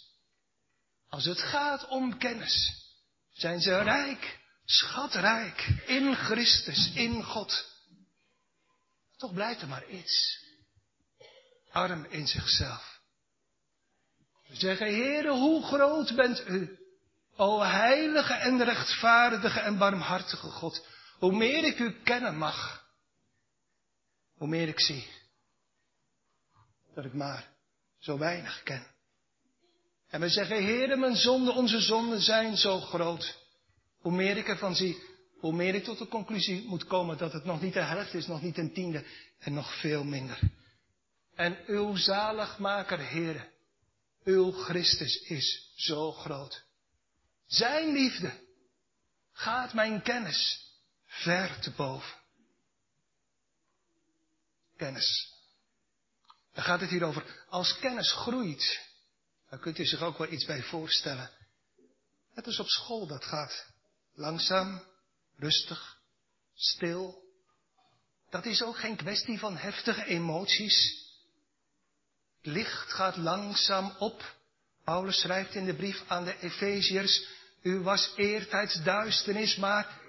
Als 1.09 1.25
het 1.25 1.39
gaat 1.39 1.87
om 1.87 2.17
kennis 2.17 2.87
zijn 3.33 3.61
ze 3.61 3.81
rijk, 3.81 4.39
schatrijk, 4.65 5.67
in 5.85 6.15
Christus, 6.15 6.91
in 6.93 7.23
God. 7.23 7.77
Toch 9.17 9.33
blijft 9.33 9.61
er 9.61 9.67
maar 9.67 9.89
iets. 9.89 10.45
Arm 11.71 12.05
in 12.05 12.27
zichzelf. 12.27 12.99
We 14.47 14.55
zeggen, 14.55 14.87
Heere, 14.87 15.31
hoe 15.31 15.63
groot 15.63 16.15
bent 16.15 16.47
u? 16.47 16.77
O 17.39 17.61
heilige 17.61 18.33
en 18.33 18.63
rechtvaardige 18.63 19.59
en 19.59 19.77
barmhartige 19.77 20.47
God. 20.47 20.85
Hoe 21.19 21.35
meer 21.35 21.63
ik 21.63 21.79
u 21.79 21.91
kennen 22.03 22.37
mag, 22.37 22.85
hoe 24.37 24.47
meer 24.47 24.67
ik 24.67 24.79
zie 24.79 25.07
dat 26.93 27.05
ik 27.05 27.13
maar 27.13 27.47
zo 27.99 28.17
weinig 28.17 28.63
ken. 28.63 28.87
En 30.09 30.21
we 30.21 30.29
zeggen, 30.29 30.63
Heere, 30.63 30.95
mijn 30.95 31.15
zonden, 31.15 31.53
onze 31.53 31.81
zonden 31.81 32.21
zijn 32.21 32.57
zo 32.57 32.79
groot. 32.79 33.37
Hoe 33.99 34.11
meer 34.11 34.37
ik 34.37 34.47
ervan 34.47 34.75
zie, 34.75 35.03
hoe 35.39 35.53
meer 35.53 35.75
ik 35.75 35.83
tot 35.83 35.97
de 35.97 36.07
conclusie 36.07 36.63
moet 36.67 36.85
komen 36.85 37.17
dat 37.17 37.33
het 37.33 37.45
nog 37.45 37.61
niet 37.61 37.73
de 37.73 37.81
helft 37.81 38.13
is, 38.13 38.27
nog 38.27 38.41
niet 38.41 38.57
een 38.57 38.73
tiende 38.73 39.03
en 39.39 39.53
nog 39.53 39.79
veel 39.79 40.03
minder. 40.03 40.39
En 41.35 41.57
uw 41.65 41.95
zaligmaker, 41.95 43.09
Heere, 43.09 43.49
uw 44.23 44.51
Christus 44.51 45.21
is 45.21 45.73
zo 45.75 46.11
groot. 46.11 46.67
Zijn 47.49 47.91
liefde 47.91 48.47
gaat 49.31 49.73
mijn 49.73 50.01
kennis 50.01 50.71
ver 51.05 51.59
te 51.59 51.71
boven. 51.71 52.17
Kennis. 54.77 55.33
Dan 56.53 56.63
gaat 56.63 56.79
het 56.79 56.89
hier 56.89 57.03
over, 57.03 57.45
als 57.47 57.79
kennis 57.79 58.11
groeit, 58.11 58.79
dan 59.49 59.59
kunt 59.59 59.77
u 59.79 59.85
zich 59.85 60.01
ook 60.01 60.17
wel 60.17 60.31
iets 60.31 60.45
bij 60.45 60.63
voorstellen. 60.63 61.31
Het 62.33 62.47
is 62.47 62.59
op 62.59 62.67
school 62.67 63.07
dat 63.07 63.25
gaat. 63.25 63.65
Langzaam, 64.13 64.83
rustig, 65.35 65.97
stil, 66.55 67.23
Dat 68.29 68.45
is 68.45 68.63
ook 68.63 68.77
geen 68.77 68.95
kwestie 68.95 69.39
van 69.39 69.57
heftige 69.57 70.05
emoties. 70.05 71.07
Het 72.37 72.45
licht 72.53 72.91
gaat 72.91 73.17
langzaam 73.17 73.95
op. 73.99 74.37
Paulus 74.83 75.19
schrijft 75.19 75.55
in 75.55 75.65
de 75.65 75.75
brief 75.75 76.03
aan 76.07 76.23
de 76.23 76.39
Efeziërs, 76.39 77.37
u 77.61 77.79
was 77.79 78.13
eertijds 78.15 78.83
duisternis, 78.83 79.55
maar 79.55 79.99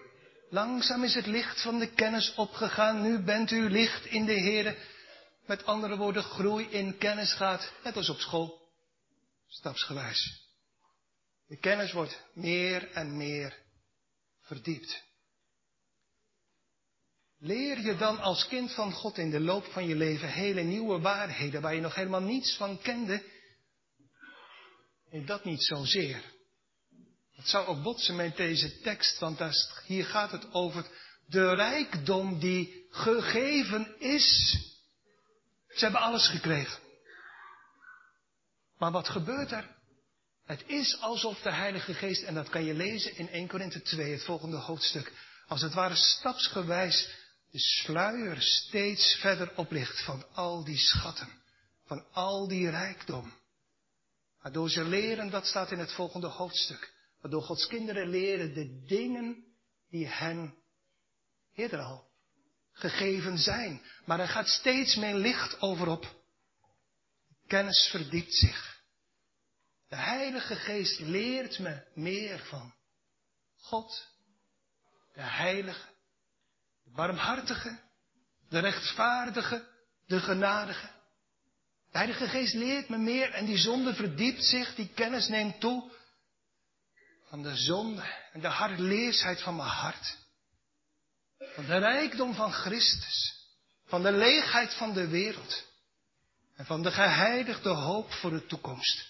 langzaam 0.50 1.04
is 1.04 1.14
het 1.14 1.26
licht 1.26 1.62
van 1.62 1.78
de 1.78 1.92
kennis 1.94 2.34
opgegaan. 2.34 3.02
Nu 3.02 3.22
bent 3.22 3.50
u 3.50 3.70
licht 3.70 4.04
in 4.04 4.24
de 4.24 4.32
Heer. 4.32 4.76
Met 5.46 5.64
andere 5.64 5.96
woorden, 5.96 6.22
groei 6.22 6.66
in 6.70 6.98
kennis 6.98 7.32
gaat, 7.32 7.72
net 7.84 7.96
als 7.96 8.08
op 8.08 8.18
school, 8.18 8.68
stapsgewijs. 9.48 10.48
De 11.46 11.56
kennis 11.56 11.92
wordt 11.92 12.22
meer 12.32 12.90
en 12.90 13.16
meer 13.16 13.58
verdiept. 14.40 15.02
Leer 17.38 17.80
je 17.80 17.96
dan 17.96 18.18
als 18.18 18.46
kind 18.46 18.72
van 18.72 18.92
God 18.92 19.18
in 19.18 19.30
de 19.30 19.40
loop 19.40 19.64
van 19.64 19.86
je 19.86 19.96
leven 19.96 20.28
hele 20.28 20.62
nieuwe 20.62 21.00
waarheden 21.00 21.62
waar 21.62 21.74
je 21.74 21.80
nog 21.80 21.94
helemaal 21.94 22.20
niets 22.20 22.56
van 22.56 22.80
kende? 22.80 23.22
En 25.10 25.26
dat 25.26 25.44
niet 25.44 25.64
zozeer. 25.64 26.22
Het 27.40 27.48
zou 27.48 27.66
ook 27.66 27.82
botsen 27.82 28.16
met 28.16 28.36
deze 28.36 28.80
tekst, 28.80 29.18
want 29.18 29.40
hier 29.86 30.06
gaat 30.06 30.30
het 30.30 30.52
over 30.52 30.86
de 31.26 31.54
rijkdom 31.54 32.38
die 32.38 32.86
gegeven 32.90 34.00
is. 34.00 34.58
Ze 35.68 35.84
hebben 35.84 36.00
alles 36.00 36.28
gekregen. 36.28 36.78
Maar 38.78 38.90
wat 38.90 39.08
gebeurt 39.08 39.52
er? 39.52 39.76
Het 40.44 40.62
is 40.66 41.00
alsof 41.00 41.40
de 41.40 41.52
Heilige 41.52 41.94
Geest, 41.94 42.22
en 42.22 42.34
dat 42.34 42.48
kan 42.48 42.64
je 42.64 42.74
lezen 42.74 43.16
in 43.16 43.28
1 43.28 43.48
Korinthe 43.48 43.82
2, 43.82 44.12
het 44.12 44.24
volgende 44.24 44.56
hoofdstuk, 44.56 45.12
als 45.46 45.62
het 45.62 45.74
ware 45.74 45.96
stapsgewijs 45.96 47.08
de 47.50 47.58
sluier 47.58 48.42
steeds 48.42 49.14
verder 49.20 49.52
oplicht 49.56 50.04
van 50.04 50.24
al 50.34 50.64
die 50.64 50.78
schatten, 50.78 51.28
van 51.86 52.04
al 52.12 52.48
die 52.48 52.70
rijkdom. 52.70 53.32
Waardoor 54.42 54.70
ze 54.70 54.84
leren, 54.84 55.30
dat 55.30 55.46
staat 55.46 55.70
in 55.70 55.78
het 55.78 55.92
volgende 55.92 56.26
hoofdstuk, 56.26 56.98
waardoor 57.20 57.42
Gods 57.42 57.66
kinderen 57.66 58.08
leren 58.08 58.54
de 58.54 58.84
dingen 58.86 59.44
die 59.88 60.06
hen 60.06 60.54
eerder 61.54 61.80
al 61.80 62.08
gegeven 62.72 63.38
zijn. 63.38 63.82
Maar 64.04 64.20
er 64.20 64.28
gaat 64.28 64.48
steeds 64.48 64.96
meer 64.96 65.14
licht 65.14 65.60
over 65.60 65.88
op. 65.88 66.18
Kennis 67.46 67.88
verdiept 67.90 68.34
zich. 68.34 68.82
De 69.88 69.96
Heilige 69.96 70.56
Geest 70.56 71.00
leert 71.00 71.58
me 71.58 71.82
meer 71.94 72.38
van 72.38 72.74
God, 73.56 74.08
de 75.14 75.22
Heilige, 75.22 75.88
de 76.84 76.90
Barmhartige, 76.90 77.80
de 78.48 78.58
Rechtvaardige, 78.58 79.68
de 80.06 80.20
Genadige. 80.20 80.90
De 81.90 81.98
Heilige 81.98 82.28
Geest 82.28 82.54
leert 82.54 82.88
me 82.88 82.98
meer 82.98 83.30
en 83.30 83.46
die 83.46 83.58
zonde 83.58 83.94
verdiept 83.94 84.44
zich, 84.44 84.74
die 84.74 84.88
kennis 84.94 85.28
neemt 85.28 85.60
toe 85.60 85.90
van 87.30 87.42
de 87.42 87.56
zonde 87.56 88.28
en 88.32 88.40
de 88.40 88.48
hardleersheid 88.48 89.42
van 89.42 89.56
mijn 89.56 89.68
hart. 89.68 90.18
Van 91.38 91.66
de 91.66 91.78
rijkdom 91.78 92.34
van 92.34 92.52
Christus, 92.52 93.46
van 93.84 94.02
de 94.02 94.12
leegheid 94.12 94.74
van 94.74 94.92
de 94.92 95.08
wereld 95.08 95.64
en 96.56 96.66
van 96.66 96.82
de 96.82 96.90
geheiligde 96.90 97.68
hoop 97.68 98.12
voor 98.12 98.30
de 98.30 98.46
toekomst. 98.46 99.08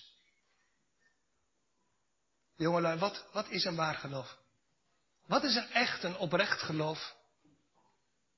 Jongelui, 2.57 2.99
wat, 2.99 3.25
wat 3.33 3.49
is 3.49 3.65
een 3.65 3.77
waar 3.77 3.95
geloof? 3.95 4.39
Wat 5.27 5.45
is 5.45 5.55
een 5.55 5.71
echt 5.71 6.05
en 6.05 6.17
oprecht 6.17 6.63
geloof? 6.63 7.15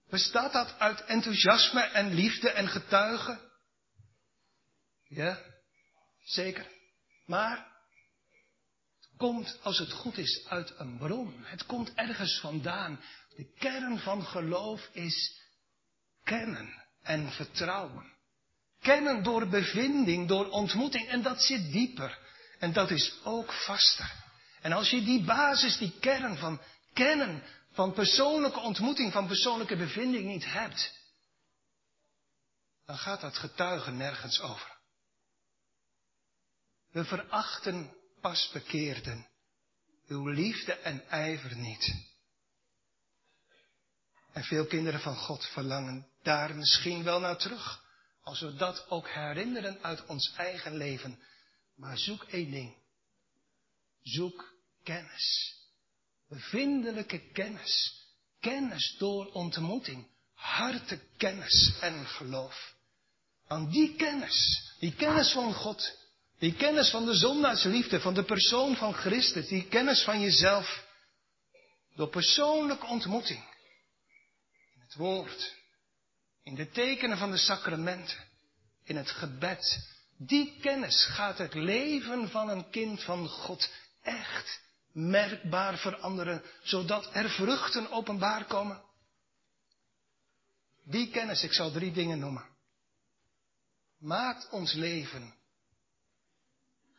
Bestaat 0.08 0.52
dat 0.52 0.78
uit 0.78 1.04
enthousiasme 1.04 1.82
en 1.82 2.14
liefde 2.14 2.50
en 2.50 2.68
getuigen? 2.68 3.40
Ja, 5.04 5.40
zeker. 6.24 6.66
Maar 7.26 7.71
komt, 9.22 9.58
als 9.62 9.78
het 9.78 9.92
goed 9.92 10.18
is, 10.18 10.46
uit 10.48 10.74
een 10.78 10.98
bron. 10.98 11.34
Het 11.44 11.66
komt 11.66 11.94
ergens 11.94 12.40
vandaan. 12.40 13.00
De 13.36 13.52
kern 13.58 13.98
van 13.98 14.24
geloof 14.24 14.88
is 14.92 15.40
kennen 16.24 16.82
en 17.02 17.32
vertrouwen. 17.32 18.12
Kennen 18.80 19.22
door 19.22 19.48
bevinding, 19.48 20.28
door 20.28 20.48
ontmoeting. 20.48 21.08
En 21.08 21.22
dat 21.22 21.42
zit 21.42 21.72
dieper. 21.72 22.18
En 22.58 22.72
dat 22.72 22.90
is 22.90 23.14
ook 23.24 23.52
vaster. 23.52 24.12
En 24.60 24.72
als 24.72 24.90
je 24.90 25.02
die 25.02 25.24
basis, 25.24 25.78
die 25.78 25.98
kern 26.00 26.36
van 26.36 26.60
kennen, 26.92 27.42
van 27.72 27.92
persoonlijke 27.92 28.60
ontmoeting, 28.60 29.12
van 29.12 29.26
persoonlijke 29.26 29.76
bevinding 29.76 30.26
niet 30.26 30.52
hebt, 30.52 30.92
dan 32.86 32.98
gaat 32.98 33.20
dat 33.20 33.38
getuigen 33.38 33.96
nergens 33.96 34.40
over. 34.40 34.78
We 36.90 37.04
verachten 37.04 38.00
pas 38.22 38.50
bekeerden, 38.52 39.28
uw 40.06 40.28
liefde 40.28 40.72
en 40.72 41.08
ijver 41.08 41.56
niet. 41.56 41.94
En 44.32 44.44
veel 44.44 44.66
kinderen 44.66 45.00
van 45.00 45.16
God 45.16 45.46
verlangen 45.46 46.06
daar 46.22 46.56
misschien 46.56 47.02
wel 47.02 47.20
naar 47.20 47.38
terug, 47.38 47.84
als 48.22 48.40
we 48.40 48.54
dat 48.54 48.90
ook 48.90 49.08
herinneren 49.08 49.82
uit 49.82 50.06
ons 50.06 50.32
eigen 50.36 50.76
leven. 50.76 51.18
Maar 51.76 51.98
zoek 51.98 52.22
één 52.22 52.50
ding. 52.50 52.76
Zoek 54.02 54.54
kennis. 54.82 55.56
Bevindelijke 56.28 57.18
kennis. 57.18 58.00
Kennis 58.40 58.96
door 58.98 59.32
ontmoeting. 59.32 60.06
kennis 61.16 61.74
en 61.80 62.06
geloof. 62.06 62.74
Want 63.48 63.72
die 63.72 63.94
kennis, 63.94 64.70
die 64.78 64.94
kennis 64.94 65.32
van 65.32 65.54
God, 65.54 66.01
die 66.43 66.55
kennis 66.55 66.90
van 66.90 67.05
de 67.07 67.14
zondaarsliefde, 67.14 68.01
van 68.01 68.14
de 68.14 68.24
persoon 68.24 68.76
van 68.76 68.95
Christus, 68.95 69.49
die 69.49 69.68
kennis 69.68 70.03
van 70.05 70.20
jezelf, 70.20 70.86
door 71.95 72.09
persoonlijke 72.09 72.86
ontmoeting, 72.86 73.45
in 74.74 74.80
het 74.80 74.95
woord, 74.95 75.55
in 76.43 76.55
de 76.55 76.70
tekenen 76.70 77.18
van 77.18 77.30
de 77.30 77.36
sacramenten, 77.36 78.18
in 78.84 78.97
het 78.97 79.11
gebed, 79.11 79.88
die 80.18 80.59
kennis 80.61 81.05
gaat 81.05 81.38
het 81.38 81.55
leven 81.55 82.28
van 82.30 82.49
een 82.49 82.70
kind 82.70 83.03
van 83.03 83.28
God 83.28 83.70
echt 84.03 84.61
merkbaar 84.93 85.78
veranderen, 85.78 86.43
zodat 86.62 87.14
er 87.14 87.30
vruchten 87.30 87.90
openbaar 87.90 88.45
komen. 88.45 88.82
Die 90.84 91.11
kennis, 91.11 91.43
ik 91.43 91.53
zal 91.53 91.70
drie 91.70 91.93
dingen 91.93 92.18
noemen, 92.18 92.49
maakt 93.99 94.49
ons 94.51 94.72
leven 94.72 95.40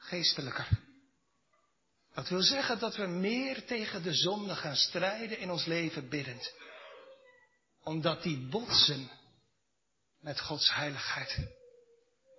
geestelijker. 0.04 0.68
Dat 2.14 2.30
wil 2.30 2.42
zeggen 2.42 2.80
dat 2.80 2.96
we 2.96 3.06
meer 3.06 3.66
tegen 3.66 4.04
de 4.04 4.14
zonde 4.14 4.56
gaan 4.56 4.76
strijden 4.76 5.40
in 5.40 5.52
ons 5.52 5.66
leven 5.66 6.10
biddend. 6.10 6.54
Omdat 7.84 8.24
die 8.24 8.48
botsen 8.48 9.10
met 10.20 10.40
Gods 10.40 10.74
heiligheid. 10.74 11.38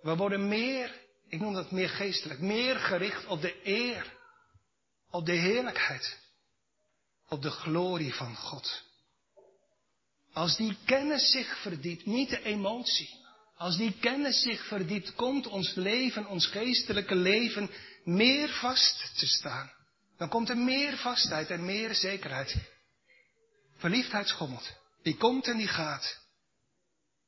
We 0.01 0.15
worden 0.15 0.47
meer, 0.47 1.01
ik 1.27 1.39
noem 1.39 1.53
dat 1.53 1.71
meer 1.71 1.89
geestelijk, 1.89 2.39
meer 2.39 2.75
gericht 2.75 3.25
op 3.25 3.41
de 3.41 3.59
eer 3.63 4.13
op 5.15 5.25
de 5.25 5.35
heerlijkheid, 5.35 6.19
op 7.27 7.41
de 7.41 7.49
glorie 7.49 8.13
van 8.13 8.35
God. 8.35 8.83
Als 10.33 10.57
die 10.57 10.77
kennis 10.85 11.31
zich 11.31 11.61
verdiept, 11.61 12.05
niet 12.05 12.29
de 12.29 12.43
emotie, 12.43 13.24
als 13.55 13.77
die 13.77 13.93
kennis 13.99 14.41
zich 14.41 14.67
verdiept, 14.67 15.15
komt 15.15 15.47
ons 15.47 15.73
leven, 15.73 16.27
ons 16.27 16.47
geestelijke 16.47 17.15
leven, 17.15 17.69
meer 18.03 18.49
vast 18.49 19.17
te 19.17 19.27
staan. 19.27 19.71
Dan 20.17 20.29
komt 20.29 20.49
er 20.49 20.57
meer 20.57 20.97
vastheid 20.97 21.49
en 21.49 21.65
meer 21.65 21.95
zekerheid. 21.95 22.55
Verliefdheid 23.77 24.27
schommelt. 24.27 24.71
Die 25.03 25.17
komt 25.17 25.47
en 25.47 25.57
die 25.57 25.67
gaat. 25.67 26.19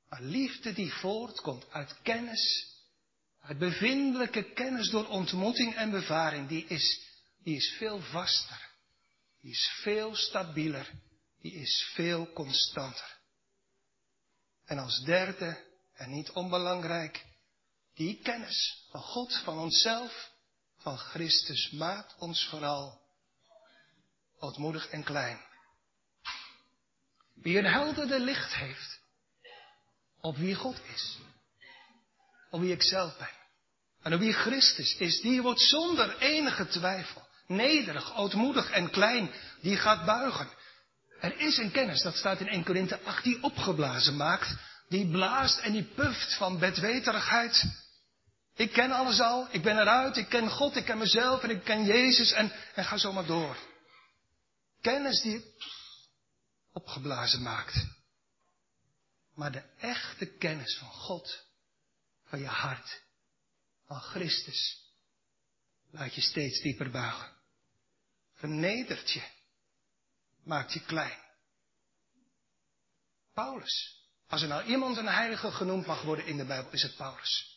Maar 0.10 0.22
liefde 0.22 0.74
die 0.74 0.94
voortkomt 0.94 1.66
uit 1.72 1.96
kennis, 2.02 2.68
uit 3.42 3.58
bevindelijke 3.58 4.44
kennis 4.44 4.90
door 4.90 5.08
ontmoeting 5.08 5.76
en 5.76 5.92
bevaring, 5.92 6.48
die 6.48 6.66
is 6.68 7.06
die 7.44 7.56
is 7.56 7.76
veel 7.78 8.02
vaster. 8.02 8.68
Die 9.42 9.52
is 9.52 9.80
veel 9.82 10.16
stabieler. 10.16 10.92
Die 11.42 11.54
is 11.54 11.92
veel 11.94 12.32
constanter. 12.34 13.18
En 14.66 14.78
als 14.78 15.00
derde, 15.06 15.58
en 15.98 16.10
niet 16.10 16.32
onbelangrijk, 16.32 17.26
die 17.94 18.20
kennis 18.22 18.88
van 18.92 19.02
God, 19.02 19.42
van 19.44 19.58
onszelf, 19.58 20.32
van 20.78 20.98
Christus 20.98 21.72
maakt 21.72 22.16
ons 22.18 22.46
vooral 22.46 23.02
ootmoedig 24.40 24.88
en 24.88 25.04
klein. 25.04 25.46
Wie 27.34 27.58
een 27.58 27.72
heldere 27.72 28.20
licht 28.20 28.56
heeft 28.56 29.00
op 30.22 30.36
wie 30.38 30.56
God 30.56 30.80
is, 30.94 31.18
op 32.50 32.60
wie 32.60 32.72
ik 32.72 32.84
zelf 32.84 33.18
ben 33.18 33.36
en 34.02 34.14
op 34.14 34.20
wie 34.20 34.34
Christus 34.34 34.96
is, 34.96 35.22
die 35.22 35.42
wordt 35.42 35.62
zonder 35.62 36.18
enige 36.18 36.68
twijfel 36.68 37.28
nederig, 37.48 38.16
ootmoedig 38.16 38.70
en 38.70 38.90
klein, 38.90 39.32
die 39.62 39.78
gaat 39.78 40.06
buigen. 40.06 40.50
Er 41.20 41.40
is 41.40 41.58
een 41.58 41.72
kennis, 41.72 42.02
dat 42.02 42.16
staat 42.16 42.40
in 42.40 42.48
1 42.48 42.64
Korinthe 42.64 43.00
8, 43.04 43.24
die 43.24 43.44
opgeblazen 43.44 44.16
maakt, 44.16 44.56
die 44.88 45.08
blaast 45.08 45.60
en 45.60 45.72
die 45.72 45.84
puft 45.84 46.38
van 46.38 46.60
bedweterigheid. 46.60 47.64
Ik 48.56 48.72
ken 48.72 48.92
alles 48.92 49.20
al, 49.20 49.48
ik 49.52 49.64
ben 49.64 49.78
eruit, 49.78 50.18
ik 50.18 50.30
ken 50.30 50.50
God, 50.50 50.76
ik 50.76 50.86
ken 50.86 50.98
mezelf 50.98 51.44
en 51.44 51.50
ik 51.50 51.64
ken 51.64 51.86
Jezus 51.86 52.32
en, 52.32 52.52
en 52.76 52.86
ga 52.86 52.98
zo 52.98 53.14
maar 53.14 53.26
door. 53.26 53.58
Kennis 54.82 55.22
die 55.22 55.54
opgeblazen 56.74 57.42
maakt. 57.42 57.86
Maar 59.34 59.52
de 59.52 59.64
echte 59.78 60.26
kennis 60.26 60.78
van 60.78 60.88
God, 60.88 61.46
van 62.24 62.40
je 62.40 62.46
hart, 62.46 63.02
van 63.86 64.00
Christus, 64.00 64.92
laat 65.92 66.16
je 66.16 66.22
steeds 66.22 66.62
dieper 66.62 66.92
buigen. 66.92 67.36
Vernedert 68.34 69.12
je, 69.12 69.24
maakt 70.44 70.74
je 70.74 70.86
klein. 70.86 71.20
Paulus. 73.34 73.97
Als 74.28 74.42
er 74.42 74.48
nou 74.48 74.64
iemand 74.64 74.98
een 74.98 75.08
heilige 75.08 75.52
genoemd 75.52 75.86
mag 75.86 76.02
worden 76.02 76.26
in 76.26 76.38
de 76.38 76.46
Bijbel, 76.46 76.72
is 76.72 76.82
het 76.82 76.96
Paulus. 76.96 77.56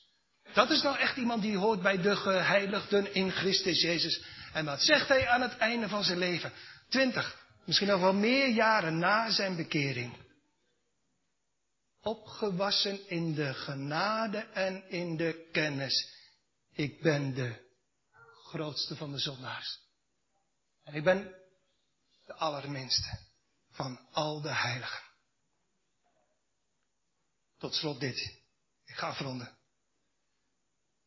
Dat 0.52 0.70
is 0.70 0.82
nou 0.82 0.98
echt 0.98 1.16
iemand 1.16 1.42
die 1.42 1.56
hoort 1.56 1.82
bij 1.82 2.00
de 2.00 2.16
geheiligden 2.16 3.14
in 3.14 3.30
Christus 3.30 3.80
Jezus. 3.80 4.22
En 4.52 4.64
wat 4.64 4.82
zegt 4.82 5.08
hij 5.08 5.28
aan 5.28 5.40
het 5.40 5.56
einde 5.56 5.88
van 5.88 6.04
zijn 6.04 6.18
leven? 6.18 6.52
Twintig, 6.88 7.46
misschien 7.64 7.88
nog 7.88 8.00
wel 8.00 8.12
meer 8.12 8.48
jaren 8.48 8.98
na 8.98 9.30
zijn 9.30 9.56
bekering. 9.56 10.16
Opgewassen 12.02 13.08
in 13.08 13.34
de 13.34 13.54
genade 13.54 14.38
en 14.38 14.90
in 14.90 15.16
de 15.16 15.48
kennis. 15.52 16.18
Ik 16.72 17.02
ben 17.02 17.34
de 17.34 17.68
grootste 18.44 18.96
van 18.96 19.12
de 19.12 19.18
zondaars. 19.18 19.78
En 20.84 20.94
ik 20.94 21.04
ben 21.04 21.34
de 22.26 22.34
allerminste 22.34 23.18
van 23.70 24.00
al 24.12 24.40
de 24.40 24.54
heiligen. 24.54 25.09
Tot 27.60 27.74
slot 27.74 28.00
dit. 28.00 28.38
Ik 28.84 28.94
ga 28.94 29.08
afronden. 29.08 29.56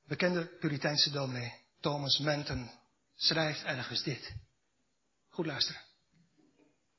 Bekende 0.08 0.46
Puriteinse 0.46 1.12
dominee 1.12 1.54
Thomas 1.80 2.18
Menton 2.18 2.72
schrijft 3.16 3.64
ergens 3.64 4.04
dit. 4.04 4.34
Goed 5.30 5.46
luisteren. 5.46 5.82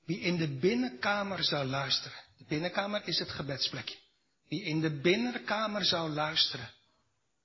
Wie 0.04 0.20
in 0.20 0.36
de 0.36 0.48
binnenkamer 0.48 1.44
zou 1.44 1.66
luisteren. 1.66 2.18
De 2.36 2.44
binnenkamer 2.44 3.08
is 3.08 3.18
het 3.18 3.30
gebedsplekje. 3.30 3.96
Wie 4.48 4.62
in 4.62 4.80
de 4.80 5.00
binnenkamer 5.00 5.84
zou 5.84 6.10
luisteren 6.10 6.70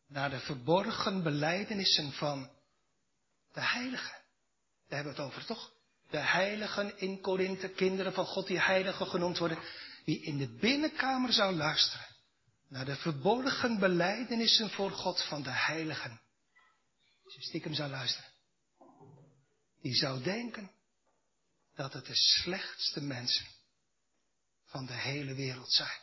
naar 0.07 0.29
de 0.29 0.39
verborgen 0.39 1.23
beleidenissen 1.23 2.11
van 2.11 2.49
de 3.53 3.61
heiligen. 3.61 4.17
Daar 4.87 5.03
hebben 5.03 5.15
we 5.15 5.21
het 5.21 5.31
over, 5.31 5.45
toch? 5.45 5.71
De 6.09 6.17
heiligen 6.17 6.99
in 6.99 7.21
Korinthe, 7.21 7.69
kinderen 7.69 8.13
van 8.13 8.25
God 8.25 8.47
die 8.47 8.59
heiligen 8.59 9.07
genoemd 9.07 9.37
worden. 9.37 9.59
Wie 10.09 10.21
in 10.21 10.37
de 10.37 10.47
binnenkamer 10.47 11.33
zou 11.33 11.55
luisteren 11.55 12.07
naar 12.67 12.85
de 12.85 12.95
verborgen 12.95 13.79
beleidenissen 13.79 14.69
voor 14.69 14.91
God 14.91 15.23
van 15.23 15.43
de 15.43 15.51
heiligen. 15.51 16.21
Als 17.23 17.35
je 17.35 17.41
stiekem 17.41 17.73
zou 17.73 17.89
luisteren. 17.89 18.31
Die 19.81 19.95
zou 19.95 20.23
denken 20.23 20.71
dat 21.75 21.93
het 21.93 22.05
de 22.05 22.15
slechtste 22.15 23.01
mensen 23.01 23.45
van 24.65 24.85
de 24.85 24.93
hele 24.93 25.33
wereld 25.33 25.71
zijn. 25.71 25.99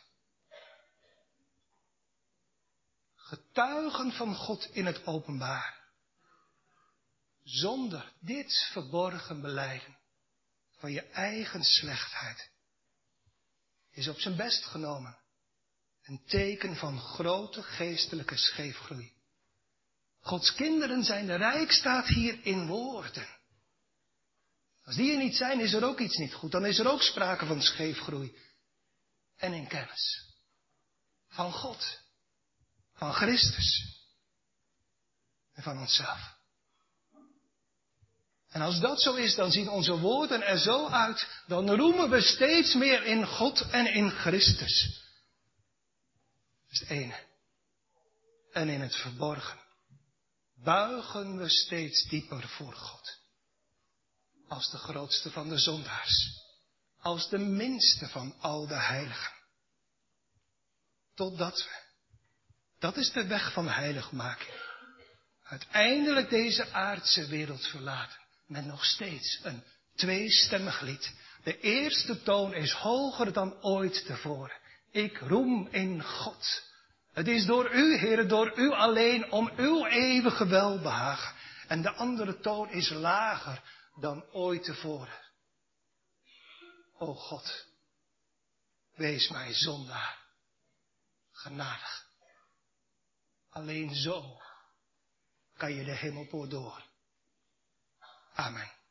Getuigen 3.14 4.12
van 4.12 4.34
God 4.34 4.68
in 4.72 4.86
het 4.86 5.06
openbaar. 5.06 5.90
Zonder 7.42 8.12
dit 8.20 8.68
verborgen 8.72 9.40
beleiden 9.40 9.98
van 10.78 10.92
je 10.92 11.02
eigen 11.02 11.64
slechtheid 11.64 12.54
is 13.96 14.08
op 14.08 14.20
zijn 14.20 14.36
best 14.36 14.64
genomen 14.64 15.18
een 16.02 16.24
teken 16.26 16.76
van 16.76 17.00
grote 17.00 17.62
geestelijke 17.62 18.36
scheefgroei. 18.36 19.12
Gods 20.20 20.54
kinderen 20.54 21.04
zijn 21.04 21.26
de 21.26 21.34
rijk, 21.34 21.72
staat 21.72 22.06
hier 22.06 22.46
in 22.46 22.66
woorden. 22.66 23.28
Als 24.82 24.96
die 24.96 25.12
er 25.12 25.18
niet 25.18 25.36
zijn, 25.36 25.60
is 25.60 25.72
er 25.72 25.84
ook 25.84 26.00
iets 26.00 26.16
niet 26.16 26.34
goed. 26.34 26.50
Dan 26.50 26.66
is 26.66 26.78
er 26.78 26.90
ook 26.90 27.02
sprake 27.02 27.46
van 27.46 27.62
scheefgroei. 27.62 28.36
En 29.36 29.52
in 29.52 29.66
kennis. 29.66 30.34
Van 31.28 31.52
God. 31.52 32.00
Van 32.92 33.12
Christus. 33.12 33.98
En 35.52 35.62
van 35.62 35.78
onszelf. 35.78 36.35
En 38.56 38.62
als 38.62 38.80
dat 38.80 39.00
zo 39.02 39.14
is, 39.14 39.34
dan 39.34 39.50
zien 39.50 39.68
onze 39.68 39.98
woorden 39.98 40.46
er 40.46 40.58
zo 40.58 40.88
uit. 40.88 41.28
Dan 41.46 41.70
roemen 41.70 42.10
we 42.10 42.20
steeds 42.20 42.74
meer 42.74 43.04
in 43.04 43.26
God 43.26 43.70
en 43.70 43.86
in 43.94 44.10
Christus 44.10 45.04
is 46.68 46.80
het 46.80 46.88
ene. 46.88 47.24
En 48.52 48.68
in 48.68 48.80
het 48.80 48.96
verborgen 48.96 49.58
buigen 50.54 51.36
we 51.36 51.48
steeds 51.48 52.08
dieper 52.08 52.48
voor 52.48 52.72
God. 52.72 53.18
Als 54.48 54.70
de 54.70 54.78
grootste 54.78 55.30
van 55.30 55.48
de 55.48 55.58
zondaars. 55.58 56.42
Als 57.00 57.28
de 57.28 57.38
minste 57.38 58.08
van 58.08 58.34
al 58.40 58.66
de 58.66 58.80
heiligen. 58.80 59.32
Totdat 61.14 61.64
we, 61.64 61.82
dat 62.78 62.96
is 62.96 63.12
de 63.12 63.26
weg 63.26 63.52
van 63.52 63.68
heiligmaking, 63.68 64.60
uiteindelijk 65.42 66.30
deze 66.30 66.72
aardse 66.72 67.26
wereld 67.26 67.66
verlaten. 67.66 68.24
Met 68.46 68.64
nog 68.64 68.84
steeds 68.84 69.40
een 69.42 69.64
tweestemmig 69.94 70.80
lied. 70.80 71.14
De 71.42 71.60
eerste 71.60 72.22
toon 72.22 72.54
is 72.54 72.72
hoger 72.72 73.32
dan 73.32 73.62
ooit 73.62 74.04
tevoren. 74.06 74.56
Ik 74.90 75.18
roem 75.18 75.68
in 75.70 76.02
God. 76.02 76.62
Het 77.12 77.28
is 77.28 77.46
door 77.46 77.74
u, 77.74 77.96
Heer, 77.96 78.28
door 78.28 78.58
u 78.58 78.70
alleen, 78.70 79.32
om 79.32 79.50
uw 79.56 79.86
eeuwige 79.86 80.46
welbehagen. 80.46 81.34
En 81.68 81.82
de 81.82 81.90
andere 81.90 82.40
toon 82.40 82.70
is 82.70 82.90
lager 82.90 83.62
dan 84.00 84.24
ooit 84.32 84.64
tevoren. 84.64 85.24
O 86.98 87.14
God, 87.14 87.66
wees 88.94 89.28
mij 89.28 89.54
zondaar, 89.54 90.18
genadig. 91.32 92.06
Alleen 93.50 93.94
zo 93.94 94.40
kan 95.56 95.72
je 95.72 95.84
de 95.84 95.96
hemelpoort 95.96 96.50
door. 96.50 96.84
Amén. 98.36 98.75